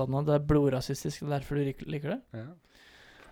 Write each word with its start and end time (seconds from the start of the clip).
Sa 0.00 0.08
nå? 0.08 0.24
Det 0.24 0.32
er 0.38 0.48
blodrasistisk, 0.48 1.20
det 1.20 1.28
er 1.28 1.32
derfor 1.34 1.60
du 1.60 1.86
liker 1.92 2.14
det? 2.14 2.20
Ja. 2.32 2.48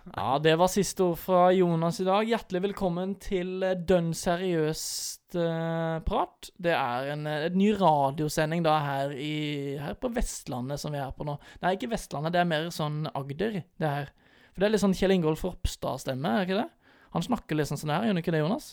Ja, 0.09 0.39
det 0.41 0.55
var 0.57 0.69
siste 0.71 1.03
ord 1.03 1.19
fra 1.21 1.39
Jonas 1.53 1.99
i 2.01 2.05
dag. 2.05 2.27
Hjertelig 2.29 2.61
velkommen 2.63 3.15
til 3.21 3.63
eh, 3.65 3.75
dønn 3.89 4.11
seriøst 4.15 5.37
uh, 5.37 5.99
prat. 6.05 6.49
Det 6.57 6.71
er 6.73 7.11
en, 7.13 7.25
eh, 7.29 7.45
en 7.49 7.57
ny 7.59 7.71
radiosending 7.77 8.63
da 8.65 8.77
her, 8.85 9.13
i, 9.13 9.77
her 9.81 9.97
på 10.01 10.11
Vestlandet 10.15 10.81
som 10.81 10.93
vi 10.95 11.01
er 11.01 11.13
på 11.13 11.27
nå. 11.27 11.35
Nei, 11.61 11.75
ikke 11.77 11.91
Vestlandet, 11.93 12.33
det 12.33 12.41
er 12.41 12.49
mer 12.49 12.69
sånn 12.73 13.03
Agder, 13.11 13.59
det 13.81 13.93
her. 13.95 14.13
For 14.53 14.61
det 14.61 14.69
er 14.69 14.75
litt 14.75 14.85
sånn 14.85 14.97
Kjell 14.97 15.13
Ingolf 15.17 15.45
Ropstad-stemme, 15.45 16.35
er 16.37 16.47
ikke 16.47 16.61
det? 16.61 16.69
Han 17.17 17.25
snakker 17.25 17.57
litt 17.59 17.69
sånn 17.69 17.81
sånn 17.81 17.93
her, 17.93 18.07
gjør 18.07 18.15
han 18.15 18.23
ikke 18.23 18.35
det, 18.37 18.45
Jonas? 18.45 18.71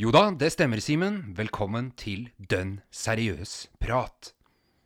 Jo 0.00 0.12
da, 0.14 0.28
det 0.36 0.52
stemmer, 0.54 0.80
Simen. 0.80 1.22
Velkommen 1.36 1.92
til 2.00 2.30
Dønn 2.40 2.78
seriøs 2.92 3.58
prat. 3.80 4.32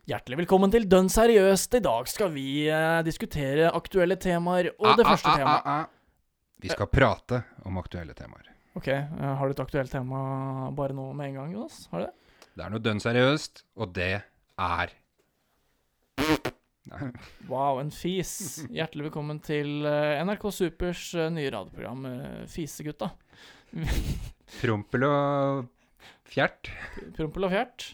Hjertelig 0.07 0.37
velkommen 0.39 0.71
til 0.71 0.85
Dønn 0.87 1.09
seriøst. 1.11 1.73
I 1.75 1.83
dag 1.83 2.07
skal 2.07 2.29
vi 2.31 2.45
eh, 2.71 2.99
diskutere 3.03 3.67
aktuelle 3.75 4.15
temaer, 4.23 4.69
og 4.79 4.93
det 4.95 5.03
Ah, 5.03 5.09
første 5.11 5.27
ah, 5.27 5.33
ah, 5.33 5.41
temaet 5.41 5.65
ah, 5.67 5.81
ah. 5.81 6.53
Vi 6.63 6.71
skal 6.71 6.87
prate 6.87 7.39
om 7.67 7.79
aktuelle 7.81 8.15
temaer. 8.15 8.47
Ok, 8.79 8.87
eh, 8.87 9.09
har 9.19 9.43
du 9.43 9.51
et 9.51 9.59
aktuelt 9.65 9.91
tema 9.91 10.69
bare 10.77 10.95
nå 10.95 11.09
med 11.11 11.33
en 11.33 11.35
gang, 11.41 11.51
Jonas? 11.57 11.81
Har 11.91 11.99
du 11.99 12.07
det? 12.07 12.47
Det 12.55 12.63
er 12.65 12.71
noe 12.73 12.85
dønn 12.87 13.03
seriøst, 13.03 13.65
og 13.83 13.91
det 13.97 14.07
er 14.23 14.95
Nei, 16.87 17.11
Wow, 17.51 17.81
en 17.83 17.91
fis. 17.91 18.31
Hjertelig 18.71 19.09
velkommen 19.09 19.43
til 19.43 19.83
eh, 19.91 20.23
NRK 20.23 20.47
Supers 20.55 21.03
eh, 21.19 21.27
nye 21.35 21.51
radioprogram 21.51 22.07
eh, 22.13 22.41
Fisegutta. 22.47 23.11
Prompel 24.61 25.03
og 25.11 25.67
fjert. 26.31 26.71
Prompel 27.19 27.51
og 27.51 27.57
fjert. 27.57 27.89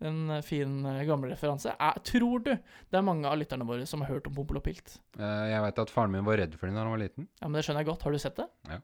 En 0.00 0.30
eh, 0.30 0.42
fin, 0.46 0.74
eh, 0.86 1.00
gammel 1.08 1.32
referanse. 1.32 1.72
Jeg 1.74 2.02
tror 2.06 2.42
du 2.44 2.52
det 2.54 2.98
er 2.98 3.02
mange 3.02 3.26
av 3.26 3.38
lytterne 3.40 3.66
våre 3.66 3.86
som 3.86 4.00
har 4.04 4.12
hørt 4.14 4.28
om 4.30 4.34
Pompel 4.36 4.60
og 4.60 4.64
Pilt? 4.68 4.98
Eh, 5.18 5.46
Jeg 5.50 5.62
veit 5.64 5.78
at 5.82 5.90
faren 5.90 6.12
min 6.14 6.24
var 6.24 6.38
redd 6.38 6.54
for 6.54 6.66
dem 6.70 6.76
da 6.78 6.84
han 6.84 6.92
var 6.94 7.02
liten. 7.02 7.26
Ja, 7.42 7.48
men 7.48 7.58
Det 7.58 7.64
skjønner 7.66 7.82
jeg 7.82 7.90
godt. 7.90 8.02
Har 8.06 8.12
du 8.14 8.18
sett 8.22 8.36
det? 8.38 8.46
Ja. 8.70 8.78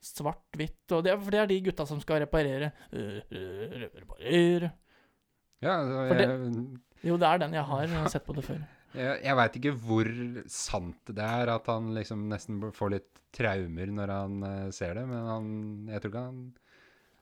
Svart-hvitt 0.00 0.92
og 0.96 1.04
det 1.04 1.12
er, 1.12 1.18
For 1.20 1.30
det 1.30 1.40
er 1.42 1.46
de 1.50 1.60
gutta 1.60 1.84
som 1.88 1.98
skal 2.00 2.22
reparere 2.22 2.70
Reparere 2.90 4.70
Ja, 5.60 5.74
jeg... 6.08 6.16
Det- 6.20 6.80
Jo, 7.04 7.16
det 7.16 7.26
er 7.28 7.38
den. 7.40 7.52
Jeg 7.56 7.64
har 7.64 8.08
sett 8.12 8.26
på 8.26 8.34
det 8.36 8.44
før. 8.44 8.60
jeg, 8.96 9.20
jeg 9.24 9.36
veit 9.38 9.54
ikke 9.56 9.72
hvor 9.80 10.08
sant 10.52 11.12
det 11.16 11.24
er 11.24 11.48
at 11.52 11.66
han 11.72 11.92
liksom 11.96 12.26
nesten 12.28 12.58
får 12.76 12.90
litt 12.96 13.08
traumer 13.36 13.92
når 13.94 14.10
han 14.12 14.40
ser 14.74 14.96
det, 14.98 15.04
men 15.08 15.28
han 15.30 15.46
Jeg 15.92 16.02
tror 16.02 16.10
ikke 16.12 16.24
han 16.26 16.40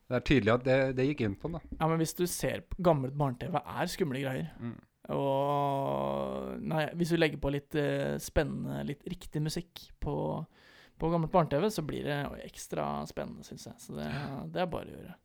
Det 0.08 0.16
er 0.16 0.24
tydelig 0.24 0.52
at 0.54 0.64
det, 0.64 0.76
det 0.96 1.06
gikk 1.10 1.24
inn 1.26 1.36
på 1.36 1.50
den. 1.50 1.58
da. 1.58 1.78
Ja, 1.82 1.88
men 1.90 2.00
hvis 2.00 2.16
du 2.16 2.24
ser 2.30 2.62
på 2.64 2.80
gammelt 2.84 3.16
barne-TV, 3.18 3.58
er 3.60 3.90
skumle 3.92 4.22
greier. 4.24 4.52
Mm. 4.56 4.76
Og 5.14 6.56
Nei, 6.68 6.86
hvis 7.00 7.12
du 7.12 7.18
legger 7.18 7.40
på 7.40 7.52
litt 7.52 7.76
eh, 7.78 8.16
spennende, 8.20 8.82
litt 8.88 9.04
riktig 9.08 9.42
musikk 9.44 9.84
på, 10.00 10.16
på 11.00 11.12
gammelt 11.12 11.32
barne-TV, 11.32 11.68
så 11.72 11.84
blir 11.84 12.08
det 12.08 12.18
ekstra 12.48 12.90
spennende, 13.08 13.44
syns 13.44 13.68
jeg. 13.68 13.80
Så 13.84 13.96
det, 13.98 14.08
det 14.54 14.64
er 14.64 14.70
bare 14.72 14.88
å 14.88 14.96
gjøre. 14.96 15.16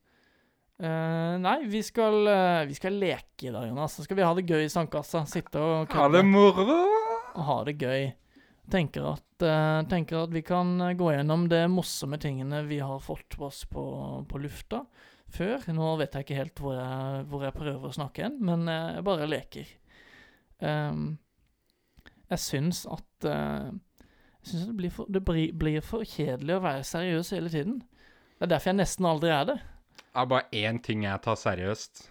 Uh, 0.83 1.35
nei, 1.39 1.59
vi 1.69 1.79
skal, 1.85 2.15
uh, 2.27 2.65
vi 2.67 2.75
skal 2.75 2.97
leke 2.99 3.47
i 3.47 3.53
dag, 3.53 3.67
Jonas. 3.69 3.93
Så 3.95 4.03
skal 4.03 4.17
vi 4.19 4.25
ha 4.25 4.33
det 4.35 4.47
gøy 4.49 4.65
i 4.65 4.71
sandkassa. 4.73 5.23
Sitte 5.29 5.61
og 5.61 5.93
Ha 5.95 6.09
det 6.11 6.25
moro! 6.27 6.81
og 7.33 7.45
ha 7.47 7.57
det 7.67 7.77
gøy. 7.81 8.11
Tenker 8.71 9.09
at, 9.13 9.43
eh, 9.43 9.81
tenker 9.91 10.23
at 10.23 10.31
vi 10.31 10.41
kan 10.45 10.79
eh, 10.81 10.93
gå 10.95 11.11
gjennom 11.11 11.47
de 11.51 11.65
morsomme 11.67 12.17
tingene 12.21 12.63
vi 12.69 12.79
har 12.79 13.01
fått 13.03 13.35
på 13.37 13.49
oss 13.49 13.65
på, 13.67 13.83
på 14.29 14.39
lufta 14.39 14.85
før. 15.33 15.65
Nå 15.75 15.95
vet 15.99 16.15
jeg 16.15 16.25
ikke 16.25 16.39
helt 16.39 16.61
hvor 16.63 16.77
jeg, 16.77 17.25
hvor 17.31 17.43
jeg 17.43 17.57
prøver 17.57 17.89
å 17.89 17.95
snakke 17.97 18.27
hen, 18.27 18.39
men 18.45 18.67
eh, 18.71 18.95
jeg 18.97 19.07
bare 19.09 19.29
leker. 19.29 19.73
Um, 20.63 21.03
jeg 22.31 22.39
syns 22.39 22.85
at 22.87 23.25
uh, 23.27 23.73
Jeg 24.37 24.47
syns 24.47 24.67
det, 24.69 24.75
blir 24.77 24.93
for, 24.93 25.09
det 25.11 25.19
blir, 25.27 25.49
blir 25.59 25.83
for 25.83 26.07
kjedelig 26.07 26.55
å 26.55 26.63
være 26.63 26.85
seriøs 26.87 27.33
hele 27.35 27.51
tiden. 27.51 27.81
Det 28.37 28.47
er 28.47 28.53
derfor 28.53 28.71
jeg 28.71 28.79
nesten 28.79 29.09
aldri 29.09 29.33
er 29.33 29.49
det. 29.49 29.57
Det 29.99 30.21
er 30.23 30.29
bare 30.31 30.61
én 30.63 30.79
ting 30.83 31.03
jeg 31.03 31.23
tar 31.25 31.35
seriøst, 31.39 32.05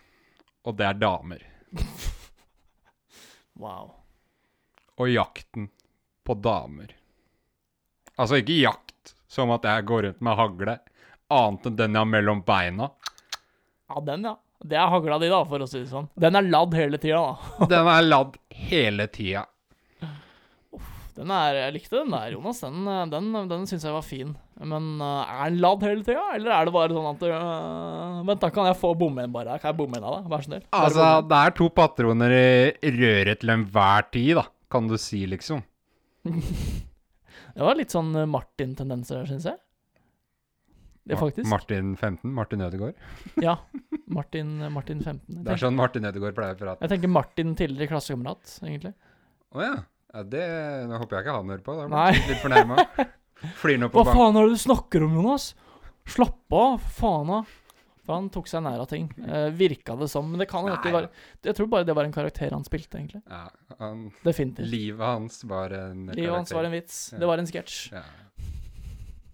og 0.69 0.77
det 0.77 0.91
er 0.91 1.01
damer. 1.01 1.47
Wow. 3.63 3.91
Og 4.97 5.11
jakten 5.13 5.69
på 6.25 6.37
damer. 6.39 6.95
Altså 8.21 8.39
ikke 8.41 8.61
jakt 8.61 9.15
som 9.33 9.53
at 9.55 9.65
jeg 9.67 9.87
går 9.89 10.09
rundt 10.09 10.25
med 10.25 10.39
hagle, 10.39 10.79
annet 11.33 11.69
enn 11.69 11.79
den 11.79 11.97
jeg 11.97 12.05
har 12.05 12.11
mellom 12.13 12.43
beina. 12.47 12.91
Ja, 13.89 14.03
den, 14.05 14.27
ja. 14.29 14.37
Det 14.63 14.79
er 14.79 14.91
hagla 14.93 15.19
di, 15.19 15.31
da, 15.33 15.41
for 15.49 15.65
å 15.65 15.67
si 15.67 15.81
det 15.81 15.91
sånn. 15.91 16.07
Den 16.23 16.39
er 16.39 16.47
ladd 16.47 16.77
hele 16.79 17.01
tida, 17.03 17.23
da. 17.33 17.67
Den 17.73 17.89
er 17.91 18.05
ladd 18.07 18.37
hele 18.69 19.09
tida. 19.11 19.47
Den 21.13 21.33
er, 21.35 21.59
jeg 21.59 21.75
likte 21.75 21.99
den 21.99 22.15
der, 22.15 22.31
Jonas. 22.33 22.63
Den, 22.63 22.87
den, 23.13 23.27
den 23.51 23.67
syns 23.69 23.83
jeg 23.85 23.93
var 23.93 24.05
fin. 24.07 24.31
Men 24.63 24.87
uh, 25.03 25.27
er 25.27 25.51
den 25.51 25.59
ladd 25.61 25.83
hele 25.85 26.07
tida, 26.07 26.23
eller 26.37 26.55
er 26.55 26.69
det 26.69 26.73
bare 26.77 26.95
sånn 26.95 27.11
at 27.11 27.27
uh, 27.27 28.23
Vent, 28.29 28.41
da 28.41 28.53
kan 28.55 28.71
jeg 28.71 28.79
få 28.81 28.95
bomme 28.97 29.27
en 29.27 29.35
bare. 29.35 29.59
Kan 29.61 29.73
jeg 29.73 29.81
bomme 29.83 29.99
en 29.99 30.07
av 30.07 30.17
deg? 30.21 30.31
Vær 30.33 30.45
så 30.45 30.53
snill. 30.53 30.65
Altså, 30.79 31.11
det 31.29 31.43
er 31.43 31.59
to 31.59 31.69
patroner 31.75 32.37
i 32.39 32.95
røret 32.97 33.43
til 33.43 33.53
enhver 33.57 34.09
tid, 34.15 34.33
da, 34.39 34.47
kan 34.73 34.89
du 34.89 34.97
si, 35.01 35.25
liksom. 35.29 35.61
Det 36.25 37.65
var 37.67 37.77
litt 37.79 37.93
sånn 37.93 38.15
eh, 38.17 38.29
Martin-tendenser 38.31 39.27
syns 39.29 39.47
jeg. 39.51 39.59
Det 41.03 41.17
faktisk. 41.19 41.49
Martin 41.51 41.97
15, 41.97 42.31
Martin 42.35 42.61
Ødegaard. 42.63 42.95
ja. 43.47 43.57
Martin, 44.07 44.53
Martin 44.73 45.01
15. 45.03 45.25
Jeg 45.27 45.47
Det 45.47 45.55
er 45.57 45.63
sånn 45.65 45.79
Martin 45.79 46.07
Ødegaard 46.07 46.37
pleier 46.37 46.55
å 46.55 46.61
prate. 46.61 46.85
jeg 46.85 46.95
tenker 46.95 47.11
Martin 47.11 47.57
tidligere 47.59 47.91
klassekamerat, 47.97 48.55
egentlig. 48.63 48.95
Å 49.53 49.65
ja. 49.65 49.73
ja. 50.15 50.23
Det 50.37 50.45
nå 50.89 51.01
håper 51.03 51.19
jeg 51.19 51.27
ikke 51.27 51.35
han 51.41 51.53
hører 51.55 51.67
på. 51.67 51.77
Da 51.81 51.89
blir 51.91 52.21
jeg 52.21 52.31
litt 52.31 52.45
fornærma. 52.45 52.87
Hva 53.43 54.05
faen 54.07 54.39
er 54.39 54.47
det 54.47 54.55
du 54.55 54.61
snakker 54.63 55.03
om, 55.03 55.17
Jonas? 55.19 55.49
Slapp 56.13 56.55
av, 56.55 56.85
faen 56.95 57.33
av. 57.41 57.51
For 58.13 58.21
han 58.21 58.29
tok 58.33 58.49
seg 58.51 58.61
nær 58.67 58.83
av 58.83 58.89
ting. 58.91 59.07
Eh, 59.25 59.49
virka 59.57 59.97
det 59.97 60.11
som. 60.13 60.27
Men 60.29 60.43
det 60.43 60.49
kan 60.51 60.67
jo 60.69 60.75
ikke 60.77 60.93
være 60.93 61.09
Jeg 61.49 61.57
tror 61.57 61.69
bare 61.73 61.89
det 61.89 61.95
var 61.97 62.05
en 62.05 62.13
karakter 62.13 62.53
han 62.53 62.67
spilte, 62.67 63.01
egentlig. 63.01 63.23
Ja, 63.25 63.47
han, 63.79 64.11
Definitivt. 64.27 64.69
livet 64.69 65.07
hans 65.07 65.41
var 65.49 65.73
en 65.73 66.11
Livet 66.13 66.35
hans 66.37 66.53
var 66.53 66.69
en 66.69 66.77
vits. 66.77 66.99
Ja. 67.15 67.23
Det 67.23 67.31
var 67.31 67.41
en 67.41 67.49
sketsj. 67.49 67.79
Ja. 67.97 68.05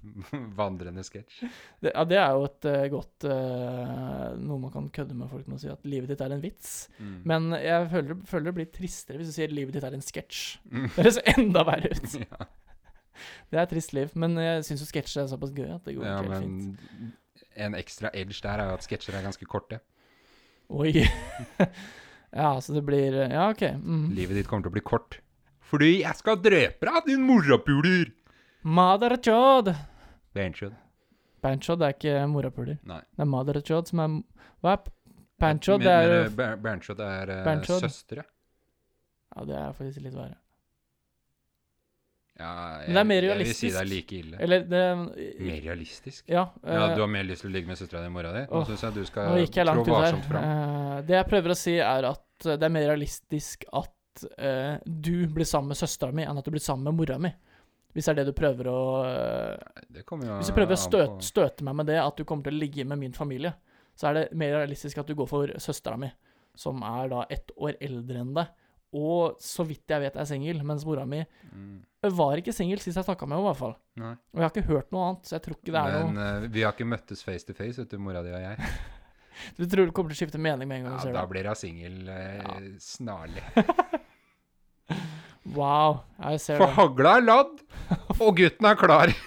Vandrende 0.60 1.02
sketsj. 1.02 1.40
Det, 1.82 1.90
ja, 1.90 2.04
det 2.06 2.20
er 2.22 2.38
jo 2.38 2.46
et 2.46 2.68
uh, 2.70 2.84
godt 2.94 3.26
uh, 3.26 4.38
Noe 4.38 4.62
man 4.62 4.72
kan 4.72 4.86
kødde 4.94 5.18
med 5.18 5.28
folk 5.32 5.50
med 5.50 5.58
å 5.58 5.62
si, 5.64 5.72
at 5.74 5.90
livet 5.90 6.12
ditt 6.12 6.22
er 6.22 6.36
en 6.36 6.44
vits. 6.44 6.76
Mm. 7.02 7.18
Men 7.32 7.50
jeg 7.58 7.90
føler, 7.96 8.22
føler 8.30 8.50
det 8.52 8.56
blir 8.60 8.70
tristere 8.78 9.18
hvis 9.18 9.34
du 9.34 9.40
sier 9.40 9.58
livet 9.58 9.74
ditt 9.74 9.88
er 9.90 9.98
en 9.98 10.06
sketsj. 10.06 10.44
Mm. 10.70 10.86
Det 10.86 11.02
høres 11.02 11.22
enda 11.34 11.66
verre 11.66 11.90
ut. 11.98 12.18
ja. 12.28 12.50
Det 13.50 13.58
er 13.58 13.64
et 13.64 13.72
trist 13.74 13.96
liv. 13.98 14.14
Men 14.14 14.38
jeg 14.38 14.66
syns 14.70 14.86
jo 14.86 14.92
sketsjer 14.92 15.24
er 15.24 15.32
såpass 15.34 15.56
gøy 15.56 15.72
at 15.74 15.88
det 15.88 15.98
går 15.98 16.06
ja, 16.06 16.20
helt 16.22 16.46
fint. 16.46 17.16
En 17.58 17.76
ekstra 17.78 18.10
edge 18.14 18.40
der 18.44 18.62
er 18.62 18.70
jo 18.70 18.78
at 18.78 18.86
sketsjer 18.86 19.18
er 19.18 19.26
ganske 19.26 19.48
korte. 19.48 19.80
Oi. 20.68 20.92
ja, 22.40 22.50
så 22.60 22.76
det 22.76 22.84
blir 22.86 23.16
Ja, 23.24 23.48
OK. 23.50 23.64
Mm. 23.78 24.10
Livet 24.16 24.40
ditt 24.40 24.50
kommer 24.50 24.66
til 24.66 24.72
å 24.72 24.76
bli 24.78 24.84
kort. 24.84 25.20
Fordi 25.68 25.98
jeg 26.00 26.16
skal 26.16 26.38
drepe 26.40 26.88
deg, 26.88 27.10
din 27.10 27.24
morapuler! 27.28 28.12
Madarachod. 28.64 29.72
Banchod. 30.36 30.76
Banchod 31.44 31.82
er 31.84 31.94
ikke 31.94 32.14
morapuler. 32.30 32.78
Nei. 32.88 33.02
Det 33.14 33.24
er 33.24 33.30
madarachod 33.30 33.68
chod 33.68 33.92
som 33.92 34.02
er 34.02 34.16
Hva 34.64 34.74
er 34.74 34.90
Banchod? 35.38 35.84
Det 35.84 35.94
er 35.94 36.30
Banchod 36.34 36.58
Bernchod 36.64 37.02
er 37.04 37.32
uh, 37.46 37.78
søstre. 37.78 38.24
Ja, 39.36 39.44
det 39.46 39.56
er 39.60 39.74
faktisk 39.76 40.02
litt 40.02 40.16
verre. 40.16 40.38
Ja, 42.38 42.78
Men 42.86 42.94
det 42.94 43.00
er 43.00 43.06
mer 43.10 43.24
jeg 43.26 43.38
vil 43.40 43.48
si 43.58 43.68
det 43.74 43.80
er 43.80 43.88
like 43.88 44.14
ille. 44.14 44.38
Eller 44.38 44.66
det 44.70 44.82
Mer 45.42 45.56
realistisk? 45.64 46.22
Ja. 46.30 46.44
Ja, 46.62 46.84
eh, 46.84 46.94
du 46.94 47.02
har 47.02 47.10
mer 47.10 47.26
lyst 47.26 47.42
til 47.42 47.50
å 47.50 47.54
ligge 47.56 47.66
med 47.66 47.80
søstera 47.80 48.04
di 48.04 48.10
i 48.12 48.14
mora 48.14 48.30
di? 48.36 48.44
Nå 48.46 48.60
Åh, 48.60 48.68
syns 48.68 48.84
jeg 48.86 48.94
du 48.94 49.08
skal 49.08 49.40
jeg 49.42 49.50
trå 49.66 49.86
varsomt 49.90 50.28
fram. 50.28 50.46
Uh, 50.46 50.92
det 51.08 51.16
jeg 51.16 51.28
prøver 51.32 51.54
å 51.54 51.56
si, 51.58 51.74
er 51.82 52.06
at 52.12 52.46
eh, 52.46 52.60
det 52.60 52.68
er 52.68 52.74
mer 52.76 52.86
realistisk 52.92 53.66
at 53.74 54.22
uh, 54.38 54.78
du 54.86 55.26
blir 55.34 55.48
sammen 55.50 55.74
med 55.74 55.80
søstera 55.80 56.14
mi, 56.14 56.22
enn 56.30 56.38
at 56.38 56.46
du 56.46 56.54
blir 56.54 56.62
sammen 56.62 56.86
med 56.86 57.00
mora 57.00 57.18
mi. 57.26 57.32
Hvis 57.96 58.06
det 58.06 58.14
er 58.14 58.20
det 58.20 58.28
du 58.28 58.36
prøver 58.38 58.70
å 58.70 58.78
Hvis 59.96 60.52
du 60.52 60.54
prøver 60.54 60.76
å 60.76 60.78
støte, 60.78 61.18
støte 61.26 61.66
meg 61.66 61.80
med 61.80 61.90
det, 61.90 61.98
at 61.98 62.14
du 62.14 62.22
kommer 62.28 62.46
til 62.46 62.54
å 62.54 62.62
ligge 62.62 62.86
med 62.86 63.02
min 63.02 63.16
familie, 63.16 63.56
så 63.98 64.12
er 64.12 64.14
det 64.20 64.24
mer 64.38 64.60
realistisk 64.60 65.02
at 65.02 65.10
du 65.10 65.16
går 65.18 65.26
for 65.26 65.58
søstera 65.58 65.98
mi, 65.98 66.12
som 66.54 66.84
er 66.86 67.10
da 67.10 67.26
ett 67.34 67.50
år 67.58 67.80
eldre 67.82 68.22
enn 68.22 68.34
deg, 68.36 68.54
og 68.94 69.42
så 69.42 69.66
vidt 69.66 69.90
jeg 69.90 70.04
vet 70.04 70.16
er 70.16 70.28
singel, 70.28 70.62
mens 70.64 70.86
mora 70.86 71.02
mi 71.08 71.24
Mm, 71.48 71.80
var 72.02 72.36
ikke 72.38 72.52
singel 72.54 72.78
sist 72.78 72.96
jeg 72.96 73.04
snakka 73.08 73.26
med 73.26 73.36
henne, 73.38 73.46
i 73.46 73.50
hvert 73.50 73.58
fall. 73.58 73.74
Nei. 73.98 74.12
Og 74.34 74.38
jeg 74.38 74.44
har 74.46 74.52
ikke 74.54 74.68
hørt 74.70 74.92
noe 74.94 75.06
annet, 75.08 75.24
så 75.26 75.34
jeg 75.34 75.42
tror 75.48 75.56
ikke 75.58 75.72
det 75.74 75.80
er 75.82 75.82
Men 75.96 76.14
noe 76.14 76.26
Men 76.42 76.52
vi 76.54 76.62
har 76.62 76.72
ikke 76.76 76.86
møttes 76.86 77.24
face 77.26 77.44
to 77.48 77.54
face, 77.58 77.78
vet 77.82 77.90
du, 77.90 77.98
mora 77.98 78.22
di 78.22 78.30
og 78.30 78.40
jeg. 78.44 78.56
Du 79.58 79.62
tror 79.70 79.86
du 79.86 79.92
kommer 79.94 80.10
til 80.10 80.16
å 80.16 80.20
skifte 80.26 80.38
mening 80.42 80.66
med 80.66 80.80
en 80.80 80.86
gang 80.88 80.94
Ja, 80.98 81.12
da 81.14 81.20
det? 81.22 81.28
blir 81.30 81.46
hun 81.46 81.54
singel 81.58 82.08
eh, 82.10 82.42
Ja. 82.42 82.54
snarlig. 82.82 83.42
Wow, 85.54 86.00
jeg 86.20 86.40
ser 86.44 86.58
For 86.58 86.66
det. 86.68 86.74
hagla 86.76 87.12
er 87.16 87.22
ladd, 87.24 87.60
og 88.20 88.34
gutten 88.36 88.66
er 88.68 88.76
klar. 88.76 89.12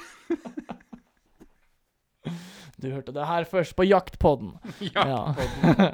Du 2.82 2.88
hørte 2.90 3.14
det 3.14 3.26
her 3.30 3.46
først 3.46 3.76
på 3.78 3.86
Jaktpodden. 3.86 4.56
Jaktpodden. 4.82 5.62
Ja. 5.78 5.94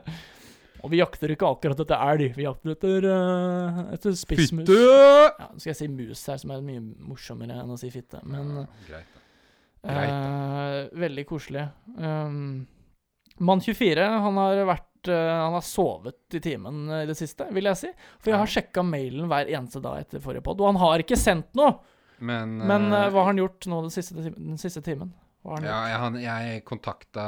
Og 0.86 0.92
vi 0.94 1.00
jakter 1.02 1.34
ikke 1.34 1.50
akkurat 1.50 1.80
etter 1.84 2.04
elg, 2.12 2.36
vi 2.38 2.46
jakter 2.46 2.74
etter, 2.76 3.08
uh, 3.10 3.84
etter 3.96 4.16
spissmus. 4.18 4.68
Fitte! 4.68 4.78
Ja, 4.78 5.50
nå 5.52 5.60
skal 5.62 5.72
jeg 5.74 5.80
si 5.82 5.88
mus 5.92 6.24
her, 6.30 6.40
som 6.42 6.54
er 6.54 6.64
mye 6.66 6.84
morsommere 7.10 7.60
enn 7.64 7.74
å 7.74 7.80
si 7.82 7.90
fitte. 7.94 8.22
Men 8.28 8.54
Ja, 8.62 8.66
greit. 8.88 9.14
da. 9.84 9.94
greit, 9.94 10.16
da. 10.16 11.00
veldig 11.06 11.26
koselig. 11.30 11.68
Um, 11.98 12.68
Mann 13.40 13.62
24, 13.62 14.06
han 14.26 14.38
har 14.42 14.64
vært 14.66 15.10
eh, 15.14 15.34
Han 15.38 15.54
har 15.54 15.66
sovet 15.66 16.34
i 16.34 16.40
timen 16.42 16.88
eh, 16.90 17.04
i 17.06 17.10
det 17.10 17.18
siste, 17.20 17.46
vil 17.54 17.70
jeg 17.70 17.78
si. 17.84 17.92
For 18.18 18.34
jeg 18.34 18.42
har 18.42 18.50
sjekka 18.50 18.84
mailen 18.86 19.30
hver 19.30 19.52
eneste 19.52 19.82
dag 19.84 20.00
etter 20.02 20.24
forrige 20.24 20.42
pod, 20.48 20.62
og 20.64 20.72
han 20.72 20.82
har 20.82 21.04
ikke 21.04 21.20
sendt 21.20 21.54
noe! 21.58 21.76
Men, 22.18 22.56
Men 22.66 22.88
eh, 22.90 23.04
eh, 23.06 23.12
hva 23.14 23.22
har 23.22 23.32
han 23.32 23.42
gjort 23.44 23.68
nå 23.70 23.84
den 23.86 23.94
siste, 23.94 24.18
den 24.34 24.58
siste 24.58 24.82
timen? 24.86 25.14
Ja, 25.64 25.78
jeg, 25.88 26.22
jeg 26.26 26.64
kontakta 26.68 27.24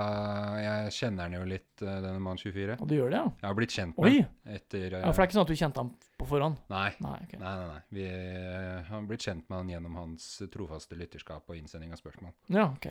Jeg 0.60 0.94
kjenner 0.96 1.28
han 1.30 1.36
jo 1.38 1.46
litt, 1.48 1.70
eh, 1.82 2.00
denne 2.04 2.20
mann 2.24 2.40
24. 2.42 2.76
Og 2.82 2.90
du 2.90 2.96
gjør 2.98 3.14
det, 3.14 3.22
ja? 3.22 3.32
Jeg 3.40 3.48
har 3.48 3.58
blitt 3.60 3.76
kjent 3.76 3.96
med 3.96 4.10
Oi! 4.10 4.24
etter 4.58 4.86
eh, 4.98 5.04
Ja, 5.06 5.12
For 5.14 5.22
det 5.22 5.26
er 5.26 5.30
ikke 5.30 5.38
sånn 5.38 5.48
at 5.48 5.54
du 5.54 5.60
kjente 5.62 5.84
ham 5.84 5.92
på 6.20 6.28
forhånd? 6.28 6.60
Nei. 6.74 6.90
Nei, 7.06 7.16
okay. 7.28 7.40
Nei, 7.40 7.54
nei, 7.62 7.68
nei. 7.72 7.82
Vi 7.96 8.06
eh, 8.12 8.90
har 8.90 9.08
blitt 9.08 9.24
kjent 9.24 9.46
med 9.48 9.58
han 9.62 9.72
gjennom 9.72 9.96
hans 10.02 10.28
trofaste 10.52 11.00
lytterskap 11.00 11.48
og 11.48 11.60
innsending 11.60 11.96
av 11.96 12.02
spørsmål. 12.02 12.36
Ja, 12.52 12.68
ok. 12.74 12.90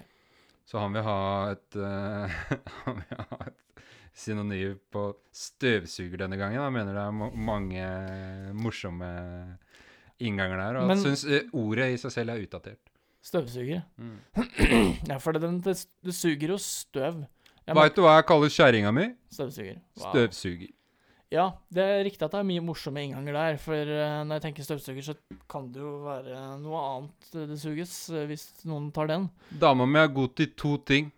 Så 0.69 0.81
han 0.81 0.97
vil 0.97 1.05
ha 1.07 1.21
et 1.55 1.79
uh, 1.81 2.41
Han 2.85 2.99
vil 3.01 3.23
ha 3.31 3.39
et 3.47 3.85
synonym 4.19 4.77
på 4.93 5.05
støvsuger 5.33 6.25
denne 6.25 6.37
gangen. 6.41 6.61
Han 6.61 6.75
mener 6.75 6.97
det 6.97 7.05
er 7.05 7.41
mange 7.49 7.85
morsomme 8.59 9.09
innganger 10.19 10.59
der, 10.59 10.81
og 10.81 10.89
Men- 10.91 11.01
syns 11.05 11.23
ordet 11.55 11.93
i 11.95 12.01
seg 12.03 12.17
selv 12.17 12.35
er 12.35 12.43
utdatert. 12.43 12.91
Støvsuger. 13.29 13.85
Mm. 14.01 14.17
Ja, 15.11 15.19
for 15.21 15.37
det, 15.37 15.51
det, 15.65 15.77
det 16.05 16.15
suger 16.17 16.55
jo 16.55 16.59
støv. 16.63 17.23
Veit 17.77 17.97
du 17.97 18.01
hva 18.05 18.17
jeg 18.17 18.27
kaller 18.31 18.53
kjerringa 18.53 18.93
mi? 18.97 19.11
Støvsuger. 19.35 19.81
Wow. 20.01 20.11
Støvsuger. 20.13 20.71
Ja, 21.29 21.51
det 21.69 21.85
er 21.85 22.07
riktig 22.07 22.25
at 22.25 22.33
det 22.33 22.39
er 22.41 22.47
mye 22.49 22.63
morsomme 22.65 23.03
innganger 23.05 23.37
der. 23.37 23.59
For 23.61 23.77
eh, 23.77 24.21
når 24.25 24.39
jeg 24.39 24.45
tenker 24.47 24.65
støvsuger, 24.65 25.05
så 25.05 25.15
kan 25.51 25.67
det 25.75 25.83
jo 25.83 25.91
være 26.07 26.39
noe 26.63 26.81
annet 26.81 27.35
eh, 27.35 27.45
det 27.51 27.59
suges, 27.61 27.93
eh, 28.15 28.25
hvis 28.31 28.47
noen 28.69 28.89
tar 28.97 29.11
den. 29.11 29.29
Dama 29.61 29.85
mi 29.85 30.01
er 30.01 30.09
god 30.17 30.33
til 30.41 30.55
to 30.57 30.79
ting. 30.89 31.11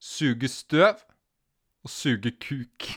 Suge 0.00 0.48
støv 0.48 1.04
og 1.84 1.92
suge 1.92 2.32
kuk. 2.40 2.88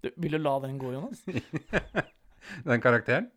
Du, 0.00 0.08
vil 0.16 0.36
du 0.36 0.40
la 0.40 0.56
den 0.64 0.80
gå, 0.80 0.92
Jonas? 0.96 1.20
Den 2.68 2.80
karakteren? 2.84 3.30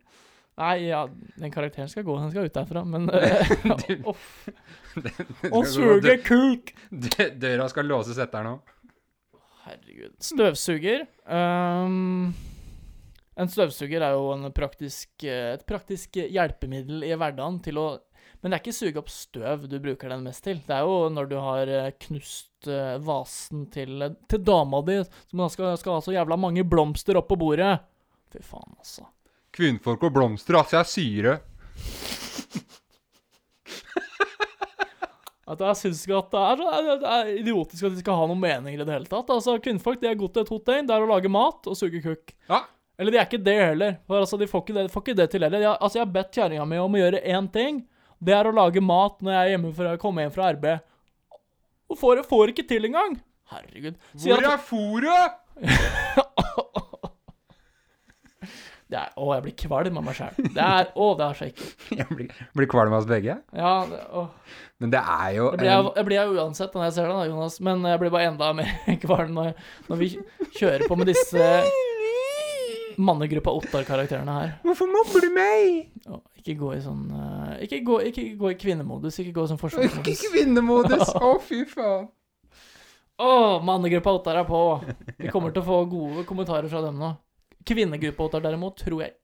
Nei, 0.58 0.88
ja, 0.88 1.04
den 1.38 1.52
karakteren 1.54 1.88
skal 1.88 2.02
gå. 2.02 2.16
Den 2.18 2.32
skal 2.32 2.48
ut 2.48 2.54
derfra. 2.54 2.82
Men. 2.84 3.06
Den 4.98 5.52
Å 5.54 5.62
suge 5.68 6.16
kuk! 6.26 6.72
Døra 6.90 7.68
skal 7.70 7.86
låses 7.86 8.18
etter 8.18 8.46
nå. 8.46 8.56
Herregud. 9.68 10.16
Støvsuger. 10.24 11.04
Um, 11.28 12.32
en 13.38 13.50
støvsuger 13.52 14.02
er 14.02 14.16
jo 14.16 14.32
en 14.34 14.50
praktisk, 14.54 15.10
eh, 15.22 15.54
et 15.54 15.66
praktisk 15.68 16.18
hjelpemiddel 16.18 17.04
i 17.06 17.14
hverdagen 17.14 17.62
til 17.62 17.78
å 17.78 17.88
Men 18.38 18.52
det 18.52 18.56
er 18.56 18.60
ikke 18.62 18.76
suge 18.76 19.00
opp 19.00 19.08
støv 19.10 19.64
du 19.66 19.80
bruker 19.82 20.12
den 20.12 20.22
mest 20.22 20.44
til. 20.46 20.60
Det 20.62 20.70
er 20.70 20.84
jo 20.86 21.08
når 21.10 21.26
du 21.26 21.36
har 21.42 21.70
eh, 21.74 21.88
knust 22.06 22.68
vasen 23.02 23.64
til, 23.74 24.04
til 24.30 24.42
dama 24.46 24.78
di, 24.86 25.00
som 25.30 25.42
da 25.42 25.48
skal, 25.50 25.72
skal 25.78 25.96
ha 25.96 26.04
så 26.06 26.14
jævla 26.14 26.38
mange 26.38 26.62
blomster 26.62 27.18
opp 27.18 27.26
på 27.32 27.38
bordet. 27.40 27.72
Fy 28.30 28.42
faen, 28.46 28.76
altså. 28.78 29.08
Kvinnfolk 29.56 30.02
og 30.06 30.12
blomster, 30.14 30.58
altså, 30.60 30.82
jeg 30.82 30.90
sier 30.92 31.22
det. 31.32 31.38
At 35.48 35.62
jeg 35.64 35.78
syns 35.80 36.02
ikke 36.04 36.18
at 36.18 36.34
det 36.34 36.40
er, 36.44 36.56
så- 36.60 36.96
det 37.00 37.08
er 37.08 37.28
idiotisk 37.40 37.84
at 37.88 37.94
de 37.94 38.00
skal 38.02 38.18
ha 38.20 38.26
noen 38.28 38.40
meninger 38.42 38.82
i 38.82 38.84
det 38.84 38.92
hele 38.92 39.08
tatt. 39.08 39.30
Altså, 39.32 39.54
Kvinnfolk 39.64 40.00
de 40.02 40.08
er 40.10 40.14
gode 40.20 40.34
til 40.36 40.44
to 40.44 40.58
ting. 40.60 40.86
Det 40.86 40.92
er 40.94 41.00
å 41.00 41.08
lage 41.08 41.30
mat 41.32 41.64
og 41.66 41.76
suge 41.78 42.02
kukk. 42.04 42.34
Ja. 42.50 42.64
Eller 42.98 43.12
de 43.14 43.16
er 43.18 43.24
ikke 43.24 43.42
det 43.42 43.54
heller. 43.56 43.96
For 44.06 44.20
altså, 44.20 44.36
De 44.38 44.46
får 44.46 44.60
ikke 44.66 44.74
det, 44.76 44.90
får 44.92 45.02
ikke 45.06 45.16
det 45.16 45.30
til 45.30 45.40
heller. 45.46 45.60
Jeg, 45.64 45.78
altså, 45.80 45.96
jeg 45.98 46.04
har 46.06 46.12
bedt 46.12 46.32
kjerringa 46.36 46.66
mi 46.68 46.76
om 46.76 46.92
å 46.92 47.00
gjøre 47.00 47.24
én 47.24 47.48
ting. 47.50 47.80
Det 48.20 48.34
er 48.34 48.44
å 48.44 48.52
lage 48.52 48.82
mat 48.82 49.22
når 49.22 49.32
jeg 49.32 49.40
er 49.46 49.52
hjemme 49.56 49.72
fra, 49.74 49.96
kommer 49.96 50.22
hjem 50.26 50.34
fra 50.36 50.48
arbeid. 50.52 50.80
Og 51.88 51.96
får, 51.96 52.22
får 52.28 52.48
ikke 52.52 52.68
til 52.68 52.84
engang. 52.90 53.16
Herregud. 53.48 53.96
Sier 54.18 54.36
Hvor 54.36 54.52
er 54.52 54.58
fôret? 54.60 55.32
det 58.88 58.96
er, 58.96 59.10
Å, 59.20 59.24
jeg 59.36 59.44
blir 59.44 59.54
kvalm 59.60 59.98
av 60.00 60.04
meg 60.06 60.16
sjæl. 60.16 60.38
Det 60.54 60.64
er 60.64 60.86
Å, 60.96 61.08
det 61.18 61.24
er 61.26 61.36
så 61.36 61.46
ekkelt. 61.50 61.82
Jeg 61.98 62.06
blir, 62.08 62.30
blir 62.56 62.68
kvalm 62.72 62.94
av 62.94 63.02
oss 63.02 63.08
begge. 63.10 63.34
Ja, 63.52 63.74
det, 63.90 63.98
å. 64.16 64.22
Men 64.80 64.94
det 64.94 65.02
er 65.02 65.34
jo 65.36 65.50
Det 65.52 65.60
blir 65.60 65.68
jeg, 65.68 65.90
jeg 65.98 66.06
blir 66.06 66.18
jo 66.22 66.38
uansett 66.38 66.76
når 66.76 66.84
jeg 66.86 66.94
ser 66.96 67.10
det, 67.10 67.26
Jonas. 67.28 67.58
Men 67.66 67.84
jeg 67.90 68.00
blir 68.00 68.14
bare 68.14 68.30
enda 68.30 68.50
mer 68.56 68.72
kvalm 69.04 69.36
når, 69.36 69.52
når 69.90 70.00
vi 70.00 70.10
kjører 70.56 70.86
på 70.88 70.98
med 71.00 71.10
disse 71.10 71.50
mannegruppa 72.98 73.52
Ottar-karakterene 73.54 74.34
her. 74.34 74.54
Hvorfor 74.64 74.88
mobber 74.90 75.22
du 75.22 75.28
meg? 75.34 75.92
Å, 76.10 76.22
ikke 76.40 76.56
gå 76.58 76.72
i 76.74 76.80
sånn 76.82 77.04
uh, 77.12 77.54
ikke, 77.62 77.82
gå, 77.86 78.00
ikke 78.10 78.24
gå 78.40 78.52
i 78.54 78.58
kvinnemodus, 78.58 79.20
ikke 79.22 79.36
gå 79.36 79.44
i 79.46 79.52
sånn 79.52 79.60
forsvarsmodus. 79.60 80.24
Kvinnemodus. 80.32 81.12
Å, 81.14 81.36
fy 81.44 81.62
faen. 81.70 82.08
Å, 83.18 83.30
mannegruppa 83.66 84.14
Ottar 84.14 84.40
er 84.40 84.46
på! 84.46 84.62
Vi 85.18 85.30
kommer 85.34 85.54
til 85.54 85.64
å 85.64 85.66
få 85.66 85.82
gode 85.90 86.26
kommentarer 86.26 86.70
fra 86.70 86.82
dem 86.84 86.98
nå. 87.02 87.12
Kvinnegruppa 87.68 88.28
Ottar 88.28 88.44
derimot, 88.44 88.78
tror 88.80 89.04
jeg 89.04 89.16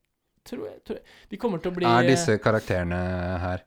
Tror 0.44 0.66
jeg, 0.68 0.80
tror 0.84 0.98
jeg. 0.98 1.06
De 1.30 1.38
kommer 1.40 1.62
til 1.64 1.72
å 1.72 1.76
bli 1.78 1.88
Er 1.88 2.04
disse 2.04 2.36
karakterene 2.42 2.98
her 3.40 3.62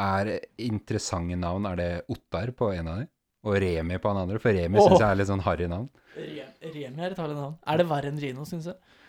Er 0.00 0.30
interessante 0.64 1.36
navn? 1.36 1.68
Er 1.68 1.80
det 1.80 1.90
Ottar 2.12 2.54
på 2.56 2.70
en 2.72 2.88
av 2.88 3.02
dem? 3.02 3.10
Og 3.42 3.58
Remi 3.58 3.98
på 3.98 4.10
en 4.12 4.22
andre? 4.22 4.38
For 4.40 4.54
Remi 4.54 4.78
oh. 4.80 4.86
synes 4.86 5.02
jeg 5.02 5.08
er 5.10 5.18
litt 5.18 5.28
sånn 5.28 5.42
harry 5.42 5.66
navn. 5.66 5.88
Remi 6.14 7.02
er 7.02 7.10
et 7.10 7.18
harry 7.18 7.34
navn. 7.34 7.56
Er 7.66 7.80
det 7.80 7.86
verre 7.90 8.12
enn 8.12 8.20
Rino, 8.22 8.44
syns 8.46 8.68
jeg? 8.70 9.00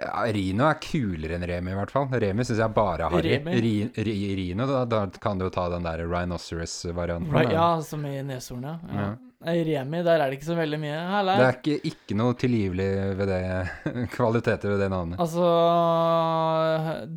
Ja, 0.00 0.24
Rino 0.34 0.64
er 0.66 0.78
kulere 0.82 1.36
enn 1.36 1.44
Remi, 1.46 1.70
i 1.70 1.76
hvert 1.78 1.92
fall. 1.94 2.08
Remi 2.10 2.42
syns 2.42 2.58
jeg 2.58 2.72
bare 2.74 3.06
harry. 3.12 3.36
Remi? 3.36 3.52
Ri, 3.62 3.74
ri, 4.08 4.14
Rino, 4.40 4.66
da, 4.66 4.80
da 4.90 5.04
kan 5.22 5.38
du 5.38 5.44
jo 5.46 5.52
ta 5.54 5.68
den 5.70 5.86
der 5.86 6.02
rhinoceros-varianten. 6.10 7.30
Right, 7.30 7.52
ja, 7.54 7.68
som 7.86 8.02
i 8.10 8.16
neshornet. 8.26 8.82
Ja. 8.90 9.12
Nei, 9.44 9.54
Remi, 9.68 10.00
der 10.02 10.22
er 10.24 10.32
det 10.32 10.38
ikke 10.40 10.48
så 10.48 10.56
veldig 10.58 10.78
mye. 10.82 10.96
Heller. 11.12 11.38
Det 11.38 11.46
er 11.46 11.58
ikke, 11.60 11.92
ikke 11.92 12.16
noe 12.18 12.34
tilgivelig 12.40 12.88
ved 13.20 13.30
det 13.30 13.40
kvaliteter 14.16 14.72
ved 14.74 14.82
det 14.82 14.88
navnet. 14.90 15.20
Altså 15.22 15.46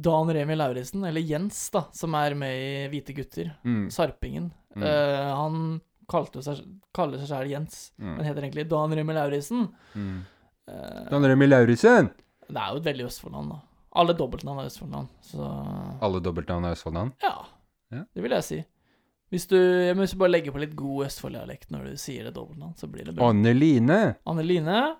Dan 0.05 0.29
Remi 0.37 0.57
Lauritzen, 0.59 1.05
eller 1.07 1.23
Jens, 1.23 1.63
da, 1.73 1.85
som 1.95 2.13
er 2.19 2.35
med 2.37 2.61
i 2.61 2.87
Hvite 2.93 3.15
gutter, 3.17 3.53
Mm, 3.65 3.87
Sarpingen, 3.93 4.51
Mm. 4.77 4.83
Uh, 4.85 5.29
han 5.33 5.55
kalte 6.11 6.43
seg, 6.45 6.59
kaller 6.93 7.17
seg 7.17 7.31
selv 7.31 7.49
Jens, 7.49 7.77
men 7.97 8.19
mm, 8.19 8.25
heter 8.27 8.43
egentlig 8.45 8.65
Dan 8.69 8.91
Remi 8.93 9.15
Lauritzen. 9.17 9.63
mm. 9.97 10.19
Uh, 10.69 11.07
Dan 11.09 11.25
Remi 11.25 11.47
Lauritzen! 11.47 12.11
Det 12.49 12.61
er 12.61 12.71
jo 12.73 12.79
et 12.81 12.87
veldig 12.87 13.05
Østfoldnavn, 13.09 13.49
da. 13.53 13.59
Alle 13.97 14.13
dobbeltnavn 14.17 14.59
er 14.61 14.67
Østfoldnavn, 14.69 15.07
så 15.25 15.45
Alle 16.05 16.19
dobbeltnavn 16.21 16.65
er 16.69 16.75
Østfoldnavn. 16.77 17.13
ja, 17.23 17.35
Ja. 17.91 18.03
Det 18.13 18.23
vil 18.23 18.31
jeg 18.35 18.43
si. 18.43 18.57
Hvis 19.31 19.45
du, 19.47 19.55
jeg 19.57 19.95
må 19.95 20.05
bare 20.19 20.31
legge 20.31 20.51
på 20.55 20.59
litt 20.59 20.75
god 20.75 21.05
Østfold-dialekt 21.07 21.71
når 21.71 21.83
du 21.91 21.97
sier 21.99 22.23
det 22.27 22.33
dobbeltnavn, 22.35 22.75
så 22.79 22.87
blir 22.91 23.05
det 23.07 23.15
bra. 23.15 23.29
Anne 23.29 23.53
Line! 23.55 24.15
Anneline? 24.27 24.95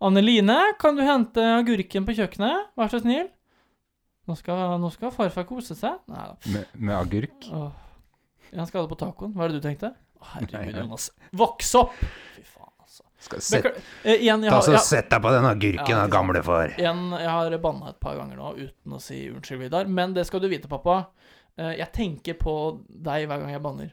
Anneline, 0.00 0.56
kan 0.78 0.96
du 0.96 1.02
hente 1.04 1.40
agurken 1.56 2.04
på 2.04 2.14
kjøkkenet? 2.16 2.70
Vær 2.76 2.92
så 2.92 3.00
snill. 3.00 3.28
Nå 4.28 4.36
skal, 4.36 4.76
nå 4.82 4.90
skal 4.92 5.12
farfar 5.14 5.46
kose 5.48 5.76
seg. 5.78 6.00
Nei 6.10 6.24
da. 6.28 6.36
Med, 6.52 6.66
med 6.74 6.96
agurk. 6.96 7.48
Åh. 7.52 7.70
Han 8.56 8.66
skal 8.68 8.80
ha 8.82 8.86
det 8.86 8.92
på 8.92 8.98
tacoen. 9.00 9.32
Hva 9.36 9.46
er 9.46 9.52
det 9.54 9.60
du 9.62 9.66
tenkte? 9.68 9.92
Å, 10.20 10.24
Herregud. 10.34 10.76
Jonas. 10.82 11.10
Voks 11.36 11.72
opp! 11.80 11.96
Fy 12.36 12.44
faen. 12.44 12.72
Skal 13.26 13.40
set, 13.42 13.64
Bekla- 13.64 13.82
eh, 14.06 14.20
igjen, 14.22 14.42
jeg 14.46 14.52
ta 14.54 14.60
så 14.62 14.78
Sett 14.86 15.08
deg 15.10 15.22
på 15.24 15.30
den 15.34 15.44
agurken, 15.48 15.88
Ja, 15.90 15.96
da, 15.98 16.04
ikke 16.06 16.12
gamle 16.14 16.42
far. 16.46 16.74
igjen, 16.78 17.00
jeg 17.18 17.30
har 17.36 17.56
banna 17.64 17.88
et 17.90 17.98
par 18.00 18.16
ganger 18.20 18.36
nå 18.38 18.52
uten 18.60 18.94
å 18.94 19.00
si 19.02 19.24
unnskyld, 19.32 19.58
Vidar. 19.66 19.88
Men 19.90 20.14
det 20.14 20.26
skal 20.28 20.40
du 20.44 20.48
vite, 20.52 20.68
pappa. 20.70 21.08
Eh, 21.58 21.72
Jeg 21.80 21.90
tenker 21.92 22.34
på 22.38 22.54
deg 22.88 23.26
hver 23.26 23.40
gang 23.42 23.50
jeg 23.50 23.62
banner. 23.64 23.90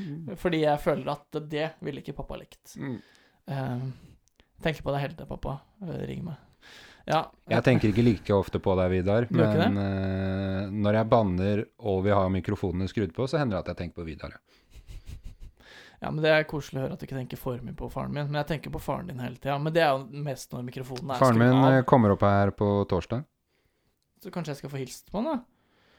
Mm. 0.00 0.36
Fordi 0.36 0.60
jeg 0.64 0.80
føler 0.82 1.10
at 1.12 1.40
det 1.48 1.70
ville 1.80 2.02
ikke 2.02 2.16
pappa 2.18 2.36
likt. 2.40 2.76
Mm. 2.76 3.00
Eh, 3.48 3.80
Jeg 4.60 4.62
tenker 4.66 4.82
på 4.84 4.92
deg 4.92 5.00
hele 5.06 5.14
tiden, 5.16 5.30
pappa. 5.30 5.60
Eh, 5.82 6.06
Ring 6.10 6.24
meg. 6.26 6.36
Ja. 7.08 7.22
Jeg 7.48 7.64
tenker 7.64 7.88
ikke 7.90 8.04
like 8.04 8.34
ofte 8.36 8.60
på 8.62 8.74
deg, 8.76 8.90
Vidar. 8.92 9.24
Men 9.32 9.78
uh, 9.80 10.68
når 10.70 10.98
jeg 10.98 11.08
banner 11.10 11.62
og 11.80 12.04
vi 12.04 12.10
har 12.14 12.28
mikrofonene 12.30 12.86
skrudd 12.92 13.14
på, 13.16 13.24
så 13.26 13.38
hender 13.40 13.56
det 13.56 13.62
at 13.64 13.70
jeg 13.72 13.78
tenker 13.80 14.02
på 14.02 14.06
Vidar. 14.06 14.36
ja. 14.36 14.38
Ja, 16.00 16.10
men 16.10 16.22
Det 16.24 16.30
er 16.32 16.44
koselig 16.48 16.80
å 16.80 16.84
høre 16.86 16.96
at 16.96 17.00
du 17.02 17.04
ikke 17.06 17.18
tenker 17.18 17.36
for 17.40 17.60
mye 17.60 17.76
på 17.76 17.90
faren 17.92 18.12
min. 18.14 18.26
Men 18.30 18.40
jeg 18.40 18.48
tenker 18.54 18.72
på 18.72 18.80
faren 18.80 19.06
din 19.10 19.18
hele 19.20 19.36
tida. 19.36 19.58
Men 19.60 19.72
det 19.76 19.82
er 19.84 19.90
jo 19.92 20.22
mest 20.24 20.52
når 20.54 20.62
mikrofonen 20.70 21.10
er 21.12 21.20
Faren 21.20 21.38
min 21.38 21.52
eh, 21.52 21.78
av. 21.80 21.84
kommer 21.90 22.14
opp 22.14 22.22
her 22.24 22.52
på 22.56 22.68
torsdag. 22.88 23.24
Så 24.24 24.32
kanskje 24.32 24.54
jeg 24.54 24.60
skal 24.62 24.72
få 24.72 24.80
hilst 24.80 25.10
på 25.12 25.20
han, 25.20 25.28
da. 25.30 25.38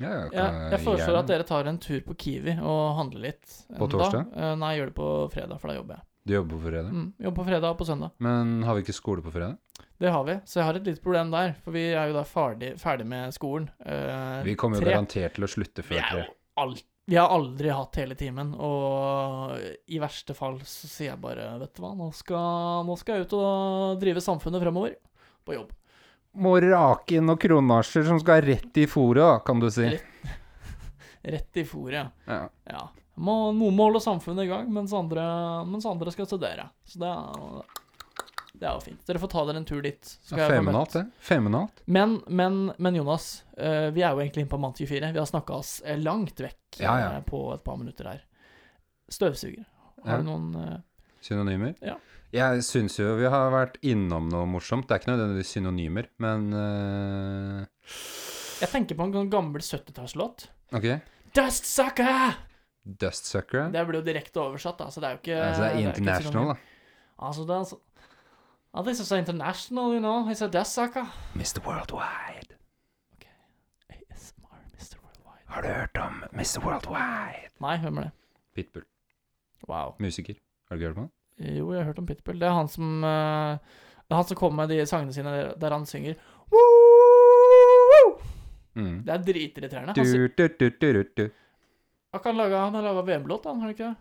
Ja, 0.01 0.09
jeg, 0.09 0.31
Ja, 0.33 0.45
jeg 0.73 0.81
foreslår 0.81 1.19
at 1.19 1.27
dere 1.29 1.45
tar 1.45 1.67
en 1.69 1.77
tur 1.81 1.99
på 2.07 2.15
Kiwi 2.17 2.55
og 2.57 2.95
handler 2.97 3.27
litt. 3.27 3.45
På 3.77 3.85
torsdag? 3.89 4.31
Da. 4.33 4.55
nei, 4.57 4.71
jeg 4.73 4.81
gjør 4.81 4.89
det 4.91 4.97
på 4.97 5.09
fredag, 5.35 5.59
for 5.61 5.69
da 5.69 5.75
jobber 5.77 5.99
jeg. 5.99 6.05
Du 6.25 6.33
jobber 6.35 6.53
på 6.57 6.61
fredag. 6.69 6.89
Mm, 6.93 7.05
jobber 7.25 7.37
på 7.41 7.45
fredag 7.49 7.69
og 7.73 7.77
på 7.79 7.85
søndag. 7.89 8.11
Men 8.21 8.51
har 8.65 8.77
vi 8.77 8.83
ikke 8.85 8.93
skole 8.97 9.21
på 9.25 9.33
fredag? 9.33 9.57
Det 10.01 10.09
har 10.13 10.23
vi. 10.25 10.35
Så 10.49 10.59
jeg 10.59 10.65
har 10.67 10.77
et 10.81 10.85
lite 10.89 11.01
problem 11.01 11.29
der. 11.33 11.53
For 11.61 11.73
vi 11.77 11.85
er 11.93 12.09
jo 12.09 12.17
da 12.17 12.23
ferdig, 12.25 12.73
ferdig 12.81 13.05
med 13.09 13.33
skolen. 13.37 13.69
Eh, 13.85 14.41
Vi 14.45 14.55
kommer 14.57 14.77
jo 14.77 14.85
tre. 14.85 14.93
garantert 14.95 15.37
til 15.37 15.45
å 15.45 15.49
slutte 15.49 15.85
før 15.85 15.97
Vi 15.97 16.01
før 16.01 16.21
er 16.21 16.25
jo 16.25 16.33
alt 16.65 16.85
Vi 17.11 17.17
har 17.17 17.27
aldri 17.27 17.67
hatt 17.67 17.97
hele 17.99 18.15
timen, 18.15 18.53
og 18.55 19.57
i 19.91 19.97
verste 19.99 20.31
fall 20.31 20.61
så 20.63 20.87
sier 20.87 21.09
jeg 21.09 21.19
bare 21.19 21.49
Vet 21.59 21.73
du 21.75 21.81
hva, 21.83 21.89
nå 21.91 22.05
skal, 22.15 22.85
nå 22.87 22.95
skal 22.95 23.17
jeg 23.17 23.27
ut 23.27 23.33
og 23.35 23.97
drive 23.99 24.23
samfunnet 24.23 24.63
fremover. 24.63 24.93
På 25.43 25.57
jobb. 25.57 25.73
Må 26.39 26.53
rake 26.63 27.17
inn 27.17 27.27
noen 27.27 27.41
kronasjer 27.43 28.07
som 28.07 28.21
skal 28.21 28.45
rett 28.45 28.79
i 28.79 28.87
fôret, 28.87 29.43
kan 29.43 29.59
du 29.59 29.67
si. 29.75 29.89
Rett 31.27 31.59
i 31.59 31.65
fòret. 31.67 32.15
Ja. 32.31 32.45
Ja. 32.71 32.85
Må, 33.19 33.35
noen 33.59 33.75
må 33.75 33.89
holde 33.89 33.99
samfunnet 34.07 34.47
i 34.47 34.53
gang, 34.53 34.71
mens 34.71 34.95
andre, 34.95 35.27
mens 35.67 35.89
andre 35.91 36.15
skal 36.15 36.31
studere. 36.31 36.69
Så 36.87 37.03
det 37.03 37.11
er, 37.11 37.75
det 38.53 38.67
er 38.67 38.75
jo 38.75 38.83
fint. 38.83 39.01
Dere 39.07 39.21
får 39.21 39.31
ta 39.31 39.43
dere 39.47 39.61
en 39.61 39.65
tur 39.67 39.81
dit. 39.85 40.11
Ja, 40.29 40.47
Feminalt, 40.51 40.93
det. 40.97 41.05
Feminalt. 41.23 41.81
Men, 41.85 42.19
men, 42.27 42.59
men 42.77 42.97
Jonas, 42.99 43.43
eh, 43.57 43.89
vi 43.95 44.03
er 44.03 44.13
jo 44.13 44.21
egentlig 44.21 44.45
inne 44.45 44.51
på 44.51 44.59
Mann 44.61 44.75
24. 44.77 45.11
Vi 45.15 45.21
har 45.21 45.29
snakka 45.29 45.57
oss 45.57 45.73
eh, 45.85 45.99
langt 46.01 46.39
vekk 46.43 46.81
Ja, 46.83 46.95
ja. 46.99 47.09
eh, 47.17 47.23
på 47.25 47.41
et 47.55 47.63
par 47.65 47.79
minutter 47.79 48.11
her. 48.11 48.23
Støvsuger. 49.11 49.65
Har 50.05 50.21
du 50.21 50.29
noen 50.29 50.81
Synonymer? 51.21 51.75
Ja. 51.85 51.97
Jeg 52.31 52.63
syns 52.63 52.95
jo 52.95 53.11
vi 53.19 53.27
har 53.29 53.49
vært 53.51 53.75
innom 53.83 54.29
noe 54.31 54.47
morsomt. 54.49 54.87
Det 54.87 54.95
er 54.95 55.01
ikke 55.01 55.11
nødvendigvis 55.11 55.51
synonymer, 55.57 56.07
men 56.23 56.47
uh... 56.55 57.65
Jeg 58.61 58.71
tenker 58.71 58.97
på 58.97 59.07
en 59.07 59.17
sånn 59.17 59.31
gammel 59.33 59.65
70-tallslåt. 59.65 60.47
OK. 60.77 60.87
Dust 61.35 61.67
Sucker! 61.67 62.39
Dustsucker. 62.81 63.67
Det 63.73 63.83
blir 63.85 63.99
jo 63.99 64.05
direkte 64.05 64.41
oversatt, 64.41 64.79
da, 64.79 64.87
så 64.89 65.03
det 65.03 65.09
er 65.09 65.17
jo 65.17 65.21
ikke 65.21 65.39
Altså, 65.43 65.61
det 65.61 65.71
er 65.71 65.89
international, 65.91 66.47
det 66.47 66.55
er 66.55 66.61
da. 66.61 67.25
Altså, 67.27 67.43
det 67.45 67.53
er 67.53 67.65
altså 67.65 67.77
oh, 68.73 68.81
least 68.81 69.01
it's 69.01 69.11
international, 69.11 69.93
you 69.93 69.99
know. 69.99 70.27
It's 70.29 70.41
a 70.41 70.47
death 70.47 70.67
sucker. 70.67 71.07
Mr. 71.35 71.59
Worldwide. 71.65 72.55
ASMR, 73.89 74.61
Mr. 74.77 74.95
Worldwide. 75.03 75.45
Har 75.47 75.61
du 75.61 75.67
hørt 75.67 75.97
om 75.97 76.23
Mr. 76.33 76.59
Worldwide? 76.65 77.49
Nei, 77.61 77.77
hvem 77.77 77.97
er 77.97 78.01
det? 78.09 78.11
Pitbull. 78.55 78.85
Wow. 79.67 79.95
Musiker. 79.99 80.35
Har 80.69 80.75
du 80.75 80.79
ikke 80.81 80.87
hørt 80.87 80.97
om 80.97 81.03
han? 81.03 81.11
Jo, 81.57 81.71
jeg 81.73 81.81
har 81.81 81.89
hørt 81.91 81.99
om 81.99 82.05
Pitbull. 82.05 82.39
Det 82.39 82.47
er 82.47 82.53
han 82.53 82.67
som 82.69 83.03
eh, 83.03 83.57
Det 84.05 84.13
er 84.13 84.19
han 84.19 84.27
som 84.29 84.37
kommer 84.37 84.63
med 84.63 84.75
de 84.75 84.85
sangene 84.85 85.13
sine 85.15 85.31
der, 85.35 85.53
der 85.59 85.73
han 85.75 85.85
synger 85.89 86.15
Woo! 86.51 88.11
Mm. 88.75 89.01
Det 89.07 89.13
er 89.13 89.23
dritirriterende. 89.27 89.93
Du, 89.95 90.01
Han, 90.01 90.11
du, 90.37 90.47
du, 90.47 90.69
du, 90.69 90.93
du, 90.93 91.03
du. 91.17 91.29
han, 92.13 92.21
kan 92.23 92.37
lage, 92.37 92.55
han 92.55 92.75
har 92.75 92.85
laga 92.85 93.01
VM-låt, 93.07 93.45
han, 93.45 93.59
har 93.59 93.67
han 93.67 93.75
ikke 93.75 93.89
det? 93.89 93.95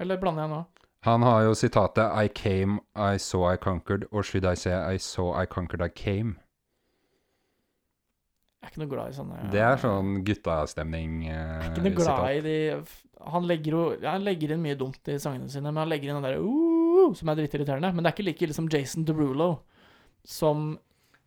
Eller 0.00 0.20
blander 0.20 0.42
jeg 0.46 0.52
nå? 0.52 0.60
Han 1.06 1.22
har 1.22 1.44
jo 1.46 1.54
sitatet 1.54 2.10
I 2.24 2.28
came, 2.34 2.80
I 2.98 3.16
saw, 3.22 3.46
I 3.52 3.56
conquered. 3.56 4.06
Or 4.10 4.22
should 4.26 4.44
I 4.44 4.54
say 4.58 4.74
I 4.74 4.98
saw, 4.98 5.32
I 5.38 5.46
conquered, 5.46 5.82
I 5.84 5.88
came. 5.94 6.36
Jeg 8.62 8.66
er 8.66 8.72
ikke 8.72 8.82
noe 8.82 8.90
glad 8.90 9.12
i 9.12 9.14
sånne 9.14 9.50
Det 9.52 9.60
er 9.62 9.76
sånn 9.78 10.08
guttastemning. 10.26 11.12
Jeg 11.28 11.36
Eh, 11.36 11.60
er 11.60 11.68
ikke 11.70 11.84
noe 11.84 11.98
glad 12.00 12.24
i 12.34 12.40
de 12.42 12.56
Han 13.30 13.46
legger 13.46 13.76
jo 13.76 13.82
Han 14.02 14.24
legger 14.26 14.54
inn 14.56 14.64
mye 14.64 14.78
dumt 14.80 15.08
i 15.12 15.18
sangene 15.22 15.46
sine, 15.52 15.70
men 15.70 15.84
han 15.84 15.92
legger 15.92 16.10
inn 16.10 16.18
den 16.18 16.26
derre 16.26 16.42
uh, 16.42 17.14
som 17.14 17.30
er 17.30 17.38
dritirriterende. 17.38 17.92
Men 17.94 18.02
det 18.02 18.10
er 18.10 18.16
ikke 18.16 18.26
like 18.26 18.42
ille 18.48 18.56
som 18.56 18.66
Jason 18.72 19.06
Derulo, 19.06 19.52
som 20.26 20.72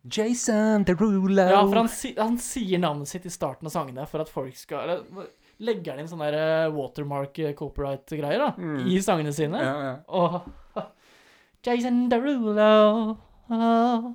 Jason 0.04 0.84
Derulo. 0.84 1.46
Ja, 1.48 1.62
for 1.64 1.80
han, 1.80 1.88
han 2.20 2.36
sier 2.40 2.80
navnet 2.84 3.08
sitt 3.08 3.24
i 3.28 3.32
starten 3.32 3.68
av 3.68 3.72
sangene 3.74 4.04
for 4.08 4.20
at 4.20 4.28
folk 4.32 4.56
skal 4.56 4.84
Eller 4.84 5.26
legger 5.60 5.92
han 5.94 6.00
inn 6.02 6.08
sånne 6.10 6.30
der 6.32 6.38
eh, 6.66 6.72
watermark 6.74 7.38
eh, 7.44 7.52
copyright-greier 7.58 8.40
da 8.40 8.50
Mm. 8.56 8.86
i 8.88 8.98
sangene 9.04 9.32
sine. 9.36 9.60
Ja, 9.60 9.74
ja. 9.84 9.94
Og 10.08 10.40
Jason 11.66 12.06
Derulo 12.08 13.18
ah. 13.52 14.06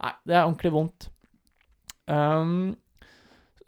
Nei, 0.00 0.12
det 0.24 0.34
er 0.38 0.46
ordentlig 0.46 0.72
vondt. 0.72 1.10
Um, 2.10 2.72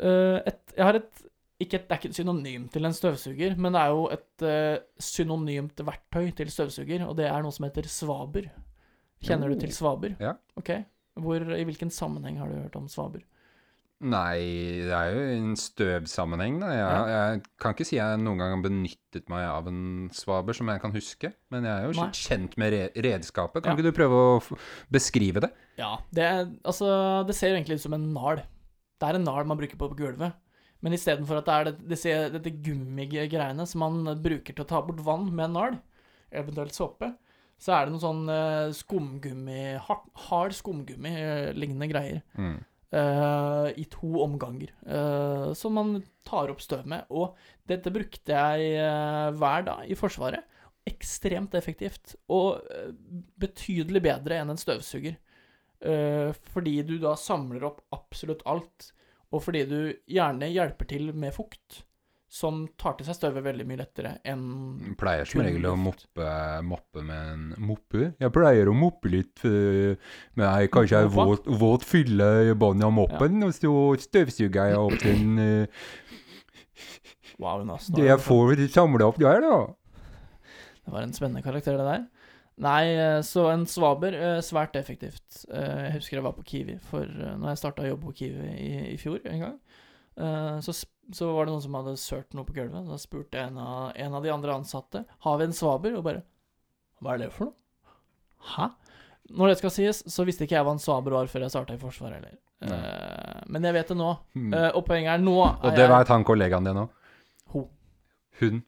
eh, 0.00 0.38
et, 0.48 0.62
jeg 0.76 0.86
har 0.88 0.98
et 0.98 1.20
ikke 1.62 1.76
et, 1.78 1.84
Det 1.86 1.94
er 1.94 1.98
ikke 2.00 2.08
et 2.10 2.16
synonym 2.18 2.64
til 2.74 2.88
en 2.88 2.94
støvsuger, 2.96 3.52
men 3.60 3.76
det 3.76 3.80
er 3.84 3.92
jo 3.94 4.06
et 4.10 4.42
uh, 4.42 4.80
synonymt 4.98 5.78
verktøy 5.86 6.32
til 6.34 6.48
støvsuger, 6.50 7.04
og 7.06 7.14
det 7.20 7.28
er 7.30 7.44
noe 7.44 7.54
som 7.54 7.68
heter 7.68 7.86
svaber. 7.86 8.48
Kjenner 9.22 9.46
Oh. 9.46 9.54
du 9.54 9.60
til 9.62 9.70
svaber? 9.76 10.16
Ja. 10.18 10.32
Ok. 10.58 10.72
Hvor, 11.22 11.44
I 11.54 11.62
hvilken 11.68 11.92
sammenheng 11.94 12.40
har 12.40 12.48
du 12.50 12.56
hørt 12.64 12.74
om 12.80 12.88
svaber? 12.90 13.22
Nei, 14.02 14.82
det 14.82 14.90
er 14.98 15.12
jo 15.14 15.20
en 15.36 15.52
støvsammenheng, 15.56 16.56
da. 16.58 16.70
Jeg, 16.74 16.82
Ja. 16.82 17.02
jeg 17.30 17.42
kan 17.62 17.74
ikke 17.74 17.86
si 17.86 17.96
jeg 18.00 18.18
noen 18.18 18.38
gang 18.40 18.56
har 18.56 18.62
benyttet 18.64 19.28
meg 19.30 19.44
av 19.46 19.68
en 19.70 20.10
svaber 20.10 20.52
som 20.58 20.66
jeg 20.72 20.80
kan 20.82 20.92
huske. 20.92 21.32
Men 21.54 21.62
jeg 21.68 21.72
er 21.72 21.86
jo 21.86 22.00
Nei. 22.00 22.08
kjent 22.10 22.56
med 22.58 22.72
re 22.72 22.88
redskapet. 23.06 23.62
Kan 23.62 23.72
Ja. 23.72 23.76
ikke 23.78 23.92
du 23.92 23.92
prøve 23.92 24.18
å 24.40 24.58
beskrive 24.90 25.40
det? 25.40 25.52
Ja, 25.78 25.98
det, 26.12 26.22
er, 26.24 26.50
altså, 26.64 27.24
det 27.26 27.36
ser 27.36 27.54
egentlig 27.54 27.74
ut 27.78 27.84
som 27.86 27.94
en 27.94 28.12
nal. 28.12 28.42
Det 28.98 29.08
er 29.08 29.14
en 29.14 29.24
nal 29.24 29.44
man 29.44 29.56
bruker 29.58 29.76
på, 29.78 29.88
på 29.88 29.96
gulvet. 29.96 30.32
Men 30.82 30.92
istedenfor 30.94 31.38
at 31.38 31.44
det 31.46 31.54
er 31.54 31.64
det, 31.70 31.88
det 31.88 31.98
ser, 31.98 32.28
dette 32.30 32.50
gummigreiene 32.50 33.64
som 33.68 33.78
man 33.86 34.16
bruker 34.20 34.52
til 34.52 34.64
å 34.64 34.66
ta 34.66 34.80
bort 34.82 34.98
vann 34.98 35.30
med 35.32 35.44
en 35.44 35.52
nal, 35.52 35.78
eventuelt 36.32 36.74
såpe, 36.74 37.14
så 37.62 37.70
er 37.76 37.86
det 37.86 37.92
noe 37.94 38.02
sånn 38.02 38.28
eh, 38.28 38.72
skumgummi, 38.74 39.78
hard, 39.78 40.08
hard 40.26 40.50
skumgummi-lignende 40.58 41.88
greier. 41.88 42.22
Mm. 42.36 42.64
Eh, 42.92 43.68
I 43.82 43.84
to 43.90 44.12
omganger. 44.22 44.72
eh, 44.86 45.52
som 45.58 45.74
man 45.74 46.02
tar 46.24 46.52
opp 46.52 46.62
støv 46.62 46.86
med. 46.86 47.06
Og 47.10 47.36
dette 47.68 47.92
brukte 47.94 48.32
jeg 48.36 48.72
eh, 48.78 49.28
hver 49.36 49.68
dag 49.68 49.90
i 49.90 49.98
Forsvaret. 49.98 50.44
Ekstremt 50.86 51.54
effektivt. 51.54 52.16
Og 52.28 52.62
betydelig 53.38 54.02
bedre 54.02 54.40
enn 54.40 54.50
en 54.50 54.60
støvsuger. 54.60 55.18
Fordi 56.54 56.72
du 56.86 56.92
da 57.02 57.16
samler 57.18 57.64
opp 57.66 57.80
absolutt 57.90 58.44
alt, 58.46 58.92
og 59.34 59.40
fordi 59.42 59.62
du 59.66 59.78
gjerne 60.06 60.46
hjelper 60.52 60.86
til 60.92 61.08
med 61.10 61.34
fukt, 61.34 61.80
som 62.32 62.62
tar 62.80 62.94
til 62.96 63.04
seg 63.04 63.18
støvet 63.18 63.44
veldig 63.44 63.66
mye 63.68 63.80
lettere 63.82 64.14
enn 64.24 64.44
Jeg 64.86 64.94
pleier 65.00 65.28
som 65.28 65.42
regel 65.44 65.66
å 65.68 65.74
moppe, 65.76 66.28
moppe 66.64 67.02
med 67.04 67.32
en 67.34 67.42
moppe. 67.68 68.06
Jeg 68.22 68.32
pleier 68.32 68.70
å 68.72 68.76
moppe 68.76 69.10
litt 69.12 69.42
men 69.44 69.98
med 70.40 70.46
ei 70.48 70.70
kanskje 70.72 71.02
ei 71.02 71.10
Moppa? 71.10 71.26
våt, 71.28 71.50
våt 71.60 71.84
fylle 71.84 72.30
i 72.48 72.54
bunnen 72.56 72.86
av 72.88 72.94
moppen, 72.96 73.36
og 73.44 73.52
så 73.52 73.74
støvsuger 74.00 74.72
jeg 74.72 74.80
opp 74.80 74.96
den 75.04 75.36
uh, 75.36 75.84
Wow, 77.42 77.60
Jonas. 77.62 77.86
Det 77.92 78.04
er 78.04 78.12
jeg 78.14 78.22
får 78.22 78.60
samla 78.72 79.06
opp 79.10 79.18
der, 79.20 79.40
da. 79.44 79.56
Det 80.82 80.92
var 80.94 81.04
en 81.06 81.14
spennende 81.16 81.42
karakter, 81.44 81.76
det 81.78 81.86
der. 81.86 82.04
Nei, 82.62 82.82
eh, 82.94 83.20
så 83.26 83.46
en 83.50 83.64
svaber, 83.66 84.14
eh, 84.14 84.40
svært 84.44 84.76
effektivt. 84.78 85.44
Eh, 85.50 85.86
Jeg 85.88 85.92
husker 85.96 86.18
jeg 86.18 86.24
var 86.26 86.34
på 86.36 86.44
Kiwi 86.46 86.76
for 86.90 87.02
eh, 87.08 87.36
når 87.40 87.54
jeg 87.54 87.60
starta 87.62 87.82
å 87.82 87.88
jobbe 87.88 88.10
på 88.10 88.16
Kiwi 88.20 88.50
i, 88.52 88.72
i 88.92 88.96
fjor 89.00 89.20
en 89.24 89.40
gang. 89.46 89.56
Eh, 90.16 90.58
Så, 90.64 90.74
så 91.12 91.32
var 91.32 91.46
det 91.46 91.54
noen 91.54 91.64
som 91.64 91.78
hadde 91.80 91.96
sølt 92.00 92.36
noe 92.36 92.48
på 92.48 92.56
gulvet. 92.56 92.86
Da 92.88 93.00
spurte 93.00 93.40
en 93.40 93.58
av, 93.58 93.92
en 93.96 94.14
av 94.18 94.22
de 94.24 94.32
andre 94.34 94.54
ansatte 94.60 95.04
Har 95.26 95.40
vi 95.40 95.48
en 95.48 95.56
svaber, 95.56 95.96
og 95.98 96.06
bare 96.06 96.24
Hva 97.02 97.16
er 97.16 97.24
det 97.24 97.32
for 97.34 97.50
noe? 97.50 97.58
Hæ? 98.52 98.72
Når 99.32 99.52
det 99.52 99.58
skal 99.60 99.72
sies, 99.72 100.02
så 100.10 100.24
visste 100.26 100.44
ikke 100.44 100.56
jeg 100.58 100.66
hva 100.66 100.74
en 100.74 100.82
svaber 100.82 101.14
var 101.14 101.28
før 101.30 101.46
jeg 101.46 101.54
starta 101.54 101.76
i 101.76 101.80
Forsvaret 101.80 102.18
heller. 102.18 102.38
Uh, 102.62 103.42
men 103.54 103.64
jeg 103.66 103.74
vet 103.74 103.92
det 103.92 103.96
nå. 103.98 104.08
Hmm. 104.36 104.50
Uh, 104.54 104.68
og 104.78 104.82
poenget 104.86 105.14
er 105.14 105.22
nå 105.22 105.36
er 105.42 105.54
Og 105.66 105.78
det 105.78 105.86
veit 105.90 106.10
han 106.12 106.26
kollegaen 106.26 106.66
din 106.66 106.80
òg. 106.82 106.90
Hun. 107.54 107.68
Hun. 108.40 108.60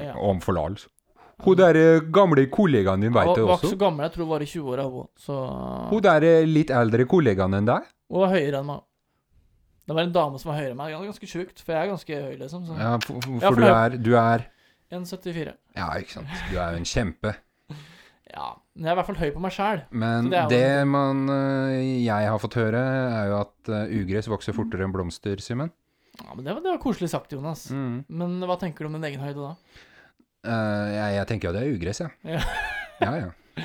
Ja. 0.00 0.14
Om 0.20 0.42
forlatelse. 0.44 0.90
Hun 1.44 1.58
der 1.58 1.76
gamle 2.14 2.46
kollegaen 2.52 3.02
din 3.02 3.14
veit 3.14 3.32
også 3.32 3.42
Hun 3.42 3.50
var 3.50 3.62
ikke 3.62 3.72
så 3.72 3.80
gammel, 3.80 4.04
jeg 4.06 4.14
tror 4.14 4.24
hun 4.24 4.30
var 4.30 4.44
i 4.44 4.50
20-åra, 4.52 4.84
hun. 4.92 5.08
Så 5.18 5.38
Hun 5.90 6.04
der 6.04 6.26
litt 6.46 6.70
eldre 6.70 7.06
kollegaen 7.10 7.58
enn 7.58 7.68
deg. 7.68 7.88
Hun 8.12 8.22
var 8.22 8.34
høyere 8.36 8.60
enn 8.60 8.68
meg. 8.70 8.84
Det 9.84 9.94
var 9.94 10.02
en 10.06 10.12
dame 10.14 10.38
som 10.40 10.50
var 10.52 10.58
høyere 10.60 10.72
enn 10.72 10.78
meg. 10.80 10.94
Var 10.96 11.08
ganske 11.10 11.28
sjukt, 11.28 11.60
for 11.60 11.74
jeg 11.74 11.82
er 11.84 11.90
ganske 11.92 12.20
høy, 12.26 12.34
liksom. 12.40 12.62
Så. 12.68 12.76
Ja, 12.80 12.92
for, 13.04 13.20
for, 13.20 13.40
Ja, 13.42 13.50
for 13.50 13.60
du 13.60 13.66
er 13.68 13.96
Du 14.00 14.12
er 14.16 14.44
1,74. 14.94 15.54
Ja, 15.76 15.88
ikke 16.00 16.14
sant. 16.18 16.32
Du 16.50 16.56
er 16.58 16.72
jo 16.76 16.82
en 16.82 16.88
kjempe. 16.88 17.34
Ja. 18.34 18.48
Men 18.74 18.88
jeg 18.88 18.90
er 18.90 18.94
i 18.96 18.98
hvert 18.98 19.06
fall 19.06 19.18
høy 19.20 19.30
på 19.36 19.40
meg 19.44 19.52
sjæl. 19.54 19.82
Men 19.94 20.26
det 20.32 20.40
det 20.50 20.62
en- 20.80 20.88
man 20.90 21.18
eh, 21.30 22.02
jeg 22.02 22.26
har 22.32 22.40
fått 22.42 22.56
høre, 22.58 22.80
er 22.82 23.28
jo 23.30 23.36
at 23.44 23.68
eh, 23.70 23.92
ugress 24.00 24.26
vokser 24.32 24.56
fortere 24.56 24.82
enn 24.82 24.94
blomster, 24.96 25.38
Simen. 25.44 25.70
Ja, 26.18 26.34
men 26.34 26.42
det 26.42 26.54
var, 26.56 26.62
det 26.64 26.72
var 26.72 26.80
koselig 26.82 27.10
sagt, 27.12 27.30
Jonas. 27.36 27.68
Mm. 27.70 28.00
Men 28.08 28.34
hva 28.48 28.56
tenker 28.58 28.82
du 28.82 28.88
om 28.90 28.96
din 28.96 29.06
egen 29.12 29.22
høyde 29.22 29.38
da? 29.38 29.52
Uh, 30.44 30.88
jeg, 30.96 31.14
jeg 31.20 31.28
tenker 31.30 31.48
jo 31.48 31.54
det 31.54 31.62
er 31.62 31.76
ugress, 31.76 32.02
jeg. 32.02 32.16
Ja. 32.34 32.42
Ja, 33.04 33.12
ja. 33.20 33.64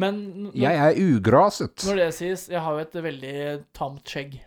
Men 0.00 0.18
n- 0.48 0.52
Jeg 0.58 0.80
er 0.80 0.98
ugraset. 1.04 1.82
når 1.86 1.96
det 2.02 2.10
sies, 2.16 2.48
jeg 2.50 2.60
har 2.66 2.72
jo 2.78 2.82
et 2.88 2.98
veldig 3.04 3.36
tamt 3.76 4.10
skjegg. 4.10 4.40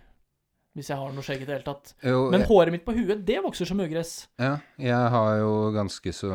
Hvis 0.74 0.88
jeg 0.90 0.98
har 0.98 1.12
noe 1.14 1.22
skjegg 1.22 1.44
i 1.44 1.46
det 1.46 1.54
hele 1.54 1.66
tatt. 1.68 1.92
Jo, 2.02 2.24
Men 2.34 2.42
jeg, 2.42 2.50
håret 2.50 2.74
mitt 2.74 2.86
på 2.88 2.96
huet, 2.98 3.20
det 3.28 3.36
vokser 3.46 3.70
som 3.70 3.80
ugress. 3.84 4.14
ja, 4.42 4.56
jeg 4.82 5.12
har 5.14 5.36
jo 5.38 5.52
ganske 5.76 6.14
så 6.18 6.32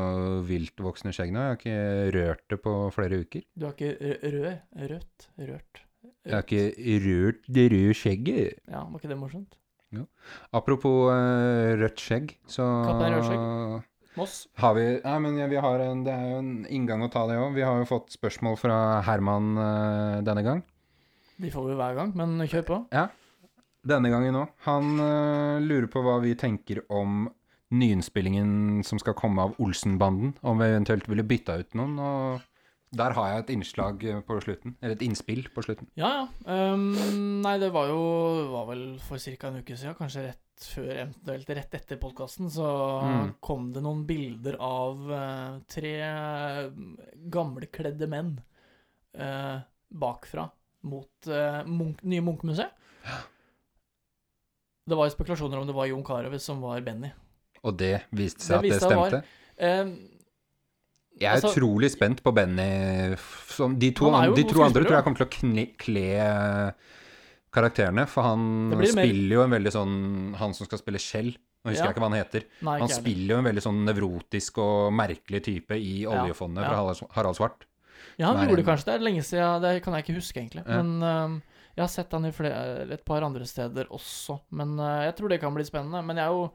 vilt 0.47 0.79
voksende 0.79 1.11
skjegg 1.17 1.33
nå. 1.35 1.43
Jeg 1.43 1.51
har 1.51 1.59
ikke 1.59 2.19
rørt 2.19 2.45
det 2.55 2.61
på 2.63 2.75
flere 2.95 3.19
uker. 3.25 3.43
Du 3.59 3.67
har 3.67 3.75
ikke 3.75 3.97
rø- 3.99 4.33
rød, 4.37 4.61
rødt, 4.93 5.29
rørt. 5.43 5.83
Jeg 6.29 6.37
har 6.37 6.47
ikke 6.47 7.03
rørt 7.09 7.43
det 7.51 7.67
røde 7.73 7.97
skjegget. 7.99 8.61
Ja, 8.71 8.85
var 8.87 9.01
ikke 9.03 9.11
det 9.11 9.19
morsomt? 9.19 9.59
Apropos 10.55 11.09
uh, 11.11 11.75
rødt 11.81 11.99
skjegg, 12.03 12.35
så 12.47 12.65
Kaptein 12.87 13.15
Rødskjegg. 13.19 13.85
Moss? 14.19 14.35
har 14.59 14.75
vi 14.75 14.85
Nei, 15.05 15.19
men 15.23 15.37
ja, 15.39 15.47
vi 15.51 15.61
har 15.63 15.83
en, 15.85 16.01
det 16.07 16.13
er 16.13 16.25
jo 16.33 16.39
en 16.43 16.51
inngang 16.75 17.05
å 17.07 17.11
ta 17.13 17.23
det 17.31 17.37
òg. 17.39 17.55
Vi 17.55 17.63
har 17.65 17.79
jo 17.81 17.87
fått 17.89 18.13
spørsmål 18.17 18.59
fra 18.61 18.79
Herman 19.07 19.53
uh, 19.59 20.19
denne 20.27 20.43
gang. 20.47 20.63
De 21.39 21.51
får 21.55 21.69
vi 21.71 21.77
hver 21.79 21.95
gang, 21.99 22.13
men 22.19 22.39
kjør 22.51 22.67
på. 22.67 22.79
Denne 23.89 24.11
gangen 24.13 24.37
òg. 24.43 24.51
Han 24.67 24.95
uh, 25.01 25.59
lurer 25.65 25.89
på 25.93 26.03
hva 26.05 26.19
vi 26.25 26.35
tenker 26.39 26.83
om 26.93 27.27
nyinnspillingen 27.73 28.83
som 28.87 29.01
skal 29.01 29.17
komme 29.17 29.43
av 29.45 29.57
Olsenbanden, 29.61 30.35
om 30.41 30.61
vi 30.61 30.69
eventuelt 30.71 31.09
ville 31.09 31.25
bytta 31.29 31.59
ut 31.61 31.75
noen. 31.77 31.99
og 32.01 32.47
der 32.97 33.13
har 33.13 33.27
jeg 33.29 33.43
et 33.43 33.51
innslag 33.53 34.05
på 34.25 34.39
slutten, 34.41 34.73
eller 34.81 34.95
et 34.95 35.03
innspill 35.05 35.43
på 35.53 35.61
slutten. 35.67 35.91
Ja, 36.01 36.09
ja. 36.23 36.23
Um, 36.73 36.87
nei, 37.45 37.59
det 37.61 37.69
var 37.75 37.91
jo 37.91 37.99
var 38.55 38.65
vel 38.71 38.85
for 39.05 39.21
ca. 39.21 39.51
en 39.51 39.59
uke 39.61 39.77
siden, 39.77 39.93
kanskje 39.99 40.23
rett 40.31 40.65
før, 40.65 40.89
eventuelt 40.95 41.53
rett 41.59 41.77
etter 41.77 42.01
podkasten, 42.01 42.49
så 42.51 42.71
Mm. 43.05 43.35
kom 43.45 43.69
det 43.75 43.83
noen 43.85 44.07
bilder 44.09 44.57
av 44.65 45.05
uh, 45.13 45.59
tre 45.69 45.93
gamlekledde 47.29 48.09
menn 48.11 48.39
uh, 49.21 49.61
bakfra 49.93 50.49
mot 50.89 51.29
uh, 51.29 51.61
Munch, 51.69 52.01
nye 52.09 52.25
Munch-museet. 52.25 52.73
Det 54.89 54.97
var 54.97 55.09
jo 55.11 55.15
spekulasjoner 55.17 55.61
om 55.61 55.67
det 55.69 55.75
var 55.77 55.87
Jon 55.91 56.05
Carew 56.05 56.39
som 56.41 56.61
var 56.65 56.81
Benny. 56.81 57.11
Og 57.65 57.77
det 57.77 58.03
viste 58.15 58.39
Det 58.39 58.47
seg 58.47 58.57
at 58.57 58.63
det 58.63 58.79
stemte? 58.81 58.97
var-. 58.97 59.25
Ehm, 59.59 59.91
Jeg 61.19 61.27
er 61.29 61.41
altså- 61.41 61.51
utrolig 61.57 61.91
spent 61.91 62.23
på 62.23 62.33
Benny. 62.33 63.17
Som 63.49 63.77
de 63.79 63.91
to, 63.91 64.09
an- 64.15 64.35
de 64.35 64.45
to 64.45 64.63
andre 64.63 64.85
tror 64.85 64.97
jeg 64.97 65.05
kommer 65.05 65.19
til 65.19 65.27
å 65.27 65.35
kle, 65.35 65.67
kle 65.77 66.75
karakterene, 67.53 68.07
for 68.09 68.23
han 68.23 68.73
spiller 68.87 69.35
jo 69.39 69.43
en 69.43 69.51
veldig 69.51 69.73
sånn 69.73 70.35
Han 70.37 70.55
som 70.55 70.67
skal 70.69 70.79
spille 70.79 71.01
Kjell, 71.01 71.33
nå 71.65 71.73
husker 71.73 71.81
Ja. 71.83 71.87
jeg 71.89 71.97
ikke 71.97 72.03
hva 72.05 72.11
han 72.13 72.19
heter. 72.25 72.45
nei, 72.63 72.79
Han 72.79 72.89
spiller 72.89 73.35
jo 73.35 73.39
en 73.39 73.45
veldig 73.45 73.63
sånn 73.65 73.85
nevrotisk 73.89 74.59
og 74.59 74.93
merkelig 74.93 75.43
type 75.43 75.71
i 75.75 76.05
oljefondet 76.07 76.63
ja. 76.63 76.69
fra 76.69 77.11
Harald- 77.17 77.37
Svart. 77.37 77.65
Ja, 78.19 78.33
han 78.33 78.49
gjorde 78.49 78.59
en- 78.61 78.65
det 78.65 78.67
kanskje. 78.67 78.85
Det 78.85 78.95
er 78.95 79.05
lenge 79.05 79.23
siden, 79.25 79.61
det 79.63 79.83
kan 79.83 79.95
jeg 79.95 80.05
ikke 80.05 80.17
huske, 80.17 80.37
egentlig. 80.41 80.65
Ja. 80.69 80.83
Men 80.83 81.01
ehm, 81.03 81.43
jeg 81.79 81.85
har 81.85 81.93
sett 81.93 82.15
han 82.17 82.27
i 82.27 82.33
flere, 82.35 82.89
et 82.91 83.05
par 83.07 83.23
andre 83.23 83.47
steder 83.47 83.87
også. 83.95 84.41
Men 84.59 84.75
eh, 84.83 85.05
jeg 85.07 85.15
tror 85.21 85.31
det 85.31 85.39
kan 85.41 85.55
bli 85.55 85.65
spennende. 85.69 86.03
Men 86.05 86.19
jeg 86.21 86.27
er 86.27 86.35
jo 86.41 86.51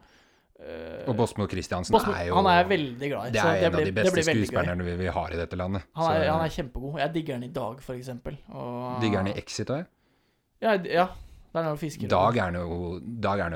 Uh, 0.54 1.08
Og 1.10 1.16
Bosmo 1.18 1.48
Christiansen 1.50 1.90
Bosmo- 1.92 2.12
er 2.14 2.28
jo 2.28 2.36
Han 2.38 2.46
er 2.46 2.60
jeg 2.60 2.68
veldig 2.70 3.08
glad 3.10 3.26
i. 3.26 3.30
Det 3.34 3.40
er 3.42 3.56
en 3.56 3.56
blir- 3.58 3.66
av 3.66 3.72
de 3.74 3.84
det 3.90 3.94
beste 3.96 4.22
skuespillerne 4.22 4.84
vi, 4.86 4.92
vi 5.00 5.06
har 5.10 5.32
i 5.34 5.36
dette 5.40 5.56
landet. 5.58 5.82
Han 5.98 6.04
er, 6.14 6.20
Så 6.22 6.30
han 6.30 6.44
er 6.44 6.52
kjempegod. 6.54 6.98
Jeg 7.00 7.12
digger 7.12 7.34
han 7.34 7.42
i 7.42 7.48
Dag, 7.48 7.80
for 7.82 7.94
eksempel. 7.98 8.36
Og, 8.54 9.00
Digger 9.02 9.18
han 9.18 9.26
i 9.26 9.34
Exit 9.40 9.72
òg? 9.74 9.84
Ja, 10.62 10.76
ja. 10.78 11.08
Der 11.52 11.58
er 11.58 11.62
han 11.64 11.72
jo 11.74 11.80
fisker. 11.82 12.06
Dag 12.08 12.36
er 12.38 12.42
han 12.42 12.54
jo, 12.54 13.00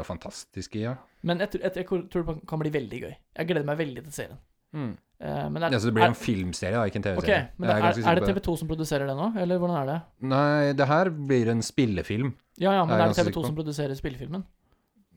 jo 0.01 0.03
fantastisk 0.03 0.75
i, 0.75 0.83
ja. 0.89 0.97
Men 1.23 1.39
jeg, 1.39 1.55
jeg, 1.63 1.73
jeg 1.77 1.87
tror 1.87 2.27
det 2.27 2.49
kan 2.51 2.59
bli 2.59 2.71
veldig 2.71 3.01
gøy. 3.07 3.15
Jeg 3.39 3.47
gleder 3.47 3.65
meg 3.71 3.79
veldig 3.79 4.03
til 4.09 4.13
serien. 4.19 4.39
Eh, 4.75 4.91
men 5.19 5.65
er, 5.67 5.73
Ja, 5.75 5.79
så 5.83 5.91
det 5.91 5.95
blir 5.97 6.05
er, 6.07 6.13
en 6.13 6.19
filmserie, 6.19 6.77
da, 6.77 6.85
ikke 6.87 7.01
en 7.01 7.07
TV-serie. 7.09 7.41
men 7.59 7.69
det 7.71 7.75
er, 7.75 8.11
er 8.13 8.21
det 8.21 8.29
TV2 8.29 8.53
som 8.61 8.69
produserer 8.71 9.09
det 9.11 9.17
nå, 9.19 9.33
eller 9.43 9.59
hvordan 9.59 9.81
er 9.81 9.89
det? 9.91 9.97
Nei, 10.31 10.73
det 10.79 10.87
her 10.87 11.11
blir 11.11 11.51
en 11.51 11.65
spillefilm. 11.67 12.31
Ja, 12.59 12.77
ja, 12.77 12.85
men 12.87 12.95
er 12.99 13.09
er 13.09 13.13
det 13.15 13.27
TV2 13.27 13.49
som 13.49 13.59
produserer 13.59 13.99
spillefilmen? 13.99 14.45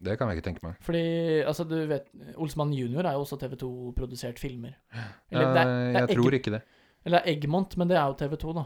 Det 0.02 0.16
kan 0.18 0.32
jeg 0.32 0.40
ikke 0.40 0.48
tenke 0.50 0.66
meg. 0.66 0.78
Fordi, 0.82 1.02
altså, 1.46 1.64
du 1.70 1.76
vet 1.86 2.08
Olsmann 2.42 2.74
junior 2.74 3.06
er 3.06 3.14
jo 3.18 3.22
også 3.26 3.38
TV2-produsert 3.44 4.42
filmer. 4.42 4.74
Eh, 4.90 5.10
Eller, 5.36 5.52
det 5.54 5.62
er, 5.62 5.66
det 5.70 6.00
er 6.02 6.08
jeg 6.08 6.18
tror 6.18 6.38
ikke 6.40 6.54
det. 6.56 6.62
eller 7.06 7.22
er 7.22 7.36
Eggmont, 7.36 7.78
men 7.78 7.92
det 7.92 7.98
er 8.00 8.08
jo 8.10 8.18
TV2, 8.18 8.56
da. 8.58 8.64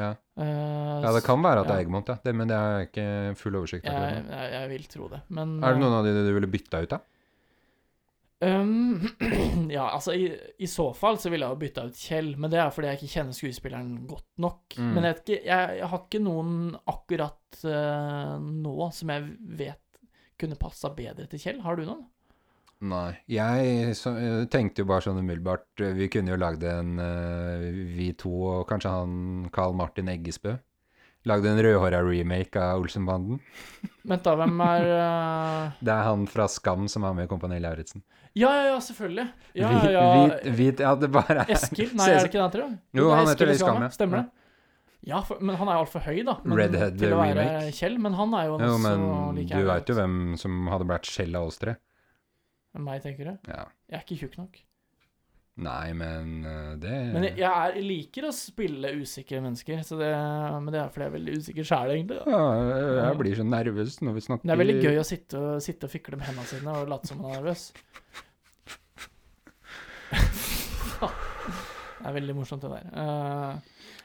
Ja. 0.00 0.10
Uh, 0.38 1.02
ja, 1.02 1.12
det 1.14 1.22
kan 1.26 1.42
være 1.42 1.62
at 1.62 1.70
det 1.70 1.76
er 1.76 1.84
Eggmont, 1.84 2.10
ja. 2.10 2.18
Det, 2.24 2.34
men 2.34 2.50
det 2.50 2.58
har 2.58 2.76
jeg 2.78 2.90
ikke 2.90 3.06
full 3.38 3.58
oversikt 3.60 3.86
over. 3.90 4.10
jeg, 4.10 4.26
jeg, 4.30 4.52
jeg 4.56 4.68
vil 4.74 4.84
tro 4.90 5.08
det, 5.14 5.22
men 5.38 5.56
Er 5.62 5.74
det 5.74 5.82
noen 5.82 5.96
av 6.00 6.06
de 6.06 6.12
du 6.18 6.32
ville 6.34 6.50
bytta 6.50 6.82
ut, 6.82 6.90
da? 6.96 7.00
Um, 8.40 9.08
ja, 9.68 9.90
altså 9.90 10.14
i, 10.16 10.30
i 10.58 10.68
så 10.70 10.86
fall 10.96 11.18
så 11.20 11.28
ville 11.28 11.44
jeg 11.44 11.52
jo 11.52 11.60
bytta 11.60 11.82
ut 11.90 11.98
Kjell, 12.00 12.30
men 12.40 12.52
det 12.52 12.62
er 12.62 12.70
fordi 12.72 12.88
jeg 12.88 13.00
ikke 13.00 13.14
kjenner 13.14 13.36
skuespilleren 13.36 13.90
godt 14.08 14.30
nok. 14.40 14.62
Mm. 14.78 14.86
Men 14.94 15.04
jeg, 15.04 15.18
vet 15.18 15.20
ikke, 15.26 15.42
jeg, 15.50 15.74
jeg 15.80 15.90
har 15.92 16.06
ikke 16.06 16.22
noen 16.24 16.54
akkurat 16.94 17.60
uh, 17.68 18.38
nå 18.40 18.88
som 18.96 19.12
jeg 19.12 19.28
vet 19.60 20.00
kunne 20.40 20.56
passa 20.60 20.92
bedre 20.96 21.28
til 21.28 21.42
Kjell. 21.42 21.60
Har 21.66 21.76
du 21.76 21.84
noen? 21.84 22.06
Nei. 22.80 23.12
Jeg 23.28 23.92
så, 23.98 24.14
jeg 24.16 24.48
tenkte 24.52 24.80
jo 24.80 24.88
bare 24.88 25.04
sånn 25.04 25.20
umiddelbart 25.20 25.82
eh, 25.84 25.92
Vi 25.98 26.06
kunne 26.08 26.32
jo 26.32 26.38
lagd 26.40 26.62
en 26.64 26.94
uh, 26.96 27.66
Vi 27.92 28.06
to 28.16 28.32
og 28.54 28.62
kanskje 28.70 28.94
han 28.94 29.50
Carl 29.52 29.76
Martin 29.76 30.08
Eggesbø. 30.08 30.54
Lagde 31.28 31.50
en 31.50 31.58
rødhåra 31.60 31.98
remake 32.06 32.56
av 32.56 32.80
Olsenbanden. 32.80 33.40
Vent, 34.08 34.22
da, 34.24 34.32
hvem 34.40 34.62
er 34.64 34.86
uh... 34.88 35.74
Det 35.84 35.92
er 35.92 36.06
han 36.06 36.24
fra 36.30 36.46
Skam 36.48 36.86
som 36.88 37.04
er 37.04 37.16
med 37.18 37.28
i 37.28 37.30
Kompani 37.30 37.58
Lauritzen. 37.60 38.00
Ja, 38.32 38.48
ja, 38.54 38.66
ja, 38.70 38.76
selvfølgelig. 38.80 39.26
Ja, 39.58 39.68
Hvit- 39.74 39.90
ja, 39.92 40.04
hvit, 40.14 40.52
hvit, 40.56 40.80
ja, 40.86 40.94
det 40.96 41.10
bare 41.12 41.42
er 41.42 41.52
Eskil? 41.56 41.90
Nei, 41.98 42.06
er 42.14 42.22
det 42.22 42.30
ikke 42.30 42.38
det 42.38 42.44
han 42.44 42.52
heter? 42.54 42.78
Jo, 42.96 43.08
det 43.10 43.18
han 43.18 43.28
heter 43.32 43.50
det 43.50 43.56
i 43.58 43.60
Skam, 43.60 43.82
ja. 43.84 43.90
Stemmer 43.96 44.22
det? 44.22 44.28
Ja, 45.10 45.20
for, 45.24 45.40
men 45.40 45.56
han 45.56 45.68
er 45.72 45.78
jo 45.78 45.84
altfor 45.86 46.02
høy, 46.04 46.18
da. 46.28 46.34
Men, 46.44 46.56
Redhead 46.60 46.98
til 47.00 47.14
å 47.16 47.20
være 47.20 47.36
remake. 47.38 47.70
Kjell. 47.76 47.94
Men 48.04 48.16
han 48.18 48.34
er 48.36 48.48
jo, 48.50 48.56
Jo, 48.60 48.74
men 48.84 49.06
like 49.38 49.60
du 49.60 49.68
veit 49.70 49.88
jo 49.92 49.96
hvem 49.96 50.16
som 50.40 50.58
hadde 50.72 50.88
blitt 50.88 51.08
Kjell 51.08 51.36
av 51.40 51.48
oss 51.48 51.60
tre. 51.60 51.76
Meg, 52.78 53.00
tenker 53.04 53.32
du? 53.32 53.48
Ja. 53.50 53.64
Jeg 53.90 53.96
er 53.98 54.04
ikke 54.04 54.18
tjukk 54.20 54.36
nok. 54.40 54.60
Nei, 55.60 55.92
men 55.92 56.44
eh, 56.46 56.76
det 56.80 56.92
Men 57.12 57.24
jeg, 57.26 57.34
jeg, 57.42 57.50
er, 57.50 57.74
jeg 57.76 57.84
liker 57.84 58.28
å 58.28 58.32
spille 58.32 58.92
usikre 58.96 59.42
mennesker, 59.44 59.82
så 59.84 59.98
det, 60.00 60.10
men 60.62 60.70
det 60.72 60.80
er 60.80 60.92
fordi 60.94 61.04
jeg 61.04 61.10
er 61.10 61.16
veldig 61.18 61.34
usikker 61.42 61.68
sjæl, 61.68 61.94
egentlig. 61.96 62.20
Da. 62.22 62.24
ja, 62.32 62.44
Jeg 63.10 63.18
blir 63.20 63.34
så 63.40 63.46
nervøs 63.48 63.98
når 64.00 64.16
vi 64.16 64.24
snakker 64.28 64.48
det 64.48 64.54
er 64.54 64.62
veldig 64.62 64.78
gøy 64.86 65.00
å 65.02 65.06
sitte, 65.10 65.42
sitte 65.64 65.90
og 65.90 65.92
fikle 65.92 66.20
med 66.20 66.30
hendene 66.30 66.48
sine 66.48 66.70
og 66.78 66.88
late 66.94 67.10
som 67.10 67.20
man 67.20 67.34
er 67.34 67.42
nervøs. 67.42 67.62
det 72.00 72.08
er 72.08 72.14
veldig 72.16 72.34
morsomt, 72.36 72.64
det 72.64 72.70
der. 72.72 72.86
Uh, 72.96 73.60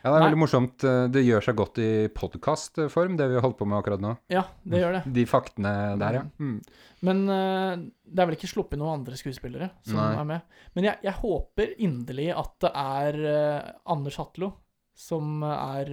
Ja, 0.06 0.12
det 0.12 0.18
er 0.18 0.20
Nei. 0.22 0.26
veldig 0.28 0.38
morsomt. 0.38 0.84
Eh, 0.86 1.08
Det 1.10 1.22
gjør 1.26 1.42
seg 1.48 1.56
godt 1.58 1.80
i 1.82 2.08
podkastform, 2.14 3.16
det 3.18 3.26
vi 3.32 3.40
holdt 3.42 3.58
på 3.58 3.66
med 3.66 3.80
akkurat 3.80 4.04
nå. 4.04 4.12
ja, 4.30 4.44
det 4.64 4.82
gjør 4.84 4.92
det. 5.00 5.14
De 5.16 5.24
faktene 5.26 5.72
der, 5.98 6.18
ja. 6.20 6.22
Mm. 6.38 6.60
Men 7.02 7.24
uh, 7.30 7.74
det 8.06 8.22
er 8.22 8.28
vel 8.30 8.38
ikke 8.38 8.52
sluppet 8.52 8.78
noen 8.78 9.00
andre 9.00 9.18
skuespillere 9.18 9.72
som 9.82 9.98
Nei. 9.98 10.12
er 10.20 10.28
med. 10.30 10.42
Men 10.76 10.84
jeg, 10.92 11.00
jeg 11.08 11.14
håper 11.24 11.74
inderlig 11.82 12.28
at 12.38 12.54
det 12.62 12.72
er 12.84 13.18
uh, 13.26 13.72
Anders 13.96 14.20
Hatlo 14.22 14.52
som 14.94 15.42
er 15.44 15.90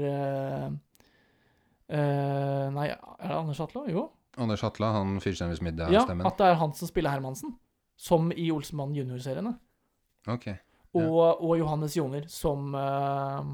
Nei, 1.93 2.87
er 2.89 3.27
det 3.29 3.37
Anders 3.37 3.59
Hatlo? 3.61 3.83
Jo. 3.91 4.07
Anders 4.41 4.63
Hatla, 4.65 4.93
han 4.97 5.19
Fyrstjerners 5.21 5.61
middag-stemmen. 5.65 6.25
Ja, 6.25 6.31
at 6.31 6.39
det 6.41 6.47
er 6.53 6.55
han 6.61 6.73
som 6.77 6.89
spiller 6.89 7.13
Hermansen. 7.13 7.57
Som 8.01 8.31
i 8.33 8.47
Olsenmann 8.55 8.95
junior-seriene. 8.97 9.53
Ok. 10.33 10.47
Og, 10.99 11.41
og 11.41 11.55
Johannes 11.57 11.97
Joner 11.97 12.27
som 12.29 12.75
uh, 12.77 13.47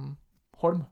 Holm. 0.62 0.82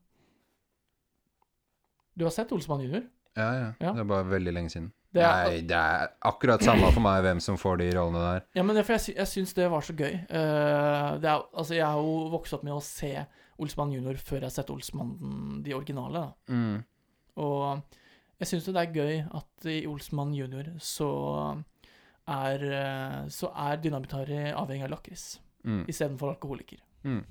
Du 2.16 2.24
har 2.24 2.34
sett 2.34 2.52
Olsenmann 2.54 2.84
junior? 2.84 3.02
Ja, 3.36 3.48
ja, 3.54 3.72
Ja. 3.80 3.92
Det 3.92 4.00
er 4.00 4.08
bare 4.08 4.28
veldig 4.30 4.54
lenge 4.54 4.72
siden. 4.72 4.92
Det 5.16 5.24
er, 5.24 5.48
Nei, 5.48 5.60
det 5.64 5.76
er 5.76 6.10
akkurat 6.28 6.62
samme 6.64 6.88
for 6.92 7.04
meg 7.04 7.22
hvem 7.24 7.40
som 7.40 7.56
får 7.60 7.78
de 7.80 7.88
rollene 7.96 8.22
der. 8.24 8.42
Ja, 8.58 8.64
men 8.66 8.76
det 8.76 8.84
for 8.84 8.96
jeg, 8.96 9.16
jeg 9.16 9.30
syns 9.30 9.54
det 9.56 9.68
var 9.72 9.84
så 9.84 9.94
gøy. 9.96 10.18
Uh, 10.28 11.16
det 11.22 11.30
er, 11.30 11.44
altså, 11.56 11.76
jeg 11.76 11.86
har 11.86 12.00
jo 12.00 12.16
vokst 12.34 12.56
opp 12.56 12.66
med 12.66 12.76
å 12.76 12.82
se 12.84 13.12
Olsmann 13.62 13.94
junior 13.96 14.18
før 14.20 14.42
jeg 14.42 14.50
har 14.50 14.56
sett 14.58 14.72
Olsmannen 14.72 15.62
de 15.64 15.74
originale. 15.76 16.26
Mm. 16.52 16.84
Og 17.40 17.96
jeg 18.40 18.50
syns 18.50 18.68
det 18.68 18.82
er 18.82 18.96
gøy 18.96 19.22
at 19.40 19.68
i 19.72 19.78
Olsmann 19.88 20.34
junior 20.36 20.68
så 20.84 21.10
er, 22.26 22.64
eh, 22.68 23.20
så 23.32 23.52
er 23.54 23.80
Dynamitt-Harry 23.80 24.50
avhengig 24.52 24.88
av 24.88 24.92
lakris 24.96 25.26
Mm. 25.66 25.82
istedenfor 25.90 26.30
alkoholiker. 26.36 26.78
Mm. 27.04 27.24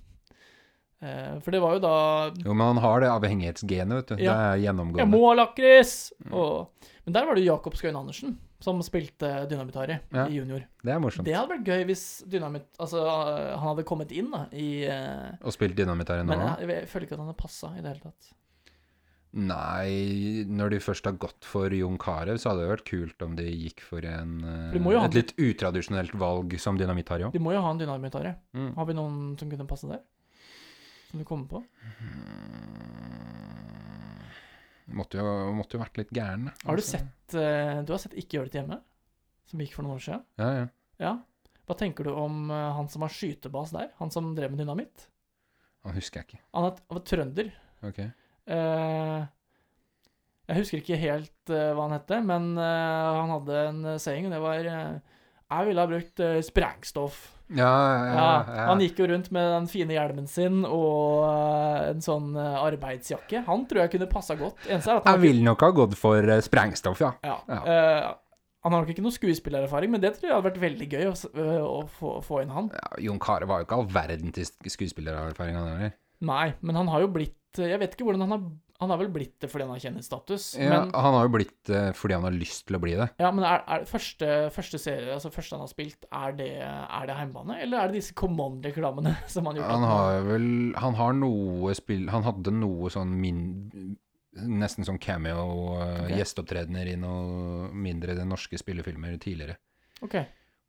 Eh, 1.02 1.40
for 1.44 1.52
det 1.52 1.60
var 1.64 1.76
jo 1.76 1.82
da 1.84 1.96
Jo, 2.40 2.54
men 2.54 2.68
han 2.74 2.78
har 2.84 3.04
det 3.04 3.10
avhengighetsgenet, 3.12 3.96
vet 4.00 4.08
du. 4.14 4.24
Ja. 4.24 4.34
Det 4.34 4.48
er 4.50 4.62
gjennomgående. 4.66 5.04
Jeg 5.04 5.12
må 5.12 5.22
ha 5.28 5.34
lakris! 5.42 5.96
Mm. 6.26 6.34
Og, 6.34 6.90
men 7.06 7.18
der 7.18 7.26
var 7.28 7.36
det 7.38 7.44
jo 7.46 7.52
Jakob 7.54 7.76
Skøyen 7.80 8.00
Andersen 8.00 8.38
som 8.66 8.80
spilte 8.82 9.28
Dynamitt-Harry 9.52 10.00
Ja. 10.16 10.26
i 10.28 10.40
junior. 10.40 10.64
Det 10.82 10.94
er 10.94 11.02
morsomt. 11.04 11.28
Det 11.28 11.36
hadde 11.36 11.52
vært 11.52 11.68
gøy 11.68 11.84
hvis 11.92 12.06
Dynamitt 12.32 12.66
Altså, 12.82 13.04
han 13.04 13.62
hadde 13.68 13.84
kommet 13.86 14.12
inn 14.16 14.32
da 14.32 14.46
i 14.56 14.70
eh, 14.88 15.36
Og 15.44 15.54
spilt 15.54 15.76
Dynamitari 15.78 16.24
nå. 16.24 16.32
Men 16.32 16.48
jeg, 16.48 16.70
jeg 16.72 16.90
føler 16.90 17.06
ikke 17.06 17.18
at 17.20 17.22
han 17.22 17.30
hadde 17.30 17.42
passa 17.44 17.74
i 17.76 17.84
det 17.84 17.92
hele 17.92 18.08
tatt. 18.08 18.32
Nei, 19.36 20.46
når 20.48 20.70
de 20.72 20.78
først 20.80 21.04
har 21.10 21.18
gått 21.20 21.44
for 21.44 21.68
Jon 21.76 21.98
Carew, 22.00 22.38
så 22.40 22.54
hadde 22.54 22.62
det 22.64 22.70
vært 22.72 22.86
kult 22.88 23.22
om 23.26 23.34
de 23.36 23.44
gikk 23.52 23.82
for 23.84 24.06
en, 24.08 24.38
eh, 24.48 24.72
de 24.72 24.80
et 24.80 25.18
litt 25.18 25.34
utradisjonelt 25.36 26.14
valg 26.16 26.56
som 26.58 26.78
dynamitt 26.80 27.10
har 27.12 27.20
jo. 27.20 27.32
De 27.36 27.40
må 27.44 27.52
jo 27.52 27.60
ha 27.62 27.70
en 27.72 27.78
Dynamitt-Harry. 27.82 28.32
Mm. 28.56 28.74
Har 28.78 28.86
vi 28.88 28.94
noen 28.96 29.38
som 29.38 29.50
kunne 29.52 29.68
passe 29.68 29.90
der? 29.92 30.00
Som 31.12 31.20
du 31.20 31.26
kommer 31.26 31.48
på? 31.52 31.64
Måtte 34.96 35.18
jo, 35.20 35.30
måtte 35.58 35.76
jo 35.76 35.82
vært 35.82 35.98
litt 36.00 36.12
gæren, 36.16 36.46
da. 36.48 36.52
Har 36.64 36.78
du 36.78 36.82
Altså. 36.84 37.00
sett 37.00 37.34
eh, 37.36 37.82
Du 37.84 37.92
har 37.92 37.98
sett 38.00 38.14
Ikke 38.14 38.38
gjør 38.38 38.50
det 38.52 38.60
hjemme? 38.62 38.80
Som 39.50 39.60
gikk 39.60 39.74
for 39.76 39.84
noen 39.84 39.98
år 39.98 40.04
siden? 40.06 40.24
Ja, 40.40 40.50
ja. 40.62 40.68
Ja. 41.02 41.14
Hva 41.68 41.76
tenker 41.78 42.06
du 42.06 42.12
om 42.14 42.52
eh, 42.54 42.72
han 42.78 42.88
som 42.88 43.02
har 43.02 43.10
skytebas 43.10 43.72
der? 43.74 43.90
Han 44.00 44.12
som 44.14 44.34
drev 44.38 44.52
med 44.54 44.60
dynamitt? 44.64 45.08
Han 45.84 45.94
husker 45.98 46.22
jeg 46.22 46.28
ikke. 46.30 46.40
Han 46.54 46.66
er- 46.70 46.80
han 46.88 46.98
var 47.00 47.04
trønder. 47.06 47.52
Ok. 47.84 48.00
Eh, 48.46 49.22
jeg 50.46 50.60
husker 50.62 50.82
ikke 50.82 51.00
helt 51.02 51.54
eh, 51.54 51.72
hva 51.74 51.88
han 51.88 51.96
hette, 51.98 52.20
men 52.26 52.52
eh, 52.62 53.14
han 53.20 53.32
hadde 53.34 53.62
en 53.72 53.86
saying, 54.02 54.28
og 54.30 54.36
det 54.36 54.42
var 54.44 54.60
Jeg 54.66 55.70
ville 55.70 55.82
ha 55.86 55.90
brukt 55.90 56.22
sprengstoff. 56.46 57.24
Ja, 57.54 57.70
ja, 57.70 58.06
Ja, 58.10 58.28
ja. 58.50 58.68
Han 58.72 58.82
gikk 58.82 58.98
jo 59.04 59.08
rundt 59.12 59.28
med 59.34 59.52
den 59.54 59.68
fine 59.70 59.94
hjelmen 59.94 60.26
sin 60.30 60.64
og 60.66 61.26
en 61.92 62.02
sånn 62.02 62.34
arbeidsjakke. 62.38 63.44
Han 63.46 63.68
tror 63.70 63.84
jeg 63.84 63.94
kunne 63.94 64.10
passa 64.10 64.38
godt. 64.40 64.58
Eneste 64.66 64.96
Jeg 64.96 65.06
han 65.06 65.22
ville 65.22 65.46
nok 65.46 65.62
ha 65.62 65.70
gått 65.78 65.94
for 66.00 66.26
sprengstoff, 66.42 67.04
ja. 67.06 67.12
Ja. 67.22 68.16
Han 68.66 68.74
har 68.74 68.82
nok 68.82 68.90
ikke 68.96 69.04
noe 69.06 69.14
skuespillererfaring, 69.14 69.92
men 69.94 70.02
det 70.02 70.16
tror 70.16 70.26
jeg 70.26 70.34
hadde 70.34 70.48
vært 70.48 70.64
veldig 70.64 70.86
gøy 70.90 71.04
å, 71.06 71.14
å 71.70 71.82
få, 72.00 72.16
få 72.26 72.42
inn 72.42 72.50
han. 72.50 72.72
Ja, 72.74 72.96
Jon 73.06 73.22
Carew 73.22 73.52
var 73.52 73.62
jo 73.62 73.68
ikke 73.68 73.78
all 73.78 73.92
verden 73.94 74.34
til 74.34 74.50
skuespillererfaring. 74.50 75.60
Nei, 76.26 76.48
men 76.66 76.80
han 76.82 76.90
har 76.90 77.06
jo 77.06 77.12
blitt 77.14 77.38
Jeg 77.64 77.80
vet 77.80 77.94
ikke 77.96 78.06
hvordan 78.08 78.24
han 78.26 78.34
har 78.36 78.44
Han 78.84 78.92
har 78.92 79.00
vel 79.00 79.10
blitt 79.16 79.38
det 79.40 79.48
fordi 79.48 79.64
han 79.64 79.72
har 79.72 79.80
kjendisstatus, 79.80 80.46
Ja, 80.60 80.70
men 80.70 80.90
han 80.92 81.16
har 81.16 81.28
jo 81.28 81.32
blitt 81.32 81.70
det 81.70 81.84
fordi 81.96 82.18
han 82.18 82.26
har 82.28 82.36
lyst 82.36 82.66
til 82.68 82.76
å 82.76 82.82
bli 82.84 82.96
det. 83.00 83.08
Ja, 83.24 83.30
men 83.32 83.46
er, 83.48 83.62
er 83.72 83.86
første, 83.88 84.30
første 84.52 84.80
serie, 84.82 85.14
altså 85.16 85.32
første 85.32 85.56
han 85.56 85.64
har 85.64 85.72
spilt, 85.72 86.08
er 86.12 86.36
det, 86.36 86.50
er 86.60 87.06
det 87.08 87.16
heimbane? 87.16 87.60
Eller 87.64 87.80
er 87.80 87.92
det 87.94 88.02
disse 88.02 88.16
Command-reklamene 88.20 89.14
som 89.32 89.48
han 89.48 89.62
gjorde? 89.62 89.70
Han 89.72 89.88
har 89.88 90.26
vel 90.28 90.50
Han 90.84 90.98
har 91.00 91.16
noe 91.16 91.76
spill 91.78 92.10
Han 92.12 92.28
hadde 92.28 92.52
noe 92.56 92.92
sånn 92.94 93.14
min... 93.22 93.46
Nesten 94.36 94.84
sånn 94.84 95.00
cameo 95.00 95.46
uh, 95.80 96.02
Ok. 96.10 96.18
gjesteopptredener 96.18 96.90
i 96.92 96.98
noe 97.00 97.70
mindre 97.72 98.18
norske 98.28 98.60
spillefilmer 98.60 99.16
tidligere. 99.24 99.56
Ok. 100.04 100.18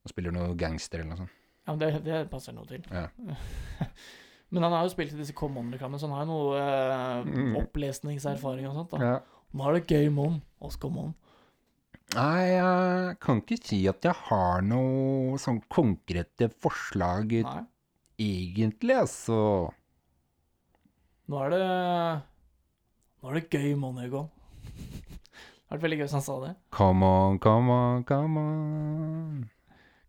Og 0.06 0.12
spiller 0.12 0.30
noe 0.30 0.52
gangster 0.54 1.02
eller 1.02 1.16
noe 1.16 1.24
sånt. 1.24 1.34
Ja, 1.66 1.74
men 1.74 1.80
det, 1.82 1.88
det 2.06 2.20
passer 2.30 2.54
noe 2.54 2.68
til. 2.70 2.86
Ja. 2.94 3.08
men 4.56 4.66
han 4.66 4.74
har 4.80 4.86
jo 4.88 4.92
spilt 4.94 5.12
i 5.14 5.20
disse 5.20 5.34
Come 5.36 5.60
On-reklamene, 5.62 5.98
så 6.00 6.08
han 6.08 6.16
har 6.16 6.24
jo 6.26 6.32
noe 6.32 6.58
eh, 6.58 7.24
Mm. 7.26 7.56
opplesningserfaring 7.62 8.66
og 8.70 8.74
sånt. 8.80 8.90
da. 8.96 8.98
Ja. 9.04 9.20
Nå 9.56 9.68
er 9.68 9.78
det 9.80 9.86
gøy 9.88 10.10
oss 10.60 10.76
come 10.76 10.98
on. 11.06 11.14
Nei, 12.14 12.46
jeg 12.54 13.18
kan 13.20 13.40
ikke 13.42 13.58
si 13.66 13.80
at 13.90 14.00
jeg 14.06 14.14
har 14.28 14.62
noe 14.62 15.36
sånn 15.42 15.60
konkrete 15.68 16.48
forslag 16.62 17.32
Nei. 17.42 17.64
egentlig, 18.18 18.94
altså. 18.96 19.72
Nå 21.28 21.40
er 21.44 21.50
det 21.50 22.22
Nå 23.22 23.30
er 23.30 23.40
det 23.40 23.50
gøy 23.50 23.74
mon, 23.76 23.98
Egon. 23.98 24.28
Det 24.62 25.72
hadde 25.72 25.80
vært 25.80 25.82
veldig 25.82 25.98
gøy 25.98 26.04
hvis 26.06 26.12
han 26.14 26.22
sa 26.22 26.36
det. 26.44 26.52
Come 26.70 27.02
on, 27.02 27.38
come 27.42 27.70
on, 27.74 28.04
come 28.04 28.38
on. 28.38 29.50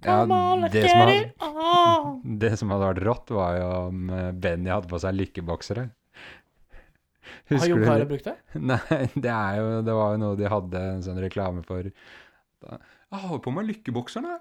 Let's 0.07 0.73
det, 0.73 0.83
som 0.89 1.01
hadde, 1.03 2.33
det 2.43 2.51
som 2.59 2.73
hadde 2.73 2.89
vært 2.91 3.03
rått, 3.05 3.31
var 3.35 3.57
jo 3.59 3.69
om 3.87 4.09
eh, 4.13 4.29
Benny 4.33 4.71
hadde 4.71 4.89
på 4.91 4.99
seg 5.03 5.15
lykkeboksere. 5.17 5.87
Har 7.47 7.55
Husker 7.55 7.73
Jon 7.73 7.83
Carew 7.83 8.09
brukt 8.09 8.27
det? 8.27 8.35
Nei, 8.71 8.99
det 9.15 9.31
er 9.31 9.57
jo 9.59 9.67
Det 9.87 9.95
var 9.95 10.13
jo 10.13 10.19
noe 10.21 10.37
de 10.39 10.51
hadde 10.51 10.83
en 10.93 11.03
sånn 11.03 11.19
reklame 11.23 11.63
for. 11.67 11.87
Jeg 11.87 13.23
har 13.23 13.41
på 13.43 13.53
meg 13.55 13.67
lykkebokserne. 13.69 14.37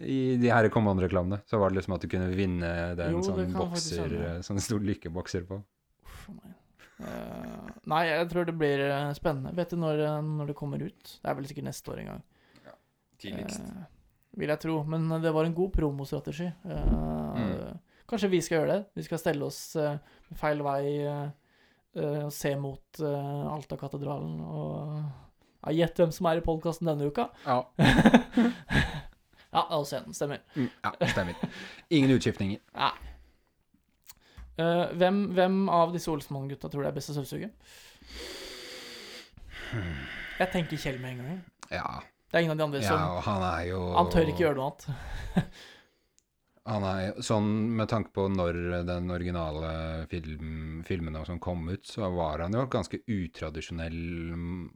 I 0.00 0.38
de 0.40 0.48
her 0.48 0.64
kommende 0.72 1.04
reklamene 1.04 1.42
Så 1.44 1.58
var 1.60 1.68
det 1.68 1.76
liksom 1.76 1.92
at 1.92 2.00
du 2.00 2.08
kunne 2.08 2.30
vinne 2.32 2.68
den 2.96 3.10
Jo, 3.12 3.18
sånn 3.20 3.50
bokser 3.52 4.14
eh, 4.16 4.38
Sånn 4.40 4.56
det 4.56 4.62
sto 4.64 4.78
lykkebokser 4.80 5.44
på. 5.44 5.58
Uff 6.06 6.22
nei. 6.30 6.38
meg. 6.38 6.54
Eh, 7.04 7.66
nei, 7.92 8.02
jeg 8.08 8.30
tror 8.32 8.48
det 8.48 8.54
blir 8.56 8.84
spennende. 9.16 9.52
Vet 9.58 9.74
du 9.74 9.80
når, 9.80 10.04
når 10.24 10.52
det 10.52 10.56
kommer 10.56 10.82
ut? 10.82 11.16
Det 11.20 11.28
er 11.28 11.36
vel 11.36 11.48
sikkert 11.50 11.68
neste 11.68 11.92
år 11.92 12.02
en 12.04 12.12
gang. 12.14 12.22
Tidligst. 13.20 13.60
Eh, 13.60 13.99
vil 14.38 14.48
jeg 14.52 14.60
tro. 14.62 14.80
Men 14.84 15.08
det 15.22 15.32
var 15.34 15.44
en 15.48 15.54
god 15.56 15.72
promostrategi. 15.76 16.50
Eh, 16.64 16.96
Mm. 17.30 17.78
Kanskje 18.10 18.28
vi 18.28 18.40
skal 18.42 18.56
gjøre 18.58 18.72
det. 18.72 18.84
Vi 18.98 19.02
skal 19.06 19.20
stelle 19.22 19.44
oss 19.46 19.76
eh, 19.78 19.94
feil 20.34 20.62
vei 20.66 20.96
eh, 21.06 21.28
og 21.94 22.32
se 22.34 22.50
mot 22.58 22.98
Alta-katedralen 23.00 24.40
og 24.42 25.04
ja, 25.60 25.72
Gjett 25.74 25.98
hvem 26.00 26.12
som 26.14 26.26
er 26.30 26.40
i 26.40 26.44
podkasten 26.44 26.86
denne 26.90 27.06
uka. 27.06 27.28
Ja. 27.46 27.60
ja, 29.54 29.62
det 29.62 29.78
er. 29.78 30.10
Stemmer. 30.16 30.42
Mm, 30.56 30.68
ja, 30.84 30.92
stemmer. 31.12 31.34
Ingen 31.90 32.14
utskiftninger. 32.16 32.60
Ja. 32.74 32.90
Eh, 34.60 34.86
hvem, 34.98 35.22
hvem 35.36 35.60
av 35.72 35.92
disse 35.94 36.10
Olsmann-gutta 36.12 36.70
tror 36.70 36.82
du 36.84 36.88
er 36.90 36.96
best 36.96 37.12
å 37.12 37.16
støvsuge? 37.18 37.50
Jeg 40.40 40.50
tenker 40.54 40.80
Kjell 40.80 40.98
med 41.02 41.14
en 41.14 41.22
gang. 41.22 41.42
Ja. 41.70 42.00
Det 42.30 42.38
er 42.38 42.44
ingen 42.46 42.54
av 42.54 42.60
de 42.62 42.66
andre 42.68 42.80
ja, 42.84 42.88
som 42.94 43.16
og 43.16 43.22
han 43.26 43.42
er 43.42 43.62
jo 43.72 43.82
Han 43.96 44.10
tør 44.12 44.28
ikke 44.30 44.44
gjøre 44.46 44.58
noe 44.60 44.70
annet. 44.70 45.50
Han 46.70 46.84
er 46.84 47.16
sånn 47.24 47.46
med 47.74 47.88
tanke 47.90 48.12
på 48.14 48.26
når 48.30 48.56
den 48.86 49.08
originale 49.10 49.70
film, 50.10 50.82
filmen 50.86 51.16
som 51.26 51.40
kom 51.42 51.64
ut, 51.72 51.86
så 51.88 52.10
var 52.14 52.44
han 52.44 52.54
jo 52.54 52.66
ganske 52.70 53.00
utradisjonell 53.10 53.96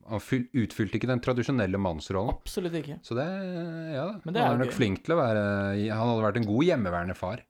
Han 0.08 0.22
fyl, 0.24 0.46
utfylte 0.64 0.98
ikke 0.98 1.10
den 1.12 1.22
tradisjonelle 1.22 1.78
mannsrollen. 1.78 2.32
Absolutt 2.40 2.78
ikke. 2.80 2.96
Så 3.04 3.14
det 3.18 3.26
Ja, 3.28 4.08
Men 4.24 4.34
det 4.34 4.40
er 4.40 4.48
han 4.48 4.54
er 4.54 4.56
jo 4.56 4.62
nok 4.64 4.72
gøy. 4.72 4.78
flink 4.80 5.04
til 5.04 5.14
å 5.14 5.20
være 5.20 5.44
Han 5.92 6.08
hadde 6.08 6.24
vært 6.24 6.40
en 6.40 6.48
god 6.50 6.64
hjemmeværende 6.70 7.18
far. 7.20 7.44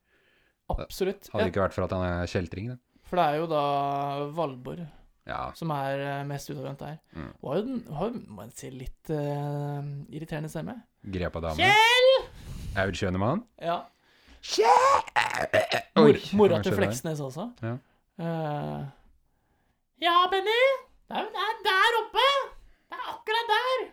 Absolutt. 0.74 1.30
Hadde 1.30 1.40
Ja, 1.40 1.46
det 1.46 1.54
ikke 1.54 1.64
vært 1.64 1.78
for 1.78 1.86
at 1.86 1.94
han 1.96 2.04
er 2.10 2.26
kjeltring. 2.34 2.68
det. 2.74 2.78
for 3.04 3.16
det 3.20 3.24
er 3.24 3.36
jo 3.38 3.46
da 3.54 3.64
Valborg 4.34 4.84
Ja. 5.26 5.52
som 5.56 5.70
er 5.72 6.00
eh, 6.04 6.24
mest 6.28 6.50
utadvendt 6.52 6.82
der. 6.84 6.98
Mm. 7.16 7.28
Hun 7.40 7.48
har 7.50 7.56
jo, 7.56 7.62
den- 7.64 7.94
har 7.96 8.10
jo, 8.10 8.18
jeg 8.42 8.52
si, 8.58 8.70
litt 8.70 9.10
uh, 9.10 9.80
irriterende 10.12 10.50
stemme. 10.52 10.74
Grepa 11.14 11.40
dame. 11.40 11.56
Kjell! 11.56 12.28
Aud 12.82 12.98
Schønemann. 12.98 13.44
Ja. 13.62 13.78
Kjell! 14.44 15.80
Mor, 15.96 16.18
mora 16.36 16.60
til? 16.62 16.74
Fleksnes 16.76 17.20
også. 17.24 17.48
Ja. 17.64 17.76
uh, 18.20 18.84
ja, 20.02 20.16
Benny! 20.30 20.60
Det 21.08 21.24
det 21.32 21.42
er 21.46 21.58
der 21.70 21.98
oppe! 22.02 22.26
Det 22.90 22.98
er 22.98 23.08
akkurat 23.14 23.52
der! 23.54 23.84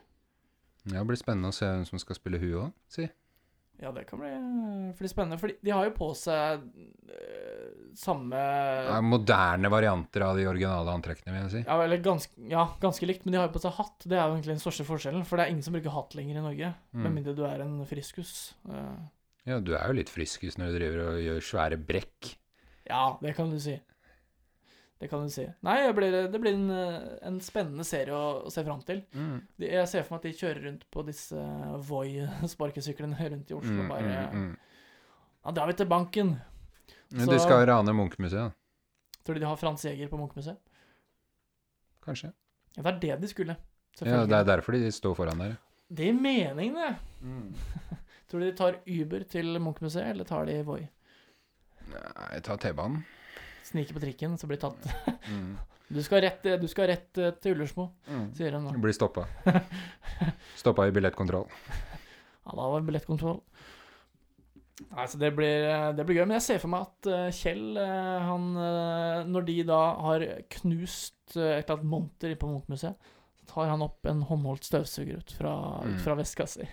Ja, 0.92 0.98
det 1.00 1.08
blir 1.08 1.20
spennende 1.22 1.52
å 1.52 1.56
se 1.56 1.68
hvem 1.70 1.86
som 1.86 2.00
skal 2.02 2.18
spille 2.18 2.40
hun 2.42 2.54
òg, 2.66 2.70
si. 2.92 3.06
Ja, 3.82 3.90
det 3.96 4.04
kan 4.06 4.22
bli, 4.22 4.30
bli 4.98 5.10
spennende. 5.10 5.40
For 5.42 5.50
de 5.50 5.72
har 5.74 5.88
jo 5.88 5.94
på 5.96 6.12
seg 6.18 6.62
eh, 7.10 7.70
samme 7.98 8.38
Ja, 8.38 9.00
moderne 9.02 9.72
varianter 9.74 10.26
av 10.28 10.38
de 10.38 10.46
originale 10.50 10.94
antrekkene, 10.94 11.34
vil 11.34 11.42
jeg 11.48 11.54
si. 11.56 11.62
ja, 11.66 11.78
eller 11.82 12.04
ganske, 12.06 12.44
ja, 12.52 12.68
ganske 12.84 13.10
likt, 13.10 13.26
men 13.26 13.34
de 13.34 13.42
har 13.42 13.50
jo 13.50 13.56
på 13.56 13.64
seg 13.64 13.74
hatt. 13.80 14.06
Det 14.06 14.20
er 14.20 14.28
jo 14.28 14.36
egentlig 14.36 14.54
den 14.54 14.62
største 14.62 14.86
forskjellen. 14.86 15.26
For 15.26 15.42
det 15.42 15.48
er 15.48 15.56
ingen 15.56 15.66
som 15.66 15.74
bruker 15.74 15.96
hatt 15.98 16.14
lenger 16.18 16.38
i 16.38 16.46
Norge. 16.46 16.74
Mm. 16.94 17.02
Med 17.08 17.18
mindre 17.18 17.34
du 17.38 17.42
er 17.50 17.66
en 17.66 17.80
friskus. 17.90 18.36
Uh. 18.70 19.02
Ja, 19.50 19.58
du 19.58 19.74
er 19.74 19.90
jo 19.90 19.98
litt 19.98 20.14
friskus 20.14 20.60
når 20.62 20.70
du 20.70 20.78
driver 20.78 21.08
og 21.08 21.24
gjør 21.26 21.48
svære 21.50 21.82
brekk. 21.82 22.36
ja, 22.86 23.06
det 23.24 23.34
kan 23.38 23.50
du 23.50 23.58
si. 23.62 23.80
Det 25.02 25.08
kan 25.10 25.24
du 25.26 25.32
si. 25.34 25.48
Nei, 25.66 25.80
blir, 25.98 26.14
det 26.30 26.40
blir 26.44 26.54
en, 26.54 26.68
eh, 26.70 27.06
en 27.26 27.40
spennende 27.42 27.82
serie 27.88 28.14
å, 28.14 28.44
å 28.46 28.52
se 28.54 28.62
fram 28.62 28.84
til. 28.86 29.00
Mm. 29.18 29.40
Jeg 29.66 29.88
ser 29.90 30.04
for 30.06 30.14
meg 30.14 30.20
at 30.22 30.28
de 30.28 30.34
kjører 30.38 30.60
rundt 30.68 30.84
på 30.94 31.04
disse 31.08 31.46
Voi-sparkesyklene 31.88 33.18
rundt 33.34 33.50
i 33.50 33.56
Oslo. 33.58 33.80
Mm, 33.80 33.88
bare 33.90 34.12
mm, 34.30 34.44
mm. 34.44 34.52
Ja, 35.42 35.54
er 35.56 35.72
vi 35.72 35.76
til 35.80 35.90
banken. 35.90 36.36
Men 37.10 37.26
Så- 37.26 37.34
de 37.34 37.40
skal 37.42 37.66
rane 37.66 37.96
Munch-museet, 37.98 38.52
da? 38.52 39.18
Tror 39.26 39.38
du 39.38 39.42
de 39.42 39.50
har 39.50 39.58
Frans 39.58 39.86
Jæger 39.86 40.12
på 40.12 40.20
Munchmuseet? 40.22 40.62
Kanskje? 42.06 42.30
Ja, 42.78 42.84
det 42.86 42.94
er 42.94 43.00
det 43.02 43.18
de 43.24 43.30
skulle. 43.32 43.56
Ja, 44.06 44.22
det 44.26 44.38
er 44.38 44.46
derfor 44.48 44.78
de 44.78 44.92
står 44.94 45.18
foran 45.18 45.42
der. 45.42 45.58
Det 45.92 46.06
gir 46.08 46.14
mening, 46.14 46.78
det. 46.78 46.94
Tror 48.30 48.40
du 48.40 48.46
de 48.46 48.54
tar 48.58 48.78
Uber 48.86 49.26
til 49.28 49.58
Munchmuseet, 49.60 50.14
eller 50.14 50.30
tar 50.30 50.46
de 50.46 50.62
Voi? 50.64 50.86
Nei, 51.92 52.30
jeg 52.38 52.46
tar 52.48 52.62
T-banen. 52.64 53.02
Sniker 53.64 53.94
på 53.94 54.02
trikken, 54.04 54.38
så 54.42 54.48
blir 54.50 54.58
tatt. 54.62 54.88
Mm. 55.30 55.58
Du 55.92 55.98
skal 56.00 56.22
rett, 56.24 56.46
du 56.62 56.68
skal 56.72 56.88
rett 56.88 57.18
eh, 57.20 57.34
til 57.44 57.52
Ullersmo, 57.58 57.90
Mm. 58.08 58.30
sier 58.38 58.54
hun 58.56 58.70
da. 58.70 58.72
Blir 58.80 58.94
stoppa. 58.96 59.26
Stoppa 60.62 60.86
i 60.88 60.92
billettkontroll. 60.96 61.50
Ja, 62.46 62.54
da 62.58 62.68
var 62.72 62.80
det 62.80 62.88
billettkontroll. 62.88 63.42
Nei, 64.92 65.04
så 65.12 65.20
det 65.22 65.30
blir, 65.38 65.66
eh, 65.70 65.90
det 65.94 66.06
blir 66.08 66.18
gøy. 66.22 66.26
Men 66.30 66.38
jeg 66.40 66.46
ser 66.48 66.62
for 66.64 66.72
meg 66.74 66.88
at 66.88 67.10
eh, 67.12 67.28
Kjell, 67.38 67.76
han 67.78 68.48
Når 69.30 69.46
de 69.50 69.58
da 69.68 69.82
har 70.08 70.26
knust 70.58 71.36
et 71.36 71.44
eller 71.68 71.76
annet 71.78 71.92
monter 71.92 72.34
på 72.40 72.50
Munchmuseet, 72.50 72.96
så 73.42 73.52
tar 73.52 73.70
han 73.72 73.84
opp 73.86 74.08
en 74.10 74.24
håndholdt 74.28 74.66
støvsuger 74.68 75.20
ut 75.22 75.32
fra, 75.38 75.54
Mm. 75.84 75.96
ut 75.98 76.02
fra 76.08 76.16
veska 76.20 76.48
si. 76.50 76.66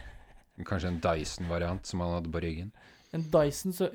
Kanskje 0.67 0.89
en 0.95 1.01
Dyson-variant 1.05 1.87
som 1.87 2.01
han 2.07 2.15
hadde 2.17 2.33
på 2.35 2.41
ryggen. 2.43 2.71
En 3.15 3.23
Dyson 3.35 3.73
stø... 3.77 3.91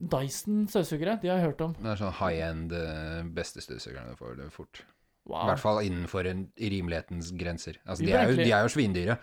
Dyson 0.00 0.64
støvsugere, 0.70 1.18
de 1.20 1.28
har 1.28 1.40
jeg 1.40 1.50
hørt 1.50 1.60
om. 1.64 1.74
Det 1.76 1.90
er 1.92 2.00
sånn 2.00 2.16
high 2.22 2.40
end 2.46 2.72
eh, 2.72 3.20
beste 3.36 3.60
støvsugerne 3.64 4.14
du 4.14 4.20
får 4.20 4.38
det 4.38 4.48
fort. 4.54 4.82
I 5.28 5.46
hvert 5.50 5.60
fall 5.62 5.82
innenfor 5.84 6.26
en, 6.26 6.46
rimelighetens 6.56 7.30
grenser. 7.38 7.78
Altså, 7.84 8.06
de 8.06 8.14
er, 8.16 8.30
jo, 8.30 8.38
de 8.40 8.50
er 8.50 8.64
jo 8.64 8.72
svindyre, 8.72 9.16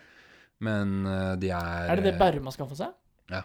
men 0.64 1.00
eh, 1.10 1.34
de 1.42 1.50
er 1.54 1.90
Er 1.90 2.00
det 2.00 2.12
det 2.12 2.18
Bærum 2.20 2.46
har 2.48 2.54
skaffa 2.54 2.78
seg? 2.78 2.94
Ja. 3.32 3.42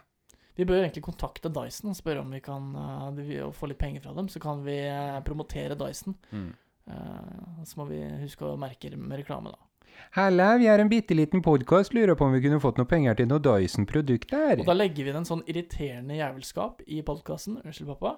Vi 0.54 0.68
bør 0.70 0.84
egentlig 0.84 1.04
kontakte 1.06 1.50
Dyson 1.54 1.92
og 1.92 1.98
spørre 1.98 2.22
om 2.22 2.34
vi 2.34 2.42
kan 2.46 2.70
uh, 2.78 3.50
få 3.58 3.72
litt 3.72 3.82
penger 3.82 4.06
fra 4.06 4.14
dem. 4.14 4.30
Så 4.30 4.42
kan 4.44 4.62
vi 4.66 4.78
eh, 4.86 5.24
promotere 5.26 5.80
Dyson. 5.80 6.18
mm. 6.32 6.52
Uh, 6.84 7.62
så 7.64 7.78
må 7.80 7.86
vi 7.88 8.02
huske 8.26 8.44
å 8.44 8.58
merke 8.60 8.90
med 8.92 9.22
reklame, 9.22 9.54
da. 9.54 9.70
Halla, 10.14 10.58
vi 10.62 10.68
er 10.70 10.80
en 10.84 10.90
bitte 10.92 11.16
liten 11.18 11.42
podkast. 11.42 11.94
Lurer 11.94 12.16
på 12.16 12.26
om 12.28 12.34
vi 12.36 12.42
kunne 12.44 12.60
fått 12.62 12.78
noe 12.78 12.90
penger 12.90 13.18
til 13.18 13.30
noe 13.32 13.42
Dyson-produkter. 13.44 14.60
Og 14.60 14.68
da 14.68 14.76
legger 14.78 15.08
vi 15.08 15.14
inn 15.14 15.20
en 15.22 15.28
sånn 15.30 15.44
irriterende 15.50 16.18
jævelskap 16.20 16.84
i 16.86 17.02
podkasten. 17.06 17.58
Unnskyld, 17.64 17.90
pappa. 17.96 18.16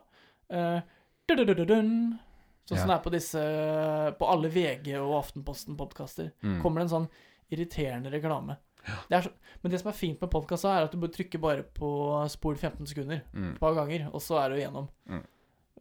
Uh, 0.52 0.82
dun-dun-dun-dun. 1.30 1.92
Sånn 2.66 2.80
som 2.82 2.90
Ja. 2.90 2.96
det 2.96 3.00
er 3.00 3.04
på 3.06 3.14
disse 3.14 3.42
På 4.18 4.28
alle 4.34 4.50
VG 4.50 4.96
og 5.00 5.24
Aftenposten-podkaster. 5.24 6.32
Mm. 6.42 6.62
Kommer 6.62 6.82
det 6.82 6.92
en 6.92 6.96
sånn 6.96 7.10
irriterende 7.54 8.12
reklame. 8.12 8.58
Det 9.10 9.24
så, 9.24 9.32
men 9.64 9.72
det 9.72 9.80
som 9.82 9.90
er 9.90 9.98
fint 9.98 10.22
med 10.22 10.30
podkasta, 10.30 10.70
er 10.78 10.84
at 10.86 10.92
du 10.92 10.98
trykker 11.00 11.14
trykke 11.16 11.42
bare 11.42 11.64
på 11.64 11.90
spol 12.30 12.56
15 12.56 12.86
sekunder 12.86 13.22
Mm. 13.34 13.54
et 13.54 13.60
par 13.60 13.74
ganger, 13.74 14.10
og 14.14 14.22
så 14.22 14.38
er 14.44 14.50
du 14.50 14.56
igjennom. 14.56 14.90
Mm. 15.10 15.24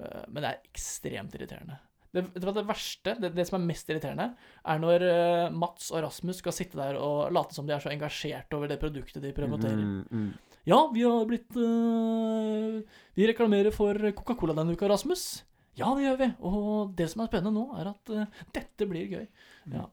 Uh, 0.01 0.25
men 0.29 0.43
det 0.43 0.51
er 0.51 0.61
ekstremt 0.73 1.35
irriterende. 1.35 1.79
Det, 2.15 2.23
hva 2.45 2.53
det 2.55 2.63
verste, 2.69 3.17
det, 3.19 3.33
det 3.35 3.45
som 3.49 3.57
er 3.59 3.65
mest 3.67 3.89
irriterende, 3.91 4.29
er 4.71 4.83
når 4.83 5.03
uh, 5.03 5.55
Mats 5.55 5.89
og 5.91 6.05
Rasmus 6.05 6.39
skal 6.39 6.55
sitte 6.55 6.79
der 6.79 6.95
og 7.01 7.33
late 7.35 7.57
som 7.57 7.67
de 7.67 7.75
er 7.75 7.83
så 7.83 7.91
engasjert 7.91 8.55
over 8.55 8.71
det 8.71 8.79
produktet 8.83 9.25
de 9.25 9.33
promoterer. 9.35 9.81
Mm, 9.83 10.05
mm. 10.11 10.61
Ja, 10.71 10.79
vi 10.95 11.03
har 11.03 11.27
blitt 11.29 11.59
uh, 11.59 12.79
Vi 13.19 13.27
reklamerer 13.29 13.75
for 13.75 13.99
Coca-Cola 14.17 14.55
denne 14.57 14.77
uka, 14.79 14.89
Rasmus. 14.89 15.43
Ja, 15.75 15.91
det 15.99 16.07
gjør 16.07 16.21
vi. 16.23 16.29
Og 16.47 16.95
det 16.97 17.09
som 17.11 17.25
er 17.25 17.29
spennende 17.33 17.53
nå, 17.57 17.67
er 17.83 17.91
at 17.91 18.15
uh, 18.15 18.41
dette 18.55 18.87
blir 18.89 19.11
gøy. 19.11 19.27
Ja, 19.75 19.89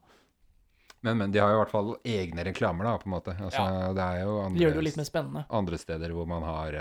Men, 1.01 1.17
men 1.17 1.33
de 1.33 1.41
har 1.41 1.49
jo 1.49 1.57
i 1.57 1.61
hvert 1.63 1.73
fall 1.73 1.91
egne 2.05 2.45
reklamer, 2.45 2.85
da, 2.85 2.93
på 3.01 3.09
en 3.09 3.15
måte. 3.15 3.33
Altså, 3.41 3.65
Det 3.97 4.05
er 4.05 4.21
jo 4.21 4.37
Det 4.53 4.61
gjør 4.61 4.75
det 4.75 4.81
jo 4.83 4.85
litt 4.91 5.01
mer 5.01 5.09
spennende. 5.09 5.43
andre 5.49 5.81
steder 5.81 6.13
hvor 6.13 6.29
man 6.29 6.45
har 6.45 6.77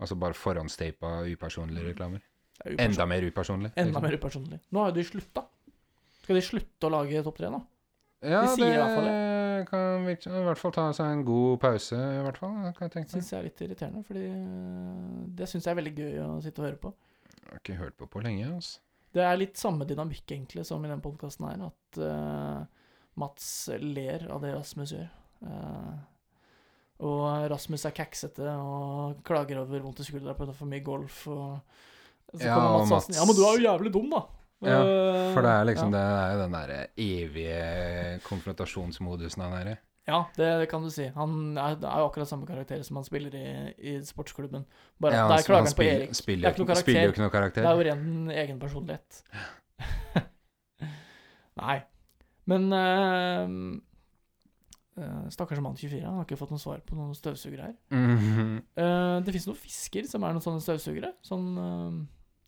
Altså 0.00 0.16
bare 0.16 0.32
forhåndstapa 0.32 1.20
upersonlige 1.28 1.90
reklamer. 1.92 2.22
Det. 2.60 2.76
Enda 2.84 3.06
mer 3.08 3.24
upersonlig. 3.24 3.72
Enda 3.74 3.88
liksom. 3.88 4.06
mer 4.06 4.16
upersonlig. 4.20 4.60
Nå 4.70 4.82
har 4.82 4.92
jo 4.92 4.98
de 4.98 5.04
slutta. 5.08 5.46
Skal 6.20 6.38
de 6.38 6.44
slutte 6.44 6.88
å 6.88 6.92
lage 6.92 7.22
topp 7.26 7.40
tre 7.40 7.50
nå? 7.52 7.60
Ja, 8.20 8.42
De 8.44 8.52
sier 8.52 8.66
det 8.68 8.74
i 8.76 8.80
hvert 8.82 8.98
fall 8.98 9.12
kan 9.68 10.04
virke, 10.06 10.30
i 10.30 10.44
hvert 10.44 10.60
fall 10.60 10.74
ta 10.74 10.86
seg 10.96 11.14
en 11.14 11.24
god 11.26 11.58
pause, 11.62 11.96
i 11.96 12.20
hvert 12.24 12.38
fall. 12.40 12.54
Kan 12.76 12.86
jeg 12.88 12.94
tenke. 12.96 13.12
Syns 13.14 13.32
jeg 13.32 13.38
er 13.38 13.48
litt 13.48 13.64
irriterende, 13.64 14.02
fordi 14.06 14.26
øh, 14.28 15.24
det 15.38 15.48
syns 15.50 15.66
jeg 15.66 15.72
er 15.72 15.80
veldig 15.80 15.94
gøy 15.96 16.20
å 16.24 16.28
sitte 16.44 16.62
og 16.62 16.68
høre 16.68 16.80
på. 16.80 16.92
Jeg 17.40 17.48
har 17.50 17.62
ikke 17.62 17.80
hørt 17.80 17.98
på 17.98 18.08
på 18.10 18.22
lenge, 18.24 18.46
altså. 18.54 18.84
Det 19.10 19.24
er 19.26 19.40
litt 19.40 19.58
samme 19.58 19.86
dynamikk, 19.88 20.22
egentlig, 20.28 20.64
som 20.68 20.84
i 20.86 20.90
den 20.90 21.02
podkasten 21.02 21.48
her. 21.48 21.64
At 21.66 21.98
uh, 21.98 22.92
Mats 23.18 23.48
ler 23.82 24.28
av 24.30 24.44
det 24.44 24.52
Rasmus 24.54 24.92
gjør. 24.94 25.08
Uh, 25.42 25.96
og 27.08 27.24
Rasmus 27.50 27.88
er 27.88 27.96
kaksete 27.96 28.52
og 28.60 29.24
klager 29.26 29.64
over 29.64 29.82
vondt 29.82 30.04
i 30.04 30.06
skuldra 30.06 30.36
på 30.38 30.46
for 30.52 30.70
mye 30.70 30.84
golf. 30.86 31.24
Og 31.32 31.58
så 32.34 32.46
Ja, 32.46 32.54
kommer 32.54 32.78
Mats 32.78 32.90
Hansen. 32.90 33.14
Ja, 33.18 33.24
men 33.26 33.36
du 33.36 33.42
er 33.44 33.56
jo 33.56 33.64
jævlig 33.66 33.92
dum, 33.92 34.10
da. 34.10 34.22
Ja, 34.60 34.80
Eh, 34.84 35.32
For 35.32 35.40
det 35.40 35.50
er 35.50 35.64
liksom 35.64 35.88
ja. 35.88 35.96
det 35.96 36.02
er 36.04 36.32
jo 36.34 36.40
den 36.42 36.52
derre 36.52 36.80
evige 37.00 38.20
konfrontasjonsmodusen 38.26 39.42
han 39.42 39.54
er 39.56 39.70
i. 39.72 39.76
Ja, 40.10 40.24
det, 40.36 40.48
det 40.60 40.68
kan 40.68 40.82
du 40.82 40.90
si. 40.92 41.06
Han 41.14 41.56
er, 41.56 41.76
er 41.78 41.98
jo 42.02 42.08
akkurat 42.10 42.28
samme 42.28 42.46
karakter 42.48 42.82
som 42.84 42.98
han 42.98 43.06
spiller 43.06 43.34
i, 43.36 43.44
i 43.78 43.94
sportsklubben. 44.04 44.66
Bare 45.00 45.14
Ja, 45.14 45.28
der 45.28 45.38
han- 45.38 45.44
klager 45.46 45.62
han 45.62 45.66
han 45.70 45.78
på 45.78 45.86
Erik. 45.86 46.14
Spiller, 46.14 46.52
Det 46.52 46.68
er 46.68 46.74
spiller 46.82 47.02
jo 47.08 47.14
ikke 47.14 47.24
noe 47.24 47.30
karakter. 47.30 47.62
Det 47.62 47.70
er 47.70 47.76
jo 47.78 47.86
ren 47.88 48.30
egen 48.30 48.60
personlighet. 48.60 49.22
Nei. 51.60 51.78
Men 52.50 52.72
eh, 52.72 53.48
Stakkars 55.30 55.60
mann 55.62 55.76
24, 55.76 56.04
han 56.04 56.18
har 56.18 56.24
ikke 56.26 56.38
fått 56.40 56.52
noe 56.52 56.60
svar 56.60 56.80
på 56.84 56.96
noen 56.98 57.14
støvsugere 57.16 57.62
her. 57.70 57.76
Mm 57.90 58.16
-hmm. 58.18 58.56
uh, 58.76 59.24
det 59.24 59.32
fins 59.32 59.46
noen 59.46 59.56
fisker 59.56 60.04
som 60.08 60.22
er 60.22 60.32
noen 60.32 60.42
sånne 60.42 60.60
støvsugere. 60.60 61.12
Sånn 61.22 61.46
uh, 61.58 61.92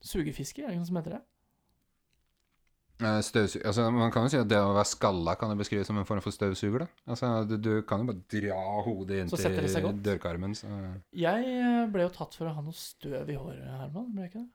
sugefisker, 0.07 0.65
er 0.67 0.75
det 0.75 0.81
noe 0.83 0.88
som 0.88 0.99
heter 1.01 1.17
det? 1.19 1.23
Støvsuger 3.03 3.23
Støvsug... 3.27 3.62
Altså, 3.67 3.85
man 3.91 4.12
kan 4.15 4.27
jo 4.27 4.31
si 4.31 4.38
at 4.38 4.47
det 4.51 4.59
å 4.62 4.75
være 4.77 4.87
skalla 4.87 5.33
kan 5.41 5.51
jo 5.51 5.59
beskrives 5.59 5.88
som 5.91 5.97
en 5.99 6.07
form 6.07 6.21
for 6.23 6.35
støvsuger, 6.35 6.85
da. 6.85 6.88
Altså, 7.11 7.31
du, 7.51 7.57
du 7.59 7.71
kan 7.88 8.03
jo 8.05 8.12
bare 8.12 8.23
dra 8.31 8.61
hodet 8.87 9.25
seg 9.33 9.83
godt. 9.83 10.03
dørkarmen, 10.07 10.55
så 10.55 10.69
Jeg 11.19 11.49
eh, 11.51 11.87
ble 11.91 12.05
jo 12.07 12.12
tatt 12.15 12.37
for 12.38 12.47
å 12.47 12.55
ha 12.55 12.62
noe 12.62 12.77
støv 12.79 13.33
i 13.33 13.38
håret, 13.41 13.65
Herman. 13.81 14.07
Ble 14.15 14.27
jeg 14.29 14.31
ikke 14.35 14.45
det? 14.45 14.51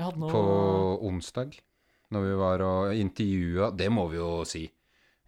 Jeg 0.00 0.06
hadde 0.08 0.22
noe 0.24 0.32
På 0.32 0.42
onsdag, 1.10 1.58
når 2.10 2.26
vi 2.26 2.36
var 2.40 2.62
og 2.64 2.94
intervjua 2.96 3.66
Det 3.76 3.90
må 3.92 4.06
vi 4.10 4.16
jo 4.18 4.30
si. 4.48 4.64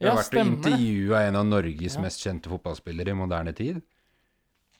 Vi 0.00 0.06
Ja, 0.08 0.16
har 0.16 0.22
vært 0.22 0.34
og 0.40 0.48
intervjua 0.56 1.20
en 1.28 1.38
av 1.44 1.46
Norges 1.46 1.94
Ja. 1.98 2.02
mest 2.02 2.24
kjente 2.24 2.50
fotballspillere 2.50 3.12
i 3.12 3.18
moderne 3.18 3.52
tid. 3.54 3.82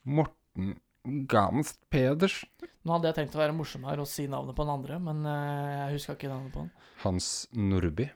Morten 0.08 0.72
Gamst 1.04 1.80
Pedersen. 1.90 2.48
Nå 2.82 2.94
hadde 2.96 3.10
jeg 3.10 3.16
tenkt 3.20 3.36
å 3.36 3.40
være 3.42 3.54
morsom 3.54 3.84
her 3.86 4.00
og 4.02 4.08
si 4.10 4.24
navnet 4.30 4.56
på 4.58 4.64
den 4.66 4.72
andre, 4.74 4.98
men 5.02 5.22
eh, 5.26 5.72
jeg 5.76 5.96
huska 5.98 6.16
ikke 6.18 6.30
navnet 6.30 6.54
på 6.54 6.64
han. 6.64 6.70
Hans 7.04 7.28
Nordby. 7.54 8.08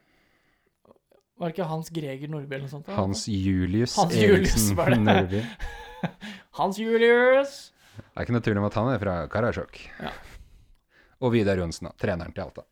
Var 1.37 1.51
det 1.51 1.53
ikke 1.55 1.67
Hans 1.69 1.91
Greger 1.93 2.31
Nordby 2.31 2.55
eller 2.57 2.65
noe 2.65 2.73
sånt? 2.73 2.87
da? 2.87 2.95
Hans 2.97 3.27
Julius 3.29 3.93
Hans 3.99 4.15
Julius, 4.17 4.69
var 4.77 4.91
det. 4.95 5.01
Nordby. 5.03 5.43
Hans 6.59 6.79
Julius! 6.81 7.57
Det 7.97 8.07
er 8.15 8.25
ikke 8.25 8.35
noe 8.37 8.45
tvil 8.45 8.59
om 8.61 8.65
at 8.67 8.77
han 8.77 8.89
er 8.93 9.01
fra 9.01 9.13
Karasjok. 9.31 9.77
Ja. 10.01 10.11
Og 11.21 11.33
Vidar 11.33 11.59
Johnsen. 11.59 11.89
Treneren 12.01 12.33
til 12.33 12.43
Alta. 12.45 12.63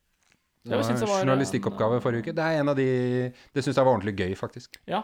Det 0.66 0.74
Det 0.74 0.80
var 0.82 0.90
en 0.90 1.28
journalistikkoppgave 1.28 2.00
forrige 2.02 2.26
uke. 2.26 2.34
Det 2.34 2.42
er 2.46 2.60
en 2.62 2.70
av 2.72 2.76
de 2.78 2.86
Det 3.54 3.64
syns 3.64 3.78
jeg 3.78 3.86
var 3.86 3.94
ordentlig 3.94 4.16
gøy, 4.18 4.34
faktisk. 4.38 4.80
Ja. 4.90 5.04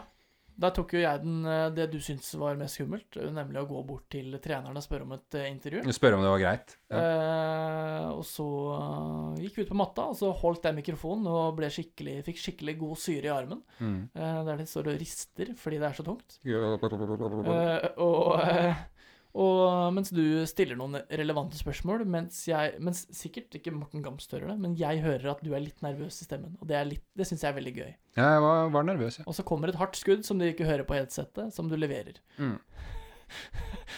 Da 0.60 0.70
tok 0.74 0.94
jo 0.96 1.00
jeg 1.02 1.22
den, 1.22 1.40
eh, 1.48 1.68
det 1.74 1.88
du 1.92 1.98
syntes 2.02 2.34
var 2.38 2.58
mest 2.60 2.78
skummelt, 2.78 3.16
eh, 3.16 3.30
nemlig 3.34 3.62
å 3.62 3.68
gå 3.70 3.82
bort 3.88 4.08
til 4.12 4.34
treneren 4.42 4.76
og 4.76 4.84
spørre 4.84 5.06
om 5.06 5.14
et 5.16 5.38
eh, 5.38 5.48
intervju. 5.50 5.82
Spørre 5.96 6.18
om 6.18 6.24
det 6.24 6.32
var 6.32 6.42
greit. 6.42 6.76
Ja. 6.92 7.02
Eh, 7.02 8.08
og 8.12 8.24
så 8.28 8.46
gikk 9.40 9.56
vi 9.56 9.66
ut 9.66 9.72
på 9.72 9.80
matta, 9.80 10.10
og 10.12 10.18
så 10.18 10.30
holdt 10.42 10.68
jeg 10.68 10.78
mikrofonen 10.78 11.30
og 11.32 11.62
skikkelig, 11.72 12.18
fikk 12.26 12.40
skikkelig 12.42 12.76
god 12.82 13.00
syre 13.00 13.30
i 13.30 13.34
armen. 13.34 13.62
Mm. 13.80 14.00
eh, 14.14 14.40
der 14.46 14.60
de 14.60 14.68
står 14.68 14.92
og 14.92 15.00
rister 15.00 15.54
fordi 15.58 15.80
det 15.80 15.88
er 15.88 15.98
så 15.98 16.06
tungt. 16.06 16.38
Eh, 16.44 17.88
og, 18.02 18.32
eh, 18.42 18.82
og 18.82 18.91
mens 19.94 20.10
du 20.14 20.22
stiller 20.48 20.76
noen 20.78 20.98
relevante 21.10 21.58
spørsmål, 21.60 22.02
mens 22.08 22.40
jeg 22.48 22.74
Mens 22.82 23.04
sikkert 23.14 23.54
ikke 23.58 23.72
Morten 23.74 24.02
Gamst 24.04 24.32
hører 24.34 24.50
det, 24.52 24.56
men 24.64 24.74
jeg 24.80 25.02
hører 25.04 25.30
at 25.32 25.42
du 25.44 25.52
er 25.54 25.62
litt 25.64 25.82
nervøs 25.84 26.20
i 26.22 26.26
stemmen. 26.26 26.56
Og 26.60 26.68
det, 26.70 26.76
er 26.80 26.88
litt- 26.88 27.04
det 27.18 27.26
syns 27.28 27.44
jeg 27.44 27.52
er 27.52 27.58
veldig 27.60 27.74
gøy. 27.76 27.90
Ja, 28.18 28.26
jeg 28.36 28.42
var, 28.44 28.68
var 28.74 28.88
nervøs, 28.88 29.18
ja. 29.20 29.24
Og 29.30 29.34
så 29.38 29.44
kommer 29.48 29.68
et 29.72 29.78
hardt 29.80 29.96
skudd 30.00 30.24
som 30.28 30.38
du 30.40 30.46
ikke 30.48 30.66
hører 30.68 30.84
på 30.88 30.96
headsetet, 30.98 31.52
som 31.54 31.68
du 31.70 31.76
leverer. 31.78 32.18
Mm. 32.38 32.56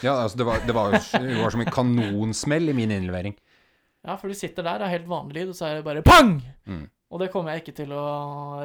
Ja, 0.05 0.15
altså, 0.23 0.39
det 0.39 0.47
var, 0.47 0.61
det 0.67 0.75
var, 0.77 0.93
det 0.95 1.37
var 1.41 1.51
som 1.55 1.63
en 1.65 1.71
kanonsmell 1.75 2.69
i 2.71 2.77
min 2.77 2.93
innlevering. 2.95 3.35
Ja, 4.05 4.17
for 4.21 4.29
du 4.29 4.37
sitter 4.37 4.63
der, 4.67 4.83
er 4.85 4.93
helt 4.93 5.09
vanlig 5.09 5.41
lyd, 5.43 5.55
og 5.55 5.57
så 5.59 5.71
er 5.71 5.79
det 5.81 5.87
bare 5.87 6.03
pang! 6.05 6.37
Mm. 6.69 6.85
Og 7.15 7.21
det 7.23 7.29
kommer 7.31 7.55
jeg 7.55 7.63
ikke 7.63 7.77
til 7.79 7.93
å 7.95 8.05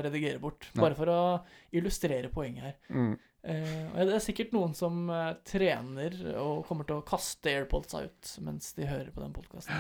redigere 0.02 0.40
bort. 0.42 0.66
Bare 0.78 0.96
for 0.98 1.10
å 1.14 1.18
illustrere 1.76 2.32
poenget 2.34 2.64
her. 2.66 2.78
Mm. 2.90 3.12
Eh, 3.44 3.86
og 3.94 4.10
det 4.10 4.18
er 4.18 4.24
sikkert 4.24 4.52
noen 4.56 4.74
som 4.76 5.06
eh, 5.14 5.32
trener 5.48 6.16
og 6.42 6.66
kommer 6.68 6.88
til 6.88 7.00
å 7.00 7.06
kaste 7.08 7.54
airpodsa 7.54 8.04
ut 8.04 8.34
mens 8.44 8.74
de 8.76 8.88
hører 8.90 9.14
på 9.16 9.24
den 9.24 9.36
podkasten. 9.36 9.80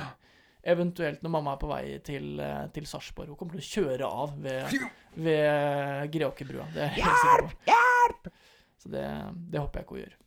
Eventuelt 0.70 1.22
når 1.24 1.34
mamma 1.34 1.56
er 1.56 1.62
på 1.62 1.72
vei 1.72 1.84
til, 2.06 2.32
eh, 2.44 2.64
til 2.76 2.88
Sarpsborg. 2.88 3.34
Hun 3.34 3.40
kommer 3.40 3.60
til 3.60 3.66
å 3.66 3.70
kjøre 3.74 4.14
av 4.24 4.40
ved, 4.44 4.80
ved 5.28 6.16
Greåkerbrua. 6.16 6.70
Det 6.76 6.86
er 6.86 6.96
jeg 6.96 7.04
helt 7.04 7.24
sikker 7.26 7.46
på. 7.46 7.54
Hjelp! 7.74 8.34
Så 8.80 8.92
det, 8.96 9.06
det 9.52 9.60
håper 9.60 9.82
jeg 9.82 9.88
ikke 9.88 9.98
hun 9.98 10.04
gjør. 10.06 10.18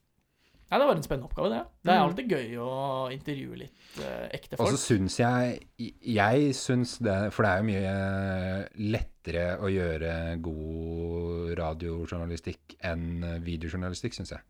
Nei, 0.72 0.78
Det 0.80 0.86
var 0.88 0.96
en 0.96 1.02
spennende 1.04 1.28
oppgave, 1.28 1.48
det. 1.52 1.58
Det 1.84 1.92
er 1.92 1.98
Mm. 2.00 2.06
alltid 2.08 2.30
gøy 2.32 2.52
å 2.64 3.12
intervjue 3.12 3.56
litt 3.60 3.98
eh, 4.00 4.28
ekte 4.38 4.56
Og 4.56 4.70
så 4.72 4.72
folk. 4.72 4.80
syns 4.80 5.16
jeg 5.20 5.96
Jeg 6.00 6.54
syns 6.56 6.94
det 7.04 7.16
For 7.34 7.44
det 7.44 7.50
er 7.52 7.58
jo 7.60 7.68
mye 7.68 8.68
lettere 8.92 9.44
å 9.60 9.68
gjøre 9.68 10.14
god 10.40 11.52
radiojournalistikk 11.60 12.76
enn 12.88 13.20
videojournalistikk, 13.44 14.16
syns 14.16 14.32
jeg. 14.32 14.40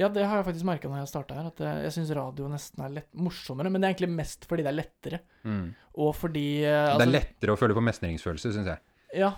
Ja, 0.00 0.08
det 0.08 0.24
har 0.24 0.38
jeg 0.40 0.46
faktisk 0.48 0.64
merka 0.66 0.88
når 0.88 1.02
jeg 1.02 1.10
starta 1.12 1.34
her, 1.36 1.46
at 1.50 1.58
jeg, 1.62 1.82
jeg 1.84 1.92
syns 1.98 2.14
radio 2.16 2.46
nesten 2.48 2.80
er 2.86 2.94
lett, 2.96 3.10
morsommere. 3.14 3.70
Men 3.70 3.82
det 3.82 3.88
er 3.90 3.94
egentlig 3.94 4.14
mest 4.16 4.46
fordi 4.48 4.64
det 4.64 4.70
er 4.72 4.78
lettere. 4.78 5.20
Og 5.98 6.14
fordi 6.16 6.46
altså, 6.64 6.98
det 6.98 7.06
altså- 7.06 7.08
er 7.08 7.16
lettere 7.18 7.52
å 7.54 7.58
føle 7.60 7.74
på 7.76 7.84
mestringsfølelse, 7.90 8.54
syns 8.56 8.70
jeg. 8.72 8.78
Ja. 9.18 9.34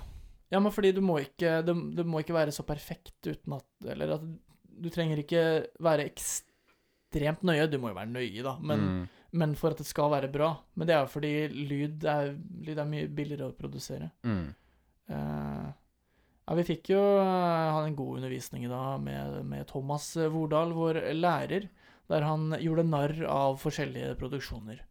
ja, 0.52 0.60
men 0.60 0.70
fordi 0.72 0.92
du 0.94 1.00
må 1.02 1.18
ikke 1.24 1.64
du, 1.66 1.72
du 1.96 2.04
må 2.04 2.20
ikke 2.22 2.36
være 2.36 2.52
så 2.54 2.62
perfekt 2.64 3.26
uten 3.26 3.56
at 3.56 3.64
Eller 3.90 4.12
at 4.14 4.20
du 4.80 4.88
trenger 4.90 5.20
ikke 5.22 5.42
være 5.84 6.06
ekstremt 6.10 7.44
nøye. 7.46 7.68
Du 7.70 7.78
må 7.82 7.92
jo 7.92 7.98
være 7.98 8.10
nøye, 8.12 8.42
da, 8.46 8.56
men, 8.60 8.80
Mm. 8.80 9.08
men 9.32 9.54
for 9.58 9.70
at 9.74 9.78
det 9.78 9.86
skal 9.86 10.10
være 10.10 10.30
bra. 10.32 10.52
Men 10.76 10.86
det 10.88 10.94
er 10.96 11.00
jo 11.04 11.12
fordi 11.14 11.32
lyd 11.48 12.04
er, 12.04 12.34
lyd 12.66 12.78
er 12.78 12.84
mye 12.90 13.08
billigere 13.08 13.50
å 13.50 13.56
produsere. 13.56 14.10
Mm. 14.24 14.54
Uh, 15.10 15.68
ja, 16.48 16.54
vi 16.58 16.64
fikk 16.64 16.90
jo 16.94 17.00
uh, 17.00 17.72
ha 17.74 17.84
en 17.86 17.96
god 17.96 18.18
undervisning 18.20 18.64
i 18.64 18.70
dag 18.72 19.00
med, 19.04 19.44
med 19.48 19.66
Thomas 19.68 20.10
Vordal, 20.16 20.72
vår 20.76 21.00
lærer, 21.16 21.68
der 22.08 22.20
han 22.26 22.50
gjorde 22.60 22.84
narr 22.88 23.14
av 23.28 23.58
forskjellige 23.62 24.14
produksjoner. 24.20 24.82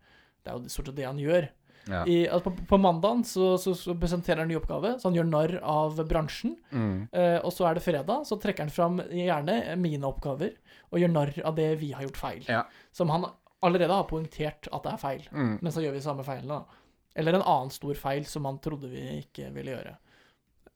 Det 0.43 0.49
er 0.51 0.57
jo 0.57 0.69
stort 0.73 0.89
sett 0.89 0.97
det 0.97 1.05
han 1.07 1.19
gjør. 1.21 1.49
Ja. 1.89 2.05
I, 2.07 2.27
altså 2.27 2.51
på, 2.51 2.65
på 2.69 2.77
mandagen 2.79 3.23
så, 3.27 3.57
så, 3.57 3.73
så 3.75 3.95
presenterer 3.99 4.41
han 4.41 4.47
en 4.47 4.53
ny 4.53 4.57
oppgave, 4.59 4.95
så 4.99 5.09
han 5.09 5.17
gjør 5.17 5.29
narr 5.29 5.55
av 5.59 5.99
bransjen. 6.07 6.55
Mm. 6.71 7.07
Eh, 7.11 7.39
og 7.43 7.51
så 7.55 7.67
er 7.67 7.77
det 7.77 7.83
fredag, 7.85 8.23
så 8.29 8.37
trekker 8.39 8.65
han 8.65 8.73
fram 8.73 9.01
gjerne 9.09 9.57
mine 9.81 10.07
oppgaver 10.07 10.55
og 10.93 11.01
gjør 11.01 11.11
narr 11.11 11.33
av 11.43 11.57
det 11.59 11.69
vi 11.81 11.91
har 11.95 12.05
gjort 12.07 12.21
feil. 12.21 12.45
Ja. 12.47 12.63
Som 12.95 13.11
han 13.13 13.27
allerede 13.63 13.95
har 13.95 14.07
poengtert 14.09 14.69
at 14.71 14.85
det 14.85 14.93
er 14.93 15.01
feil. 15.01 15.27
Mm. 15.31 15.57
Men 15.59 15.75
så 15.75 15.83
gjør 15.83 15.97
vi 15.97 16.05
samme 16.05 16.25
feilene, 16.27 16.61
da. 16.61 16.81
Eller 17.19 17.37
en 17.37 17.45
annen 17.45 17.69
stor 17.73 17.93
feil 17.99 18.25
som 18.25 18.47
han 18.49 18.57
trodde 18.63 18.89
vi 18.89 19.03
ikke 19.19 19.51
ville 19.53 19.75
gjøre. 19.75 19.93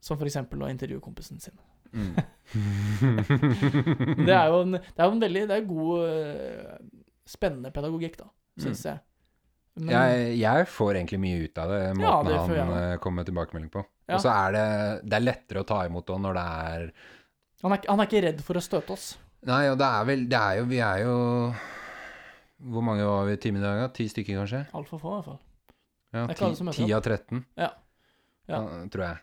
Som 0.03 0.21
eksempel 0.21 0.61
å 0.61 0.69
intervjue 0.69 1.01
kompisen 1.03 1.41
sin. 1.41 1.57
Mm. 1.91 2.13
Det 4.27 4.33
er 4.35 4.51
jo 4.51 4.59
en, 4.65 4.75
det 4.75 4.99
er 4.99 5.07
jo 5.07 5.13
en 5.13 5.21
veldig 5.21 5.41
Det 5.47 5.55
er 5.55 5.65
god, 5.67 6.03
eh, 6.07 6.75
spennende 7.27 7.71
pedagogikk, 7.75 8.19
da, 8.21 8.27
syns 8.61 8.85
jeg. 8.87 9.01
Men, 9.77 9.91
jeg, 9.93 10.37
jeg 10.41 10.67
får 10.73 10.95
egentlig 10.97 11.19
mye 11.21 11.43
ut 11.45 11.59
av 11.61 11.69
det, 11.69 11.81
Ja, 11.85 11.93
måten 11.99 12.27
det 12.31 12.37
han 12.39 12.51
også. 12.55 12.77
eh, 12.81 12.97
kommer 13.03 13.21
med 13.21 13.27
tilbakemelding 13.29 13.69
på. 13.73 13.83
Ja. 14.07 14.15
Og 14.17 14.21
så 14.23 14.31
er 14.33 14.51
det, 14.55 14.65
det 15.11 15.17
er 15.19 15.25
lettere 15.27 15.61
å 15.61 15.67
ta 15.67 15.81
imot 15.85 16.09
òg 16.15 16.21
når 16.23 16.33
det 16.39 16.45
er 16.67 16.85
han, 17.63 17.73
er, 17.73 17.81
han 17.89 17.99
er 17.99 18.07
ikke 18.09 18.21
redd 18.23 18.41
for 18.45 18.57
å 18.57 18.61
støte 18.63 18.93
oss. 18.93 19.05
Nei, 19.47 19.63
og 19.69 19.77
det 19.77 19.85
er 19.85 20.05
vel 20.09 20.23
Det 20.29 20.37
er 20.39 20.55
jo 20.59 20.63
Vi 20.69 20.77
er 20.81 20.99
jo 21.03 21.13
Hvor 22.73 22.81
mange 22.85 23.05
var 23.05 23.25
vi 23.27 23.35
i 23.37 23.39
timen 23.41 23.61
i 23.61 23.65
dag? 23.65 23.79
da? 23.83 23.87
Ti 23.93 24.07
stykker, 24.09 24.39
kanskje? 24.41 24.61
Altfor 24.77 25.01
få, 25.01 25.11
i 25.11 25.17
hvert 25.19 25.27
fall. 25.29 25.39
Ja, 26.15 26.23
ti 26.25 26.33
ikke 26.33 26.45
alle 26.47 26.57
som 26.57 26.69
møter 26.71 26.87
10 26.87 26.95
av 26.97 27.03
13, 27.05 27.43
Ja. 27.61 27.69
Ja. 28.47 28.59
Ja, 28.63 28.81
tror 28.93 29.03
jeg. 29.03 29.17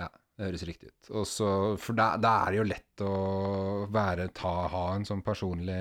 Ja, 0.00 0.08
det 0.40 0.46
høres 0.48 0.62
riktig 0.66 0.88
ut. 0.90 1.10
Og 1.20 1.26
så, 1.28 1.48
for 1.78 1.98
da, 1.98 2.08
da 2.16 2.32
er 2.46 2.54
det 2.54 2.58
jo 2.62 2.64
lett 2.70 3.02
å 3.04 3.10
være, 3.92 4.26
ta, 4.34 4.54
ha 4.72 4.84
en 4.96 5.04
sånn 5.06 5.20
personlig 5.22 5.76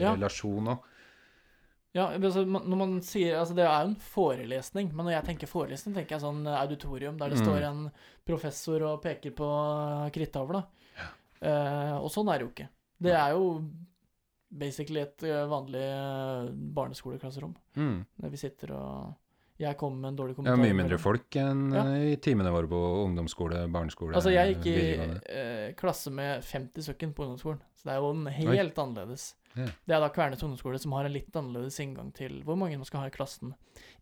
Ja. 0.00 0.14
relasjon 0.16 0.72
òg. 0.72 0.86
Ja, 1.98 2.06
altså, 2.14 2.44
når 2.46 2.76
man 2.78 2.96
sier 3.02 3.38
Altså, 3.40 3.56
det 3.58 3.64
er 3.66 3.82
jo 3.82 3.90
en 3.90 3.98
forelesning, 4.12 4.92
men 4.94 5.06
når 5.08 5.16
jeg 5.18 5.26
tenker 5.32 5.50
forelesning, 5.50 5.94
tenker 5.96 6.16
jeg 6.16 6.22
sånn 6.24 6.46
auditorium 6.46 7.18
der 7.18 7.30
det 7.34 7.38
Mm. 7.40 7.44
står 7.46 7.62
en 7.68 7.84
professor 8.28 8.82
og 8.92 9.02
peker 9.02 9.34
på 9.34 9.48
krittavla. 10.14 10.64
Eh, 11.40 11.94
og 11.98 12.10
sånn 12.10 12.28
er 12.32 12.38
det 12.38 12.46
jo 12.46 12.50
ikke. 12.54 12.68
Det 13.00 13.12
er 13.14 13.30
jo 13.36 13.44
basically 14.50 15.00
et 15.04 15.22
eh, 15.28 15.44
vanlig 15.50 15.82
eh, 15.84 16.50
barneskoleklasserom, 16.74 17.54
Mm. 17.76 18.04
der 18.20 18.28
vi 18.30 18.36
sitter 18.36 18.72
og 18.74 19.14
Jeg 19.58 19.74
kom 19.76 19.96
med 20.00 20.12
en 20.12 20.16
dårlig 20.16 20.36
kommentar. 20.36 20.54
Ja, 20.54 20.62
mye 20.62 20.76
mindre 20.84 20.98
folk 21.02 21.34
enn 21.34 21.72
Ja. 21.74 21.82
eh, 21.82 22.12
i 22.12 22.16
timene 22.22 22.52
våre 22.54 22.68
på 22.70 22.78
ungdomsskole, 23.08 23.64
barneskole, 23.68 24.14
Altså, 24.14 24.30
jeg 24.30 24.54
gikk 24.54 24.66
i 24.66 25.32
eh, 25.34 25.72
klasse 25.74 26.12
med 26.12 26.44
50 26.44 26.78
søkken 26.86 27.12
på 27.12 27.24
ungdomsskolen, 27.26 27.58
så 27.74 27.82
det 27.88 27.92
er 27.92 27.98
jo 27.98 28.10
en 28.12 28.26
helt 28.26 28.74
annerledes. 28.78 29.34
Ja. 29.56 29.66
Det 29.66 29.96
er 29.96 30.04
da 30.04 30.10
Kvernes 30.12 30.42
ungdomsskole 30.44 30.80
som 30.82 30.94
har 30.96 31.08
en 31.08 31.14
litt 31.14 31.34
annerledes 31.36 31.78
inngang 31.82 32.12
til 32.16 32.40
hvor 32.46 32.58
mange 32.60 32.78
man 32.78 32.88
skal 32.88 33.04
ha 33.04 33.10
i 33.10 33.14
klassen. 33.14 33.54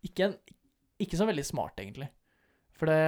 Ikke, 0.06 0.30
en, 0.30 0.56
ikke 1.02 1.20
så 1.20 1.28
veldig 1.28 1.44
smart, 1.46 1.78
egentlig. 1.82 2.10
For 2.76 2.90
det, 2.90 2.98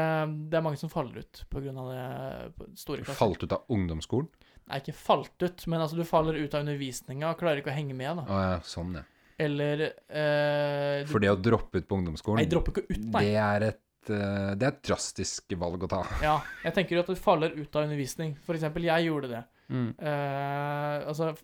det 0.48 0.56
er 0.56 0.64
mange 0.64 0.80
som 0.80 0.92
faller 0.92 1.20
ut 1.20 1.42
på 1.52 1.60
grunn 1.60 1.80
av 1.82 1.90
det 1.92 2.68
store 2.80 3.02
klasser. 3.02 3.18
Falt 3.20 3.44
ut 3.44 3.52
av 3.52 3.68
ungdomsskolen? 3.74 4.30
Nei, 4.68 4.80
ikke 4.82 4.96
falt 4.96 5.44
ut, 5.44 5.64
men 5.68 5.80
altså 5.80 5.96
du 5.96 6.04
faller 6.08 6.36
ut 6.36 6.54
av 6.54 6.64
undervisninga 6.64 7.30
og 7.32 7.40
klarer 7.40 7.60
ikke 7.62 7.72
å 7.72 7.76
henge 7.76 7.96
med, 7.96 8.24
Å 8.24 8.40
ja, 8.40 8.56
sånn, 8.64 8.96
ja. 9.00 9.04
Eller 9.38 9.84
eh, 9.86 11.04
du, 11.04 11.12
For 11.12 11.22
det 11.22 11.30
å 11.30 11.36
droppe 11.38 11.78
ut 11.78 11.86
på 11.88 12.00
ungdomsskolen, 12.00 12.40
Nei, 12.42 12.48
dropper 12.50 12.74
ikke 12.74 12.88
ut, 12.90 13.04
nei. 13.14 13.22
det 13.22 13.36
er 13.38 13.66
et 13.68 14.10
uh, 14.10 14.54
det 14.58 14.66
er 14.66 14.72
et 14.72 14.80
drastisk 14.88 15.54
valg 15.60 15.84
å 15.86 15.90
ta. 15.90 16.02
Ja, 16.26 16.38
jeg 16.64 16.74
tenker 16.74 16.96
jo 16.98 17.04
at 17.04 17.12
du 17.12 17.20
faller 17.20 17.54
ut 17.54 17.78
av 17.78 17.86
undervisning. 17.86 18.34
For 18.44 18.58
eksempel, 18.58 18.88
jeg 18.88 19.06
gjorde 19.08 19.30
det. 19.36 19.44
Mm. 19.68 19.88
Eh, 20.00 21.08
altså, 21.12 21.34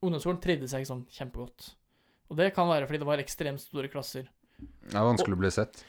ungdomsskolen 0.00 0.40
trivdes 0.42 0.74
jeg 0.74 0.84
ikke 0.84 0.92
sånn 0.92 1.06
kjempegodt. 1.12 1.70
Og 2.30 2.38
det 2.38 2.50
kan 2.56 2.68
være 2.70 2.86
fordi 2.88 3.00
det 3.02 3.08
var 3.08 3.22
ekstremt 3.22 3.62
store 3.62 3.90
klasser. 3.92 4.28
Det 4.60 4.94
er 4.94 5.06
vanskelig 5.06 5.36
å 5.36 5.40
bli 5.40 5.50
sett. 5.54 5.82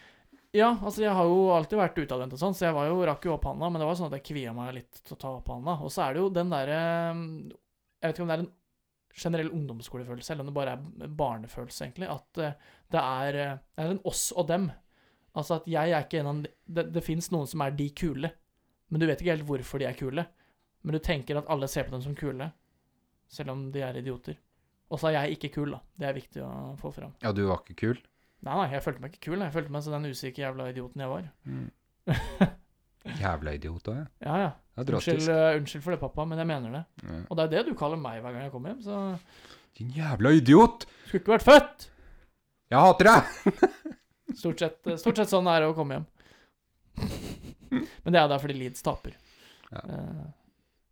Ja, 0.55 0.73
altså 0.73 1.05
jeg 1.05 1.13
har 1.15 1.27
jo 1.29 1.43
alltid 1.55 1.79
vært 1.79 1.99
utadvendt 2.01 2.33
og 2.35 2.41
sånn, 2.41 2.55
så 2.57 2.65
jeg 2.67 2.75
var 2.75 2.89
jo, 2.89 2.97
rakk 3.07 3.23
jo 3.23 3.35
opp 3.37 3.45
handa, 3.47 3.69
men 3.71 3.79
det 3.79 3.87
var 3.87 3.95
sånn 3.95 4.09
at 4.09 4.17
jeg 4.17 4.25
kvia 4.33 4.51
meg 4.55 4.73
litt 4.81 4.99
til 4.99 5.15
å 5.15 5.19
ta 5.21 5.29
opp 5.37 5.47
handa. 5.53 5.77
Og 5.79 5.93
så 5.93 6.03
er 6.03 6.15
det 6.15 6.23
jo 6.23 6.31
den 6.33 6.51
derre 6.51 6.79
Jeg 6.81 8.09
vet 8.09 8.17
ikke 8.17 8.25
om 8.25 8.31
det 8.31 8.35
er 8.35 8.43
en 8.43 8.51
generell 9.21 9.51
ungdomsskolefølelse, 9.51 10.33
eller 10.33 10.43
om 10.43 10.49
det 10.49 10.57
bare 10.57 10.75
er 10.75 11.15
barnefølelse, 11.21 11.85
egentlig. 11.85 12.09
At 12.11 12.41
eh, 12.41 12.57
det 12.91 13.01
er, 13.01 13.39
eh, 13.39 13.57
det 13.75 13.85
er 13.85 13.95
en 13.95 14.03
oss 14.11 14.25
og 14.35 14.47
dem. 14.51 14.69
Altså 15.37 15.59
at 15.59 15.67
jeg 15.71 15.93
er 15.95 16.03
ikke 16.03 16.19
en 16.19 16.29
av 16.31 16.39
de 16.43 16.49
Det, 16.67 16.83
det 16.91 17.03
fins 17.03 17.29
noen 17.31 17.47
som 17.47 17.63
er 17.63 17.75
de 17.75 17.87
kule, 17.95 18.31
men 18.91 18.99
du 18.99 19.07
vet 19.07 19.21
ikke 19.21 19.35
helt 19.35 19.47
hvorfor 19.47 19.79
de 19.79 19.87
er 19.87 19.95
kule. 19.95 20.25
Men 20.83 20.97
du 20.97 20.99
tenker 21.03 21.39
at 21.39 21.47
alle 21.51 21.69
ser 21.71 21.87
på 21.87 21.95
dem 21.95 22.03
som 22.03 22.15
kule, 22.17 22.49
selv 23.31 23.53
om 23.53 23.67
de 23.73 23.83
er 23.85 23.99
idioter. 24.01 24.39
Og 24.91 24.99
så 24.99 25.09
er 25.09 25.17
jeg 25.21 25.37
ikke 25.37 25.53
kul, 25.55 25.75
da. 25.75 25.79
Det 25.99 26.07
er 26.09 26.17
viktig 26.17 26.41
å 26.43 26.51
få 26.79 26.91
fram. 26.95 27.13
Ja, 27.23 27.31
du 27.35 27.45
var 27.47 27.61
ikke 27.63 27.77
kul? 27.79 28.01
Nei, 28.41 28.55
nei, 28.57 28.65
jeg 28.73 28.83
følte 28.83 29.03
meg 29.03 29.13
ikke 29.13 29.29
kul. 29.29 29.43
Jeg 29.45 29.53
følte 29.53 29.73
meg 29.75 29.85
som 29.85 29.95
den 29.95 30.11
usikre 30.11 30.43
jævla 30.43 30.71
idioten 30.73 31.03
jeg 31.05 31.11
var. 31.11 31.29
Jævla 33.21 33.53
idiot 33.57 33.87
òg, 33.89 33.97
ja. 33.97 34.07
Ja, 34.25 34.35
ja. 34.43 34.49
Unnskyld, 34.81 35.27
eh, 35.29 35.55
unnskyld 35.59 35.83
for 35.83 35.93
det, 35.93 35.99
pappa, 36.01 36.25
men 36.29 36.41
jeg 36.41 36.49
mener 36.49 36.75
det. 36.75 36.81
Ja. 37.05 37.21
Og 37.27 37.37
det 37.37 37.45
er 37.45 37.53
det 37.55 37.63
du 37.71 37.77
kaller 37.77 37.99
meg 38.01 38.19
hver 38.21 38.35
gang 38.35 38.45
jeg 38.45 38.53
kommer 38.53 38.73
hjem, 38.73 38.83
så 38.85 38.99
Din 39.77 39.89
jævla 39.95 40.33
idiot! 40.37 40.85
skulle 41.07 41.23
ikke 41.23 41.33
vært 41.35 41.47
født! 41.47 41.87
Jeg 42.71 42.85
hater 42.85 43.09
deg! 43.09 43.81
Stort 44.41 44.61
sett, 44.63 44.77
eh, 44.87 44.99
stort 45.01 45.17
sett 45.19 45.31
sånn 45.31 45.49
er 45.51 45.63
det 45.63 45.71
å 45.71 45.75
komme 45.75 45.97
hjem. 45.97 46.05
Men 48.05 48.13
det 48.13 48.21
er 48.21 48.29
der 48.31 48.39
fordi 48.43 48.55
Leeds 48.59 48.85
taper. 48.85 49.17
Ja. 49.71 49.81
Uh, 49.87 50.29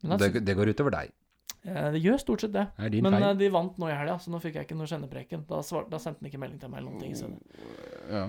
men 0.08 0.20
Det, 0.20 0.30
det 0.48 0.56
går 0.56 0.72
utover 0.72 0.94
deg. 0.96 1.14
Eh, 1.66 1.88
det 1.96 2.02
gjør 2.04 2.20
stort 2.22 2.44
sett 2.46 2.54
det. 2.56 2.66
Det 2.78 3.02
Men 3.04 3.14
eh, 3.18 3.26
feil. 3.28 3.38
de 3.42 3.50
vant 3.54 3.78
nå 3.82 3.90
i 3.90 3.96
helga, 3.96 4.18
så 4.22 4.34
nå 4.34 4.42
fikk 4.44 4.60
jeg 4.60 4.68
ikke 4.68 4.78
noe 4.80 4.90
kjennepreken. 4.90 5.46
Da, 5.50 5.62
svar, 5.66 5.88
da 5.92 6.00
sendte 6.02 6.24
han 6.24 6.32
ikke 6.32 6.42
melding 6.42 6.60
til 6.62 6.72
meg 6.72 6.82
eller 6.82 6.92
noen 6.92 7.04
ting 7.04 7.16
Så. 7.16 7.30
stedet. 7.30 8.10
Ja. 8.10 8.26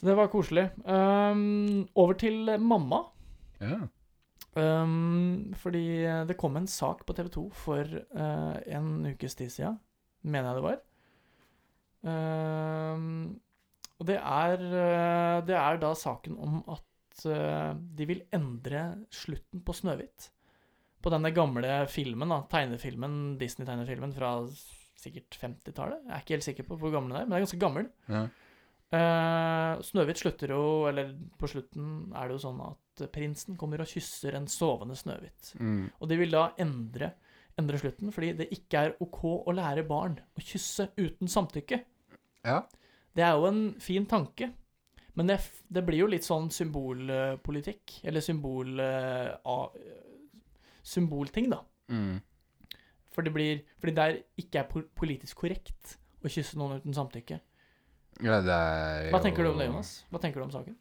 Så 0.00 0.08
det 0.08 0.16
var 0.18 0.30
koselig. 0.32 0.66
Um, 0.84 1.88
over 1.94 2.14
til 2.18 2.56
mamma. 2.58 3.04
ja. 3.60 3.82
Um, 4.52 5.54
fordi 5.56 6.04
det 6.28 6.34
kom 6.36 6.58
en 6.58 6.66
sak 6.68 7.06
på 7.08 7.14
TV 7.16 7.30
2 7.32 7.44
for 7.56 7.88
uh, 8.12 8.56
en 8.68 9.06
ukes 9.08 9.38
tid 9.38 9.48
siden, 9.48 9.78
mener 10.28 10.50
jeg 10.50 10.58
det 10.58 10.64
var. 10.66 10.82
Um, 12.02 13.40
og 14.02 14.08
det 14.08 14.18
er, 14.18 14.58
eh, 14.58 15.40
det 15.46 15.54
er 15.54 15.76
da 15.78 15.92
saken 15.94 16.34
om 16.42 16.62
at 16.74 17.24
uh, 17.30 17.70
de 17.78 18.06
vil 18.10 18.24
endre 18.34 18.80
slutten 19.14 19.62
på 19.62 19.76
Snøhvit. 19.78 20.30
På 21.02 21.10
denne 21.12 21.32
gamle 21.34 21.80
filmen, 21.90 22.30
da, 22.30 22.42
tegnefilmen, 22.52 23.18
Disney-tegnefilmen 23.40 24.14
fra 24.14 24.36
sikkert 25.02 25.34
50-tallet. 25.40 26.04
Jeg 26.06 26.14
er 26.14 26.22
ikke 26.22 26.36
helt 26.36 26.46
sikker 26.46 26.66
på 26.68 26.78
hvor 26.78 26.92
gammel 26.94 27.10
den 27.14 27.20
er, 27.20 27.26
men 27.26 27.34
den 27.34 27.40
er 27.40 27.46
ganske 27.46 27.62
gammel. 27.62 27.90
ja. 28.12 28.26
Uh, 28.92 29.78
Snøhvit 29.80 30.18
slutter 30.20 30.50
jo, 30.52 30.64
eller 30.90 31.14
på 31.40 31.48
slutten 31.48 32.10
er 32.12 32.28
det 32.28 32.34
jo 32.34 32.42
sånn 32.42 32.58
at 32.60 33.04
prinsen 33.14 33.56
kommer 33.56 33.80
og 33.80 33.88
kysser 33.88 34.36
en 34.36 34.44
sovende 34.52 34.92
Snøhvit. 35.00 35.54
Mm. 35.56 35.86
Og 35.96 36.10
de 36.10 36.18
vil 36.20 36.34
da 36.34 36.42
endre, 36.60 37.08
endre 37.56 37.80
slutten, 37.80 38.12
fordi 38.12 38.34
det 38.42 38.50
ikke 38.52 38.82
er 38.82 38.92
OK 39.00 39.22
å 39.32 39.54
lære 39.56 39.86
barn 39.88 40.18
å 40.20 40.44
kysse 40.44 40.90
uten 41.00 41.30
samtykke. 41.32 41.80
Ja. 42.44 42.58
Det 43.16 43.24
er 43.24 43.40
jo 43.40 43.48
en 43.48 43.62
fin 43.80 44.04
tanke, 44.10 44.50
men 45.16 45.32
det, 45.32 45.38
det 45.72 45.86
blir 45.88 46.04
jo 46.04 46.12
litt 46.12 46.28
sånn 46.28 46.52
symbolpolitikk, 46.52 48.02
eller 48.04 48.24
symbol... 48.24 48.76
av- 48.76 49.72
symbolting, 50.82 51.50
da. 51.52 51.62
Mm. 51.92 52.20
For 53.12 53.26
det 53.26 53.32
blir, 53.34 53.64
fordi 53.80 53.94
det 53.96 54.08
ikke 54.40 54.62
er 54.62 54.86
politisk 54.96 55.42
korrekt 55.44 55.96
å 56.22 56.30
kysse 56.32 56.58
noen 56.58 56.80
uten 56.80 56.96
samtykke. 56.96 57.40
ja, 58.22 58.38
det 58.44 58.54
er 58.56 59.10
Hva 59.12 59.20
tenker 59.24 59.44
du 59.44 59.52
om 59.52 59.60
det, 59.60 59.68
Jonas? 59.68 59.92
Hva 60.12 60.20
tenker 60.22 60.40
du 60.40 60.46
om 60.46 60.54
saken? 60.54 60.78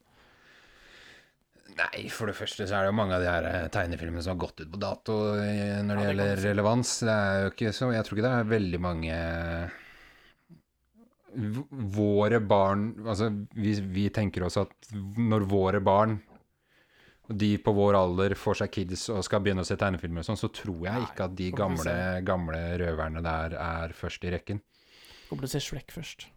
Nei, 1.72 2.08
for 2.12 2.28
det 2.28 2.36
første 2.36 2.66
så 2.68 2.76
er 2.78 2.86
det 2.86 2.92
jo 2.92 2.98
mange 2.98 3.16
av 3.16 3.24
de 3.24 3.30
her 3.30 3.46
eh, 3.48 3.70
tegnefilmene 3.72 4.24
som 4.24 4.34
har 4.34 4.42
gått 4.44 4.64
ut 4.64 4.72
på 4.74 4.80
dato 4.82 5.18
eh, 5.40 5.80
når 5.86 5.88
det 5.88 6.02
Ja, 6.02 6.02
det 6.02 6.10
gjelder 6.10 6.42
relevans. 6.50 6.92
Det 7.08 7.14
er 7.14 7.46
jo 7.46 7.54
ikke 7.54 7.72
så 7.76 7.92
Jeg 7.96 8.08
tror 8.08 8.18
ikke 8.18 8.26
det 8.28 8.34
er 8.40 8.52
veldig 8.52 8.82
mange 8.84 9.20
Våre 11.96 12.42
barn 12.44 12.90
Altså, 13.06 13.30
vi, 13.56 13.78
vi 13.96 14.10
tenker 14.12 14.44
også 14.44 14.66
at 14.68 14.92
når 15.16 15.48
våre 15.48 15.80
barn 15.84 16.20
de 17.38 17.52
på 17.62 17.74
vår 17.76 17.98
alder 18.00 18.36
får 18.40 18.62
seg 18.62 18.74
kids 18.76 19.08
og 19.14 19.24
skal 19.26 19.44
begynne 19.44 19.66
å 19.66 19.68
se 19.68 19.78
tegnefilmer 19.80 20.24
og 20.24 20.30
sånn, 20.32 20.40
så 20.40 20.50
tror 20.54 20.86
jeg 20.88 21.08
ikke 21.08 21.28
at 21.28 21.36
de 21.38 21.50
gamle, 21.56 21.96
gamle 22.28 22.62
røverne 22.82 23.24
der 23.26 23.58
er 23.60 23.96
først 23.98 24.28
i 24.28 24.34
rekken. 24.36 24.62
Kommer 25.30 25.46
til 25.46 25.52
å 25.52 25.56
se 25.56 25.64
Shrek 25.64 25.94
først. 25.96 26.28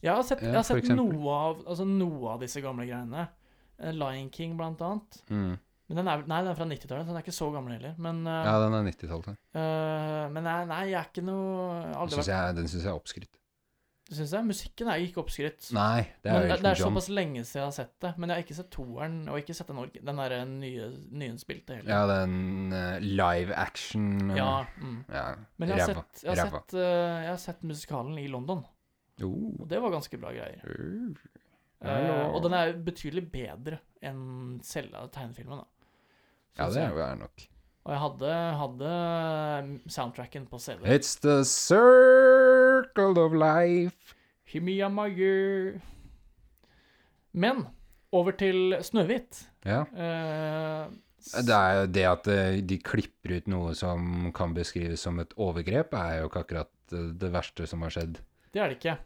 Jeg 0.00 0.14
har 0.16 0.22
sett, 0.24 0.40
jeg 0.44 0.56
har 0.56 0.64
sett 0.64 0.88
noe, 0.96 1.34
av, 1.34 1.58
altså 1.68 1.84
noe 1.84 2.36
av 2.36 2.44
disse 2.44 2.62
gamle 2.64 2.86
greiene. 2.88 3.26
Eh, 3.80 3.92
Lion 3.92 4.30
King, 4.32 4.54
blant 4.56 4.80
annet. 4.84 5.18
Mm. 5.28 5.58
Men 5.90 5.98
den 5.98 6.08
er, 6.08 6.22
nei, 6.30 6.38
den 6.44 6.52
er 6.52 6.56
fra 6.56 6.68
90-tallet, 6.70 7.04
så 7.04 7.10
den 7.10 7.18
er 7.18 7.24
ikke 7.26 7.34
så 7.36 7.50
gammel 7.52 7.74
heller. 7.74 7.96
Men, 7.98 8.22
eh, 8.24 8.46
Ja, 8.46 8.54
den 8.62 8.76
er 8.78 8.86
90-tallet. 8.86 9.40
Uh, 9.52 10.24
men 10.32 10.46
nei, 10.46 10.58
nei, 10.70 10.80
jeg 10.92 11.00
er 11.00 11.10
ikke 11.10 11.26
noe 11.26 12.06
Den 12.06 12.14
syns 12.14 12.30
jeg, 12.30 12.80
jeg 12.80 12.86
er 12.86 12.94
oppskrytt. 12.94 13.39
Synes 14.10 14.32
jeg. 14.34 14.46
Musikken 14.48 14.88
er 14.90 15.02
ikke 15.04 15.22
oppskrytt. 15.22 15.68
Nei, 15.76 16.02
det 16.24 16.32
er 16.32 16.48
det, 16.48 16.56
det 16.64 16.70
er 16.72 16.80
såpass 16.80 17.06
lenge 17.14 17.44
siden 17.46 17.60
jeg 17.60 17.66
har 17.68 17.76
sett 17.76 17.92
det. 18.02 18.10
Men 18.18 18.32
jeg 18.32 18.40
har 18.40 18.46
ikke 18.46 18.56
sett 18.58 18.70
toeren, 18.74 19.20
og 19.30 19.38
ikke 19.38 19.54
sett 19.54 19.70
den, 19.70 19.92
den 20.10 20.22
der 20.22 20.34
nye, 20.50 20.88
nyinnspilte 21.22 21.78
heller. 21.78 21.92
Ja, 21.94 22.00
den 22.10 22.74
uh, 22.74 22.96
live 23.04 23.54
action 23.54 24.08
uh, 24.32 24.36
Ja, 24.36 24.50
mm. 24.82 24.98
ja 25.14 25.24
Men 25.62 25.74
jeg 25.74 25.78
har, 25.78 25.92
ræva. 25.94 26.02
sett, 26.10 26.24
jeg, 26.26 26.34
har 26.40 26.50
sett, 26.56 26.74
uh, 26.74 26.82
jeg 26.82 27.30
har 27.30 27.42
sett 27.44 27.62
musikalen 27.70 28.18
i 28.18 28.26
London, 28.30 28.66
Oh. 29.20 29.52
og 29.60 29.66
det 29.68 29.76
var 29.84 29.92
ganske 29.92 30.16
bra 30.16 30.30
greier. 30.32 30.62
Uh. 30.64 31.12
Eh, 31.80 32.26
og 32.28 32.42
den 32.44 32.54
er 32.56 32.74
betydelig 32.84 33.26
bedre 33.32 33.78
enn 34.04 34.58
selve 34.64 35.06
tegnefilmen. 35.14 35.62
da. 35.62 35.88
Ja, 36.58 36.68
det 36.72 36.82
er 36.82 36.96
jo 36.96 37.14
nok. 37.20 37.46
Og 37.80 37.92
jeg 37.94 38.00
hadde, 38.02 38.32
hadde 38.60 38.90
soundtracken 39.88 40.46
på 40.50 40.58
CD. 40.60 40.84
It's 40.84 41.14
the 41.20 41.38
circle 42.90 43.18
of 43.22 43.32
life. 43.34 44.14
Himiyamayu. 44.50 45.80
Men 47.32 47.66
over 48.12 48.32
til 48.32 48.76
Snøhvit. 48.82 49.44
Ja. 49.64 49.82
Eh, 49.94 50.90
Det 51.20 51.52
er 51.52 51.74
jo 51.80 51.86
det 51.92 52.04
at 52.08 52.26
eh, 52.32 52.60
de 52.64 52.78
klipper 52.80 53.36
ut 53.36 53.46
noe 53.52 53.74
som 53.76 54.30
kan 54.34 54.54
beskrives 54.56 55.00
som 55.04 55.18
et 55.20 55.32
overgrep, 55.36 55.92
er 55.94 56.20
jo 56.22 56.30
ikke 56.30 56.40
akkurat 56.46 56.94
eh, 56.96 57.10
det 57.20 57.30
verste 57.32 57.66
som 57.68 57.82
har 57.84 57.90
skjedd. 57.94 58.18
Det 58.52 58.60
er 58.62 58.68
det 58.72 58.78
ikke. 58.80 58.96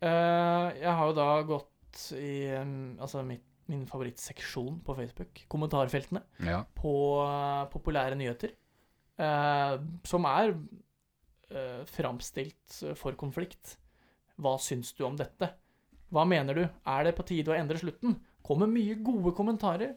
Eh, 0.00 0.78
jeg 0.80 0.92
har 0.94 1.06
jo 1.10 1.16
da 1.18 1.28
gått 1.42 2.04
i 2.14 2.46
um, 2.62 2.96
altså 3.02 3.24
mitt, 3.26 3.42
min 3.68 3.82
favorittseksjon 3.90 4.78
på 4.86 4.94
Facebook, 4.96 5.42
kommentarfeltene, 5.50 6.22
Ja. 6.46 6.62
på 6.78 6.94
populære 7.72 8.14
nyheter, 8.16 8.54
eh, 9.18 9.74
som 10.06 10.24
er 10.30 10.54
uh, 11.54 11.84
framstilt 11.88 12.80
for 12.98 13.16
konflikt. 13.18 13.76
Hva 14.38 14.56
syns 14.62 14.92
du 14.94 15.04
om 15.06 15.16
dette? 15.18 15.50
Hva 16.14 16.24
mener 16.28 16.56
du? 16.56 16.64
Er 16.88 17.08
det 17.08 17.16
på 17.18 17.26
tide 17.28 17.52
å 17.52 17.56
endre 17.56 17.80
slutten? 17.80 18.16
Kommer 18.44 18.70
mye 18.70 18.96
gode 19.04 19.34
kommentarer. 19.36 19.96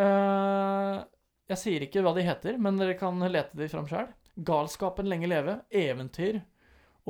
Eh, 0.00 1.00
jeg 1.50 1.60
sier 1.60 1.84
ikke 1.84 2.00
hva 2.04 2.14
de 2.16 2.24
heter, 2.24 2.56
men 2.62 2.78
dere 2.80 2.96
kan 2.96 3.20
lete 3.20 3.58
de 3.58 3.68
fram 3.68 3.88
sjøl. 3.90 4.08
Galskapen 4.46 5.10
lenge 5.10 5.28
leve, 5.28 5.58
eventyr 5.68 6.40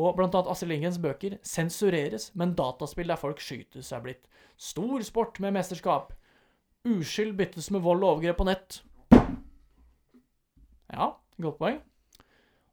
og 0.01 0.14
blant 0.16 0.34
annet 0.34 0.48
Astrid 0.48 0.70
Lindgrens 0.70 1.01
bøker 1.03 1.36
sensureres, 1.46 2.30
men 2.38 2.55
dataspill 2.57 3.11
der 3.11 3.20
folk 3.20 3.42
skytes 3.42 3.90
er 3.92 4.05
blitt 4.05 4.28
stor 4.57 5.03
sport 5.05 5.40
med 5.42 5.55
mesterskap. 5.59 6.14
Uskyld 6.88 7.34
byttes 7.36 7.68
med 7.74 7.84
vold 7.84 8.07
og 8.07 8.14
overgrep 8.14 8.40
på 8.40 8.48
nett. 8.48 8.80
Ja, 10.90 11.12
godt 11.42 11.61
poeng. 11.61 11.82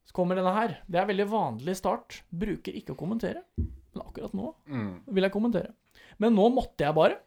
Så 0.07 0.15
kommer 0.15 0.39
denne 0.39 0.53
her. 0.55 0.77
Det 0.87 0.99
er 1.01 1.09
veldig 1.09 1.25
vanlig 1.31 1.75
start. 1.79 2.21
Bruker 2.31 2.75
ikke 2.79 2.93
å 2.95 2.99
kommentere. 2.99 3.43
Men 3.57 4.03
akkurat 4.05 4.33
nå 4.37 4.53
Mm. 4.67 5.01
vil 5.11 5.23
jeg 5.27 5.33
kommentere. 5.33 5.73
Men 6.19 6.33
nå 6.35 6.47
måtte 6.53 6.85
jeg 6.85 6.95
bare. 6.95 7.17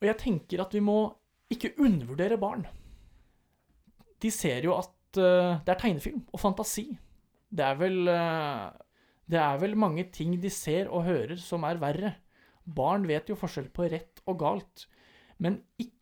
Og 0.00 0.08
jeg 0.08 0.18
tenker 0.20 0.60
at 0.64 0.74
vi 0.74 0.82
må 0.84 0.96
ikke 1.54 1.74
undervurdere 1.78 2.38
barn. 2.40 2.66
De 4.20 4.30
ser 4.32 4.64
jo 4.66 4.74
at 4.76 4.90
uh, 5.20 5.60
det 5.64 5.70
er 5.74 5.80
tegnefilm 5.80 6.24
og 6.32 6.40
fantasi. 6.42 6.88
Det 7.54 7.64
er 7.64 7.76
vel 7.78 8.08
uh, 8.10 8.72
Det 9.30 9.38
er 9.40 9.58
vel 9.62 9.76
mange 9.78 10.04
ting 10.12 10.34
de 10.42 10.50
ser 10.52 10.88
og 10.90 11.04
hører 11.06 11.36
som 11.40 11.64
er 11.64 11.78
verre. 11.80 12.14
Barn 12.64 13.06
vet 13.08 13.28
jo 13.30 13.36
forskjell 13.38 13.70
på 13.76 13.86
rett 13.92 14.20
og 14.26 14.38
galt. 14.40 14.86
Men 15.38 15.60
ikke, 15.78 15.92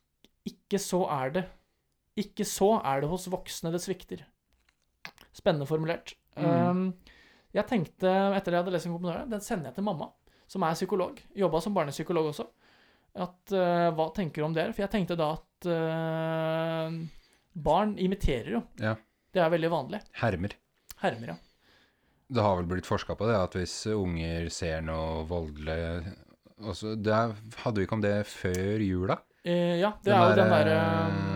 ikke 0.46 0.78
så 0.82 1.04
er 1.10 1.30
det 1.36 1.44
Ikke 2.18 2.44
så 2.44 2.76
er 2.84 3.00
det 3.02 3.08
hos 3.10 3.28
voksne 3.32 3.70
det 3.72 3.80
svikter. 3.82 4.24
Spennende 5.32 5.68
formulert. 5.68 6.14
Mm. 6.36 6.48
Um, 6.48 6.82
jeg 7.52 7.68
tenkte, 7.68 8.10
etter 8.36 8.52
det 8.52 8.56
jeg 8.56 8.64
hadde 8.64 8.74
lest 8.74 8.88
en 8.88 8.96
kommentar, 8.96 9.28
den 9.28 9.44
sender 9.44 9.70
jeg 9.70 9.78
til 9.78 9.86
mamma, 9.86 10.08
som 10.50 10.64
er 10.64 10.76
psykolog. 10.76 11.20
Jobba 11.36 11.60
som 11.64 11.76
barnepsykolog 11.76 12.30
også. 12.32 12.46
At, 13.12 13.40
uh, 13.52 13.88
hva 13.96 14.08
tenker 14.16 14.42
du 14.42 14.48
om 14.48 14.56
det? 14.56 14.70
For 14.72 14.84
jeg 14.84 14.92
tenkte 14.92 15.18
da 15.20 15.32
at 15.36 15.68
uh, 15.68 16.98
barn 17.52 17.96
imiterer 18.00 18.54
jo. 18.56 18.62
Ja. 18.80 18.96
Det 19.32 19.40
er 19.40 19.52
veldig 19.52 19.72
vanlig. 19.72 20.02
Hermer. 20.20 20.56
Hermer, 21.00 21.34
ja. 21.34 21.38
Det 22.32 22.44
har 22.44 22.56
vel 22.56 22.68
blitt 22.70 22.88
forska 22.88 23.16
på 23.16 23.28
det, 23.28 23.36
at 23.36 23.56
hvis 23.58 23.74
unger 23.92 24.48
ser 24.52 24.84
noe 24.84 25.24
voldelig 25.28 26.14
også, 26.62 26.94
det 26.96 27.12
er, 27.12 27.34
Hadde 27.64 27.80
vi 27.80 27.86
ikke 27.86 27.98
om 27.98 28.04
det 28.04 28.14
før 28.30 28.84
jula? 28.84 29.18
Eh, 29.44 29.80
ja, 29.80 29.88
det 30.04 30.12
er 30.14 30.20
jo 30.22 30.34
den 30.38 30.52
derre 30.52 30.74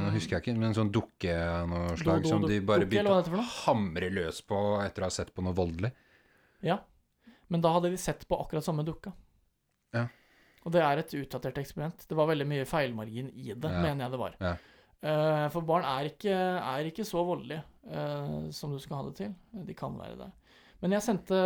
Nå 0.06 0.10
husker 0.14 0.36
jeg 0.36 0.42
ikke, 0.44 0.52
men 0.54 0.68
en 0.68 0.76
sånn 0.76 0.92
dukke 0.94 1.32
av 1.34 1.64
noe 1.72 1.96
slag 1.98 2.22
do- 2.22 2.28
som 2.30 2.44
de 2.46 2.60
bare 2.62 2.84
dukke, 2.84 3.02
begynte 3.02 3.34
å 3.34 3.46
hamre 3.66 4.10
løs 4.14 4.38
på 4.46 4.60
etter 4.84 5.02
å 5.02 5.08
ha 5.08 5.10
sett 5.10 5.32
på 5.34 5.42
noe 5.42 5.56
voldelig. 5.58 5.90
Ja. 6.62 6.78
Men 7.50 7.60
da 7.64 7.72
hadde 7.74 7.90
de 7.90 7.98
sett 7.98 8.22
på 8.30 8.38
akkurat 8.38 8.62
samme 8.64 8.84
dukka. 8.86 9.10
Ja. 9.94 10.04
Og 10.64 10.72
det 10.74 10.82
er 10.86 11.02
et 11.02 11.12
utdatert 11.18 11.58
eksperiment. 11.58 12.06
Det 12.08 12.14
var 12.18 12.30
veldig 12.30 12.46
mye 12.46 12.64
feilmargin 12.66 13.28
i 13.34 13.52
det, 13.54 13.70
Ja. 13.70 13.82
mener 13.82 14.04
jeg 14.06 14.14
det 14.14 14.22
var. 14.22 14.36
Ja. 14.40 14.54
Uh, 15.06 15.48
for 15.52 15.62
barn 15.62 15.84
er 15.84 16.08
ikke, 16.08 16.32
er 16.34 16.86
ikke 16.88 17.04
så 17.06 17.20
voldelige 17.26 17.62
uh, 17.90 18.50
som 18.50 18.72
du 18.72 18.78
skal 18.82 18.96
ha 18.96 19.02
det 19.10 19.16
til. 19.18 19.34
De 19.66 19.74
kan 19.74 19.98
være 19.98 20.16
det. 20.22 20.30
Men 20.80 20.94
jeg 20.96 21.02
sendte, 21.02 21.42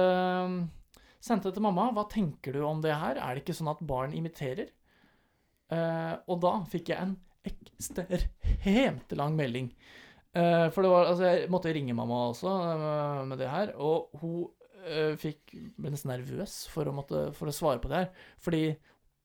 sendte 1.21 1.53
til 1.53 1.63
mamma. 1.65 1.89
Hva 1.97 2.05
tenker 2.11 2.53
du 2.57 2.63
om 2.67 2.81
det 2.85 2.95
her? 2.95 3.17
Er 3.21 3.35
det 3.35 3.45
ikke 3.45 3.57
sånn 3.57 3.73
at 3.73 3.81
barn 3.87 4.13
imiterer? 4.17 4.69
Eh, 5.71 6.15
og 6.27 6.41
da 6.43 6.55
fikk 6.71 6.91
jeg 6.93 7.05
en 7.05 7.17
ekstremt 7.47 9.13
lang 9.17 9.37
melding. 9.39 9.71
Uh, 10.31 10.69
for 10.71 10.85
det 10.87 10.91
var, 10.93 11.09
altså, 11.11 11.25
jeg 11.27 11.51
måtte 11.51 11.73
ringe 11.75 11.95
mamma 11.97 12.29
også 12.29 12.51
uh, 12.51 13.23
med 13.27 13.41
det 13.41 13.49
her, 13.51 13.73
og 13.83 14.13
hun 14.21 14.49
fikk, 15.21 15.51
ble 15.77 15.91
nesten 15.93 16.09
nervøs 16.09 16.55
for 16.73 16.89
å, 16.89 16.93
måtte, 16.97 17.27
for 17.37 17.51
å 17.51 17.53
svare 17.53 17.83
på 17.83 17.91
det 17.91 17.99
her. 17.99 18.07
Fordi, 18.41 18.61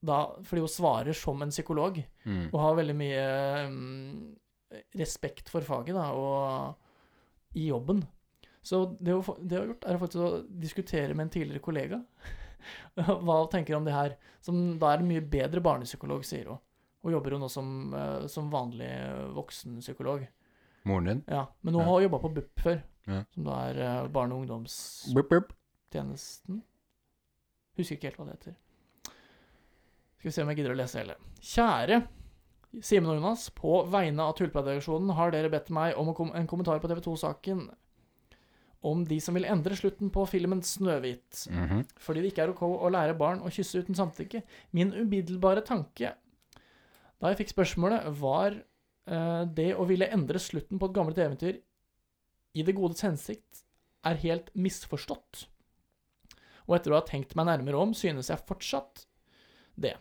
da, 0.04 0.18
fordi 0.43 0.64
hun 0.66 0.72
svarer 0.74 1.16
som 1.16 1.39
en 1.46 1.54
psykolog, 1.54 2.02
Mm. 2.26 2.50
og 2.50 2.58
har 2.60 2.76
veldig 2.80 2.96
mye 2.98 3.22
um, 3.70 4.34
respekt 4.98 5.48
for 5.54 5.62
faget 5.64 5.96
da, 5.96 6.10
og 6.18 7.56
i 7.56 7.68
jobben. 7.70 8.02
Så 8.66 8.82
det 8.98 9.14
hun, 9.14 9.38
det 9.46 9.60
hun 9.60 9.62
har 9.62 9.70
gjort, 9.70 9.86
er 9.88 10.02
faktisk 10.02 10.26
å 10.26 10.43
diskutere 10.66 11.14
med 11.14 11.28
en 11.28 11.34
tidligere 11.38 11.64
kollega. 11.64 12.02
Hva 13.26 13.38
tenker 13.51 13.74
du 13.74 13.78
om 13.78 13.86
det 13.86 13.93
her. 13.95 14.16
Som 14.41 14.80
da 14.80 14.93
er 14.93 14.97
en 15.03 15.08
mye 15.10 15.22
bedre 15.22 15.62
barnepsykolog, 15.66 16.24
sier 16.28 16.45
hun. 16.51 16.60
Hun 17.06 17.14
jobber 17.14 17.32
jo 17.36 17.39
nå 17.43 17.49
som, 17.51 17.93
eh, 17.93 18.28
som 18.32 18.49
vanlig 18.53 18.89
voksenpsykolog. 19.36 20.26
Moren 20.86 21.06
din? 21.10 21.24
Ja, 21.28 21.45
men 21.62 21.74
hun 21.74 21.84
Ja. 21.84 21.89
har 21.89 22.01
jobba 22.01 22.20
på 22.22 22.30
BUP 22.34 22.60
før, 22.62 22.82
Ja. 23.08 23.24
som 23.34 23.43
da 23.43 23.51
er 23.70 23.80
eh, 23.82 24.08
barne- 24.08 24.34
og 24.34 24.39
ungdomstjenesten. 24.45 26.62
Husker 27.78 27.95
ikke 27.97 28.08
helt 28.10 28.18
hva 28.20 28.26
det 28.30 28.38
heter. 28.39 28.56
Skal 30.20 30.30
vi 30.30 30.32
se 30.32 30.41
om 30.41 30.47
jeg 30.49 30.58
gidder 30.58 30.74
å 30.74 30.78
lese 30.80 30.97
hele. 31.01 31.16
Kjære 31.41 32.08
Simen 32.82 33.08
og 33.10 33.16
Jonas, 33.22 33.49
på 33.56 33.86
vegne 33.88 34.20
av 34.20 34.34
Tullprat-redaksjonen 34.36 35.14
har 35.16 35.32
dere 35.32 35.47
bedt 35.49 35.70
meg 35.72 35.93
om 35.97 36.10
en 36.36 36.47
kommentar 36.47 36.80
på 36.84 36.88
TV 36.91 36.99
2-saken 37.06 37.70
om 38.86 39.01
de 39.07 39.17
som 39.23 39.36
vil 39.38 39.47
endre 39.49 39.75
slutten 39.77 40.11
på 40.13 40.25
filmen 40.29 40.61
'Snøhvit'. 40.61 41.47
Mhm. 41.49 41.86
Fordi 41.97 42.21
det 42.21 42.33
ikke 42.33 42.43
er 42.45 42.53
ok 42.53 42.61
å 42.67 42.91
lære 42.91 43.17
barn 43.17 43.41
å 43.41 43.51
kysse 43.51 43.81
uten 43.81 43.95
samtykke. 43.97 44.43
Min 44.71 44.93
umiddelbare 44.93 45.65
tanke 45.65 46.13
da 47.21 47.31
jeg 47.31 47.39
fikk 47.43 47.53
spørsmålet, 47.55 48.07
var 48.19 48.57
uh, 49.09 49.43
det 49.47 49.71
å 49.75 49.88
ville 49.89 50.09
endre 50.13 50.41
slutten 50.41 50.81
på 50.81 50.89
et 50.89 50.95
gammelt 50.97 51.17
eventyr 51.21 51.61
i 52.55 52.63
det 52.63 52.75
godes 52.77 53.03
hensikt 53.05 53.63
er 54.05 54.19
helt 54.21 54.51
misforstått. 54.53 55.45
Og 56.67 56.77
etter 56.77 56.93
å 56.93 56.99
ha 56.99 57.05
tenkt 57.07 57.36
meg 57.38 57.47
nærmere 57.49 57.81
om, 57.81 57.93
synes 57.97 58.29
jeg 58.31 58.45
fortsatt 58.47 59.05
det. 59.79 59.95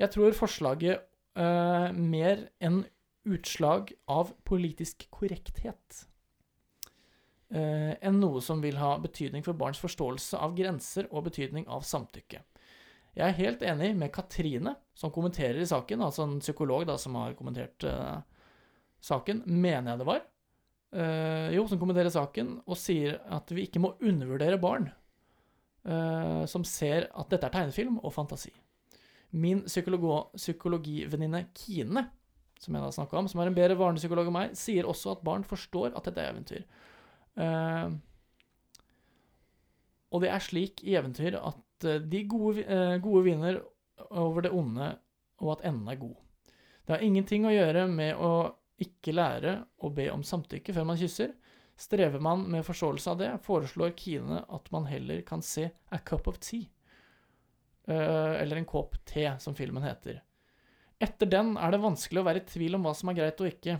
Jeg 0.00 0.12
tror 0.14 0.34
forslaget 0.36 1.04
uh, 1.38 1.92
mer 1.92 2.48
enn 2.62 2.82
utslag 3.28 3.92
av 4.10 4.32
politisk 4.48 5.06
korrekthet 5.14 6.06
enn 7.52 8.16
noe 8.16 8.40
som 8.40 8.62
vil 8.64 8.78
ha 8.80 8.94
betydning 9.02 9.42
for 9.44 9.58
barns 9.58 9.80
forståelse 9.82 10.38
av 10.40 10.54
grenser 10.56 11.10
og 11.10 11.26
betydning 11.26 11.66
av 11.68 11.84
samtykke. 11.84 12.40
Jeg 13.12 13.26
er 13.26 13.36
helt 13.36 13.62
enig 13.68 13.90
med 14.00 14.12
Katrine, 14.12 14.72
som 14.96 15.12
kommenterer 15.12 15.60
i 15.60 15.68
saken, 15.68 16.00
altså 16.00 16.24
en 16.24 16.38
psykolog 16.40 16.86
da, 16.88 16.96
som 17.00 17.18
har 17.20 17.34
kommentert 17.36 17.84
eh, 17.84 18.22
saken, 19.04 19.42
mener 19.44 19.92
jeg 19.92 20.00
det 20.00 20.06
var. 20.08 20.22
Eh, 20.96 21.48
jo, 21.58 21.66
som 21.68 21.80
kommenterer 21.80 22.12
saken, 22.12 22.54
og 22.64 22.80
sier 22.80 23.18
at 23.32 23.52
vi 23.52 23.66
ikke 23.68 23.82
må 23.84 23.92
undervurdere 24.00 24.60
barn 24.60 24.88
eh, 25.84 26.42
som 26.48 26.64
ser 26.64 27.10
at 27.12 27.28
dette 27.32 27.50
er 27.50 27.54
tegnefilm 27.58 28.00
og 28.00 28.14
fantasi. 28.16 28.54
Min 29.32 29.64
psykologivenninne 29.68 31.46
Kine, 31.56 32.06
som 32.60 32.76
jeg 32.76 32.84
da 32.84 32.94
snakka 32.96 33.20
om, 33.20 33.28
som 33.28 33.42
er 33.42 33.50
en 33.50 33.60
bedre 33.60 33.76
barnepsykolog 33.76 34.28
enn 34.28 34.38
meg, 34.38 34.56
sier 34.56 34.88
også 34.88 35.18
at 35.18 35.24
barn 35.26 35.44
forstår 35.44 35.92
at 35.92 36.08
dette 36.08 36.20
er 36.20 36.32
eventyr. 36.32 36.64
Eh, 37.40 37.92
og 40.12 40.24
det 40.24 40.32
er 40.32 40.44
slik 40.44 40.82
i 40.84 40.96
eventyr 40.98 41.38
at 41.40 41.86
eh, 41.88 42.02
de 42.02 42.24
gode, 42.28 42.64
eh, 42.64 42.96
gode 43.02 43.24
vinner 43.26 43.60
over 44.10 44.44
det 44.44 44.52
onde, 44.52 44.90
og 45.42 45.54
at 45.56 45.64
enden 45.70 45.88
er 45.88 46.00
god. 46.00 46.18
Det 46.82 46.96
har 46.96 47.04
ingenting 47.06 47.46
å 47.46 47.54
gjøre 47.54 47.86
med 47.88 48.18
å 48.18 48.32
ikke 48.82 49.14
lære 49.14 49.56
å 49.84 49.92
be 49.94 50.08
om 50.12 50.24
samtykke 50.26 50.74
før 50.74 50.88
man 50.90 50.98
kysser. 51.00 51.32
Strever 51.78 52.20
man 52.22 52.44
med 52.50 52.66
forståelse 52.66 53.14
av 53.14 53.20
det, 53.20 53.30
foreslår 53.46 53.94
Kine 53.98 54.42
at 54.52 54.68
man 54.74 54.88
heller 54.90 55.22
kan 55.26 55.42
se 55.42 55.70
A 55.90 55.98
Cup 56.04 56.28
of 56.28 56.38
Tea. 56.42 56.66
Eller 57.86 58.58
En 58.60 58.68
kopp 58.68 58.94
te, 59.08 59.24
som 59.42 59.56
filmen 59.58 59.82
heter. 59.82 60.20
Etter 61.02 61.26
den 61.26 61.56
er 61.58 61.72
det 61.74 61.80
vanskelig 61.82 62.20
å 62.20 62.26
være 62.26 62.42
i 62.42 62.46
tvil 62.46 62.76
om 62.78 62.84
hva 62.86 62.92
som 62.94 63.10
er 63.10 63.16
greit 63.18 63.40
og 63.42 63.48
ikke. 63.48 63.78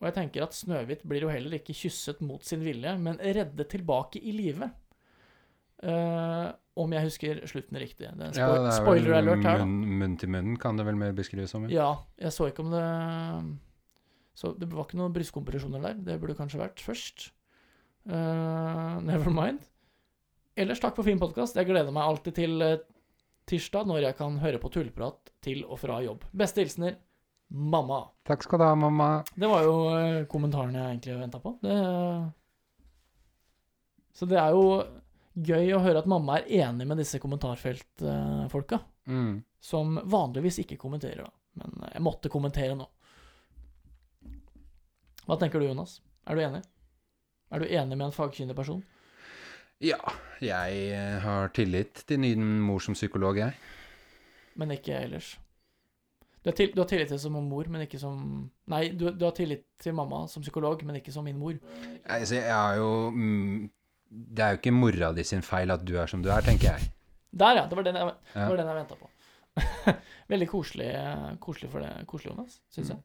Og 0.00 0.08
jeg 0.08 0.16
tenker 0.16 0.46
at 0.46 0.56
Snøhvit 0.56 1.02
blir 1.08 1.26
jo 1.26 1.32
heller 1.32 1.58
ikke 1.58 1.76
kysset 1.76 2.22
mot 2.24 2.44
sin 2.46 2.62
vilje, 2.64 2.94
men 2.98 3.20
reddet 3.20 3.68
tilbake 3.68 4.22
i 4.24 4.32
live. 4.32 4.70
Uh, 5.80 6.48
om 6.80 6.92
jeg 6.92 7.04
husker 7.04 7.40
slutten 7.48 7.76
riktig. 7.80 8.08
Det 8.08 8.26
er 8.26 8.32
spo 8.36 8.40
Ja, 8.40 8.54
det 8.56 8.70
er 8.70 8.78
spoiler 8.78 9.16
alert 9.16 9.44
her, 9.44 9.64
munn, 9.64 9.98
munn 10.00 10.16
til 10.20 10.32
munn, 10.32 10.54
kan 10.60 10.76
det 10.80 10.86
vel 10.88 10.96
mer 11.00 11.12
beskrives 11.16 11.52
som. 11.52 11.66
ja. 11.68 11.76
Ja, 11.76 11.90
jeg 12.26 12.36
så 12.36 12.48
ikke 12.50 12.64
om 12.64 12.72
det 12.72 12.84
Så 14.40 14.54
det 14.56 14.70
var 14.72 14.86
ikke 14.86 15.00
noen 15.00 15.12
brystkompresjoner 15.12 15.84
der. 15.84 16.00
Det 16.06 16.16
burde 16.20 16.36
kanskje 16.38 16.62
vært 16.62 16.80
først. 16.80 17.30
Uh, 18.08 19.00
never 19.04 19.28
mind. 19.28 19.60
Ellers 20.56 20.80
takk 20.80 20.96
for 20.96 21.04
fin 21.04 21.20
podkast. 21.20 21.56
Jeg 21.56 21.68
gleder 21.68 21.92
meg 21.92 22.04
alltid 22.04 22.36
til 22.36 22.64
eh, 22.64 22.80
tirsdag, 23.48 23.86
når 23.88 24.02
jeg 24.08 24.16
kan 24.18 24.38
høre 24.42 24.58
på 24.60 24.68
tullprat 24.72 25.30
til 25.44 25.62
og 25.64 25.78
fra 25.80 26.00
jobb. 26.04 26.24
Beste 26.36 26.64
hilsener 26.64 26.98
mamma. 27.50 28.00
Takk 28.26 28.42
skal 28.46 28.58
du 28.60 28.64
ha, 28.64 28.74
mamma. 28.78 29.08
Det 29.34 29.48
var 29.50 29.62
jo 29.66 29.74
eh, 29.98 30.24
kommentaren 30.30 30.74
jeg 30.78 30.86
egentlig 30.94 31.18
venta 31.20 31.40
på. 31.42 31.52
Det, 31.62 31.76
så 34.14 34.26
det 34.30 34.38
er 34.38 34.54
jo 34.54 34.64
gøy 35.40 35.72
å 35.76 35.80
høre 35.82 36.02
at 36.02 36.08
mamma 36.10 36.38
er 36.40 36.48
enig 36.66 36.86
med 36.90 36.98
disse 37.02 37.20
kommentarfeltfolka, 37.22 38.80
Mm. 39.10 39.40
som 39.60 39.96
vanligvis 40.04 40.60
ikke 40.62 40.76
kommenterer, 40.78 41.24
da. 41.24 41.30
Men 41.58 41.80
eh, 41.82 41.94
jeg 41.96 42.02
måtte 42.06 42.30
kommentere 42.30 42.76
nå. 42.78 42.86
Hva 45.26 45.36
tenker 45.40 45.58
du, 45.62 45.66
Jonas? 45.66 45.96
Er 46.28 46.36
du 46.38 46.42
enig? 46.44 46.60
Er 47.50 47.58
du 47.62 47.66
enig 47.66 47.96
med 47.98 48.06
en 48.10 48.14
fagkyndig 48.14 48.54
person? 48.54 48.82
Ja, 49.82 49.98
jeg 50.44 50.82
eh, 50.92 51.16
har 51.24 51.48
tillit 51.56 52.04
til 52.06 52.20
din 52.22 52.44
mor 52.62 52.82
som 52.84 52.94
psykolog, 52.94 53.38
jeg. 53.40 53.56
Men 54.60 54.74
ikke 54.76 54.98
ellers. 55.00 55.32
Du 56.40 56.48
har, 56.48 56.54
til, 56.56 56.70
du 56.72 56.80
har 56.80 56.88
tillit 56.88 57.10
til 57.12 57.18
som 57.20 57.34
mor, 57.36 57.68
men 57.68 57.82
ikke 57.84 57.98
som 58.00 58.20
Nei, 58.72 58.86
du, 58.96 59.10
du 59.12 59.24
har 59.26 59.34
tillit 59.36 59.66
til 59.82 59.92
mamma 59.92 60.22
som 60.30 60.40
psykolog, 60.42 60.80
men 60.88 60.96
ikke 60.96 61.12
som 61.12 61.24
min 61.28 61.36
mor. 61.38 61.58
Altså, 62.08 62.38
jeg 62.38 62.48
har 62.54 62.78
jo 62.80 63.10
mm, 63.12 63.66
Det 64.32 64.44
er 64.46 64.54
jo 64.54 64.60
ikke 64.62 64.72
mora 64.72 65.12
di 65.12 65.24
sin 65.28 65.42
feil 65.44 65.70
at 65.74 65.84
du 65.84 65.92
er 66.00 66.08
som 66.08 66.22
du 66.24 66.30
er, 66.32 66.40
tenker 66.46 66.72
jeg. 66.72 66.88
Der, 67.30 67.60
ja. 67.60 67.66
Det 67.68 67.76
var 67.76 67.84
den 67.86 67.94
jeg, 68.00 68.06
det 68.32 68.40
Ja. 68.40 68.48
var 68.48 68.56
den 68.56 68.66
jeg 68.72 68.78
venta 68.80 68.96
på. 68.96 69.10
Veldig 70.32 70.48
koselig, 70.48 70.88
koselig 71.44 71.70
for 71.70 71.84
det. 71.84 71.92
Koselig, 72.08 72.32
Jonas, 72.32 72.56
syns 72.72 72.88
jeg. 72.94 73.02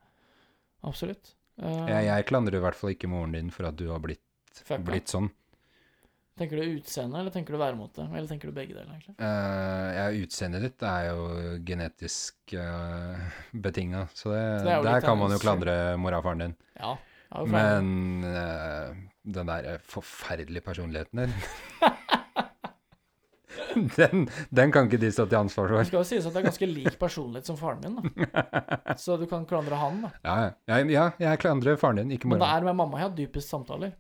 Absolutt. 0.86 1.36
Uh, 1.62 1.86
Jeg, 1.90 2.06
jeg 2.08 2.26
klandrer 2.30 2.58
i 2.60 2.64
hvert 2.64 2.76
fall 2.80 2.94
ikke 2.96 3.10
moren 3.12 3.36
din 3.36 3.52
for 3.54 3.68
at 3.70 3.76
du 3.80 3.88
har 3.92 4.00
blitt, 4.04 4.24
blitt 4.88 5.12
sånn. 5.12 5.30
Tenker 6.36 6.60
du 6.60 6.64
utseende, 6.76 7.16
eller 7.20 7.32
tenker 7.32 7.56
du 7.56 7.60
væremåte? 7.62 8.10
Eller 8.12 8.28
tenker 8.28 8.52
du 8.52 8.56
begge 8.58 8.76
deler, 8.76 8.90
egentlig? 8.92 9.14
Uh, 9.22 9.92
ja, 9.96 10.08
utseendet 10.20 10.66
ditt 10.66 10.84
er 10.84 11.06
jo 11.08 11.28
genetisk 11.64 12.56
uh, 12.60 13.22
betinga, 13.54 14.02
så 14.12 14.34
det, 14.34 14.42
Så 14.60 14.66
det 14.68 14.74
er 14.74 14.84
der 14.90 15.06
kan 15.06 15.16
man 15.22 15.32
jo 15.32 15.40
klandre 15.40 15.76
mora 15.96 16.20
og 16.20 16.28
faren 16.28 16.44
din. 16.44 16.58
Ja. 16.76 16.98
flere. 17.32 17.48
Men 17.56 18.28
uh, 18.28 18.92
den 19.24 19.48
der 19.54 19.80
forferdelige 19.88 20.62
personligheten 20.68 21.24
din 21.24 21.34
den, 23.96 24.28
den 24.50 24.72
kan 24.76 24.88
ikke 24.88 25.00
de 25.02 25.12
stå 25.12 25.26
til 25.32 25.40
ansvar 25.40 25.72
Det 25.72 25.88
skal 25.88 26.02
jo 26.02 26.06
sies 26.08 26.28
at 26.28 26.36
det 26.36 26.44
er 26.44 26.50
ganske 26.50 26.68
lik 26.70 27.00
personlighet 27.00 27.48
som 27.48 27.58
faren 27.60 27.80
min, 27.84 27.96
da. 27.96 28.02
Så 29.04 29.16
du 29.16 29.24
kan 29.32 29.48
klandre 29.48 29.80
han, 29.80 30.04
da. 30.04 30.12
Ja, 30.28 30.36
ja, 30.68 30.84
ja, 30.84 31.12
jeg 31.30 31.40
klandrer 31.48 31.80
faren 31.80 32.04
din, 32.04 32.12
ikke 32.20 32.28
mora. 32.28 32.42
Men 32.42 32.44
det 32.44 32.56
er 32.58 32.68
med 32.68 32.84
mamma 32.84 33.00
jeg 33.00 33.08
har 33.10 33.16
dypest 33.24 33.56
samtaler. 33.56 33.96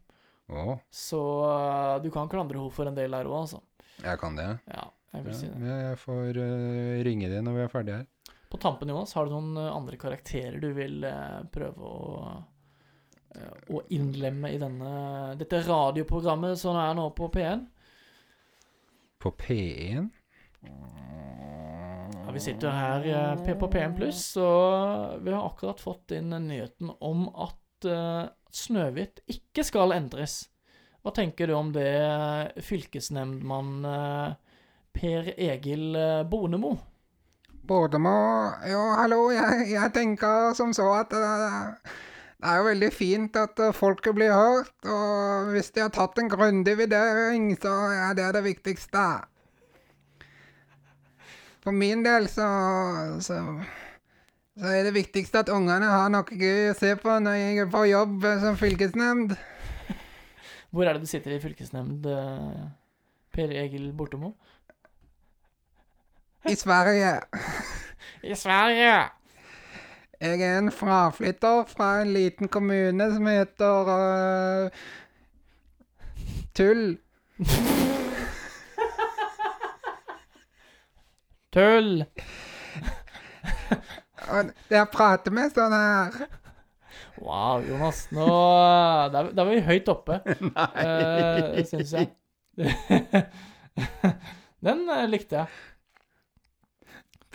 Å, 0.45 0.75
Så 0.93 1.19
øh, 1.49 1.95
du 2.03 2.11
kan 2.13 2.29
klandre 2.29 2.59
henne 2.59 2.73
for 2.73 2.85
en 2.85 2.97
del 2.97 3.15
der 3.15 3.25
òg, 3.25 3.37
altså. 3.47 3.61
jeg 4.03 4.19
kan 4.21 4.35
det. 4.37 4.49
Ja, 4.69 4.83
jeg 5.15 5.23
vil 5.25 5.31
Ja, 5.33 5.37
si 5.39 5.47
det. 5.49 5.69
jeg 5.71 6.01
får 6.03 6.37
uh, 6.37 7.03
ringe 7.07 7.29
deg 7.31 7.41
når 7.45 7.55
vi 7.57 7.63
er 7.63 7.71
ferdige 7.71 8.01
her. 8.01 8.35
På 8.51 8.59
tampen, 8.61 8.91
Jonas, 8.93 9.15
har 9.17 9.25
du 9.25 9.33
noen 9.33 9.57
øh, 9.57 9.71
andre 9.73 9.97
karakterer 9.97 10.59
du 10.61 10.69
vil 10.77 11.01
uh, 11.07 11.41
prøve 11.53 11.93
å 11.93 12.43
å 13.67 13.81
innlemme 13.91 14.47
i 14.55 14.59
denne, 14.61 14.91
dette 15.35 15.59
radioprogrammet 15.65 16.55
som 16.55 16.77
er 16.79 16.93
nå 16.95 17.09
på 17.17 17.27
P1? 17.33 17.65
På 19.19 19.33
P1? 19.35 20.05
Ja, 22.15 22.31
vi 22.31 22.39
sitter 22.39 22.71
her 22.71 23.43
på 23.59 23.67
P1 23.73 23.97
Pluss, 23.97 24.21
og 24.39 25.19
vi 25.25 25.35
har 25.35 25.49
akkurat 25.49 25.83
fått 25.83 26.15
inn 26.15 26.31
nyheten 26.47 26.93
om 27.03 27.27
at 27.35 27.89
Snøhvit 28.55 29.19
ikke 29.31 29.65
skal 29.67 29.93
endres. 29.95 30.45
Hva 31.03 31.11
tenker 31.13 31.51
du 31.51 31.57
om 31.57 31.73
det, 31.75 31.91
fylkesnemndmann 32.65 33.85
øh, 33.85 34.35
Per 34.95 35.31
Egil 35.35 35.97
Bonemo? 36.31 36.71
Bonemo? 36.71 36.95
Både 37.65 37.97
Jo, 38.69 38.81
hallo, 38.99 39.21
jeg, 39.33 39.69
jeg 39.73 39.93
tenker 39.93 40.53
som 40.53 40.73
så 40.73 40.85
at 41.01 41.09
det, 41.09 41.21
det 42.45 42.51
er 42.51 42.59
jo 42.59 42.65
veldig 42.67 42.91
fint 42.93 43.37
at 43.41 43.59
eh, 43.63 43.73
folket 43.73 44.13
blir 44.13 44.33
hørt, 44.33 44.75
og 44.85 45.49
hvis 45.53 45.71
de 45.73 45.81
har 45.81 45.93
tatt 45.95 46.19
en 46.21 46.29
grundig 46.29 46.75
vurdering, 46.77 47.47
så 47.57 47.73
er 47.89 48.13
det 48.17 48.27
det 48.35 48.43
viktigste. 48.45 49.05
For 51.65 51.73
min 51.73 52.03
del 52.05 52.27
så, 52.29 52.49
så 53.25 53.39
så 54.55 54.71
er 54.71 54.85
det 54.87 54.93
viktigste 54.95 55.41
at 55.43 55.49
ungene 55.51 55.87
har 55.91 56.07
noe 56.11 56.37
gøy 56.39 56.69
å 56.71 56.75
se 56.79 56.93
på 56.95 57.11
når 57.19 57.33
jeg 57.35 57.57
er 57.65 57.69
på 57.71 57.81
jobb 57.89 58.23
som 58.39 58.55
fylkesnemnd. 58.59 59.35
Hvor 60.71 60.87
er 60.87 60.95
det 60.95 61.03
du 61.03 61.09
sitter 61.09 61.31
i 61.35 61.41
fylkesnemnd, 61.43 62.05
eh, 62.07 62.63
Per 63.35 63.49
Egil 63.51 63.91
Bortemo? 63.95 64.31
I 66.47 66.55
Sverige. 66.55 67.19
I 68.31 68.35
Sverige! 68.35 69.09
Jeg 70.21 70.41
er 70.41 70.57
en 70.57 70.71
fraflytter 70.71 71.63
fra 71.67 72.01
en 72.01 72.13
liten 72.15 72.47
kommune 72.47 73.11
som 73.11 73.27
heter 73.27 73.91
uh, 73.91 74.69
Tull. 76.55 76.97
Tull! 81.53 82.05
Og 84.33 84.51
jeg 84.73 84.89
prater 84.93 85.33
med 85.35 85.53
sånn 85.55 85.73
her. 85.75 86.15
Wow, 87.21 87.61
Jonas. 87.63 88.05
Nå 88.15 88.25
Der, 89.13 89.29
der 89.35 89.43
var 89.47 89.51
vi 89.53 89.61
høyt 89.67 89.89
oppe, 89.91 90.17
Nei. 90.49 90.85
uh, 90.85 91.61
syns 91.67 91.93
jeg. 91.97 92.09
Den 94.65 94.83
eh, 94.89 95.05
likte 95.11 95.43
jeg. 95.43 95.49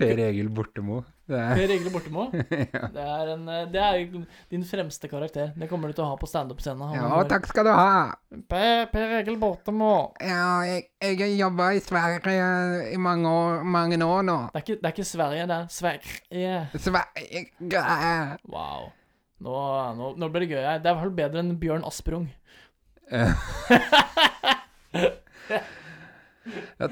Per 0.01 0.22
Egil 0.26 0.49
Bortemo. 0.57 1.03
Er 1.37 1.59
Per 1.59 1.72
Egil 1.74 1.91
Bortemo. 1.93 2.26
Det 2.33 3.05
er, 3.05 3.33
en, 3.35 3.49
eh, 3.49 3.66
det 3.70 3.83
er 3.83 3.99
din 4.51 4.64
fremste 4.66 5.09
karakter. 5.11 5.53
Det 5.57 5.68
kommer 5.70 5.91
du 5.91 5.97
til 5.97 6.05
å 6.05 6.11
ha 6.11 6.16
på 6.20 6.28
standup-scenen. 6.31 6.95
Ja, 6.97 7.11
takk 7.31 7.49
skal 7.51 7.68
du 7.68 7.72
ha. 7.74 8.14
Per, 8.51 8.87
per 8.93 9.16
Egil 9.20 9.39
Bortemo. 9.41 9.93
Ja, 10.22 10.62
jeg, 10.66 10.89
jeg 11.03 11.20
har 11.22 11.35
jobba 11.47 11.70
i 11.76 11.83
Sverige 11.85 12.47
i 12.93 13.01
mange 13.01 13.31
år, 13.31 13.64
mange 13.64 14.01
år 14.05 14.22
nå. 14.26 14.39
Det 14.51 14.62
er 14.62 14.66
ikke, 14.66 14.81
det 14.81 14.91
er 14.91 14.97
ikke 14.97 15.11
Sverige, 15.11 15.51
det 15.51 15.59
er 15.59 15.74
Sverige. 15.74 16.57
Sverige 16.78 17.85
Wow. 18.51 18.91
Nå, 19.41 19.57
nå, 19.97 20.14
nå 20.20 20.28
blir 20.28 20.45
det 20.45 20.53
gøy. 20.53 20.61
Det 20.61 20.68
er 20.68 20.81
i 20.81 20.93
hvert 20.93 21.05
fall 21.07 21.18
bedre 21.22 21.45
enn 21.45 21.59
Bjørn 21.61 21.87
Asprung. 21.89 22.26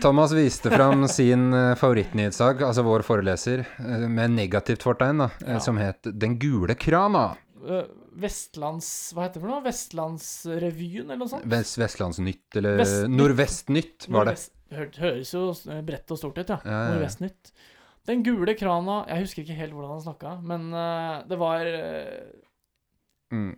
Thomas 0.00 0.32
viste 0.36 0.70
fram 0.70 1.06
sin 1.08 1.52
eh, 1.54 1.74
favorittnyhetssak, 1.80 2.60
altså 2.66 2.84
vår 2.86 3.04
foreleser, 3.06 3.64
eh, 3.78 4.04
med 4.08 4.30
negativt 4.36 4.82
fortegn, 4.86 5.18
da, 5.24 5.30
eh, 5.44 5.52
Ja. 5.54 5.58
som 5.60 5.76
het 5.78 6.02
'Den 6.02 6.38
gule 6.38 6.74
krana'. 6.74 7.36
Vestlands... 8.18 9.12
Hva 9.14 9.22
heter 9.26 9.34
det 9.40 9.42
for 9.42 9.48
noe? 9.50 9.62
Vestlandsrevyen, 9.62 11.04
eller 11.10 11.16
noe 11.22 11.28
sånt? 11.30 11.44
Vest, 11.46 11.78
Vestlandsnytt, 11.78 12.56
eller 12.56 12.76
Vest, 12.80 13.08
Nordvestnytt, 13.08 14.08
var 14.08 14.24
det. 14.30 14.36
Hør, 14.74 14.88
høres 14.98 15.32
jo 15.32 15.52
bredt 15.86 16.10
og 16.10 16.18
stort 16.18 16.38
ut, 16.38 16.48
ja. 16.48 16.58
Ja, 16.64 16.70
ja. 16.70 16.94
Nordvestnytt. 16.94 17.52
Den 18.08 18.22
gule 18.24 18.54
krana 18.56 19.06
Jeg 19.08 19.20
husker 19.26 19.42
ikke 19.44 19.56
helt 19.56 19.72
hvordan 19.76 19.90
han 19.90 20.00
snakka, 20.06 20.42
men 20.42 20.72
uh, 20.72 21.22
det 21.28 21.38
var 21.38 21.66
uh, 21.66 22.32
Mm. 23.30 23.56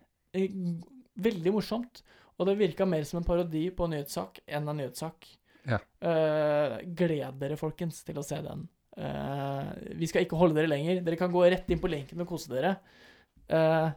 veldig 1.19 1.53
morsomt. 1.55 2.03
Og 2.39 2.47
det 2.47 2.57
virka 2.59 2.87
mer 2.87 3.05
som 3.05 3.19
en 3.21 3.25
parodi 3.25 3.71
på 3.71 3.85
en 3.85 3.91
nyhetssak 3.95 4.41
enn 4.49 4.69
en 4.69 4.77
nyhetssak. 4.81 5.27
Ja. 5.69 5.81
Uh, 6.01 6.79
gled 6.97 7.41
dere, 7.41 7.59
folkens, 7.61 8.03
til 8.07 8.21
å 8.21 8.25
se 8.25 8.39
den. 8.45 8.65
Uh, 8.97 9.71
vi 9.99 10.09
skal 10.11 10.25
ikke 10.25 10.39
holde 10.41 10.57
dere 10.59 10.71
lenger. 10.71 11.03
Dere 11.05 11.19
kan 11.21 11.33
gå 11.33 11.45
rett 11.47 11.69
inn 11.71 11.83
på 11.83 11.91
linken 11.91 12.23
og 12.23 12.31
kose 12.31 12.53
dere. 12.53 12.77
Uh, 13.51 13.91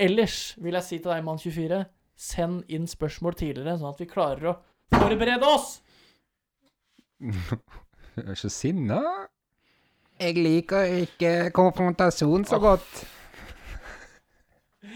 ellers 0.00 0.54
vil 0.60 0.76
jeg 0.78 0.86
si 0.86 0.98
til 0.98 1.12
deg, 1.12 1.24
Mann24, 1.26 1.82
send 2.20 2.64
inn 2.72 2.88
spørsmål 2.90 3.36
tidligere, 3.40 3.78
sånn 3.80 3.92
at 3.92 4.02
vi 4.02 4.08
klarer 4.10 4.52
å 4.52 4.58
forberede 4.96 5.46
oss! 5.48 5.78
Du 8.10 8.26
er 8.26 8.36
så 8.36 8.48
sinna. 8.52 8.98
Jeg 10.20 10.34
liker 10.34 10.82
ikke 11.06 11.52
konfrontasjon 11.56 12.42
så 12.44 12.58
godt. 12.60 13.04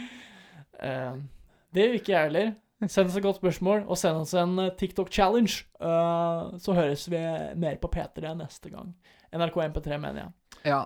Det 1.72 1.86
gjør 1.86 1.94
ikke 2.00 2.12
jeg 2.12 2.26
heller. 2.26 2.50
Send 2.82 3.08
oss 3.08 3.16
et 3.16 3.22
godt 3.22 3.36
spørsmål, 3.36 3.84
og 3.88 3.98
send 3.98 4.18
oss 4.24 4.34
en 4.36 4.58
eh, 4.58 4.72
TikTok-challenge. 4.78 5.64
Uh, 5.80 6.58
så 6.60 6.74
høres 6.76 7.06
vi 7.10 7.20
mer 7.56 7.78
på 7.80 7.90
P3 7.94 8.34
neste 8.36 8.72
gang. 8.72 8.92
NRK 9.32 9.56
MP3, 9.70 9.98
mener 9.98 10.20
jeg. 10.24 10.30
Ja. 10.74 10.82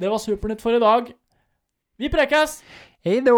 Det 0.00 0.10
var 0.10 0.22
Supernytt 0.22 0.62
for 0.62 0.70
i 0.70 0.82
dag. 0.82 1.12
Vi 1.98 2.08
prekes! 2.08 2.62
Hei 3.04 3.20
då! 3.20 3.36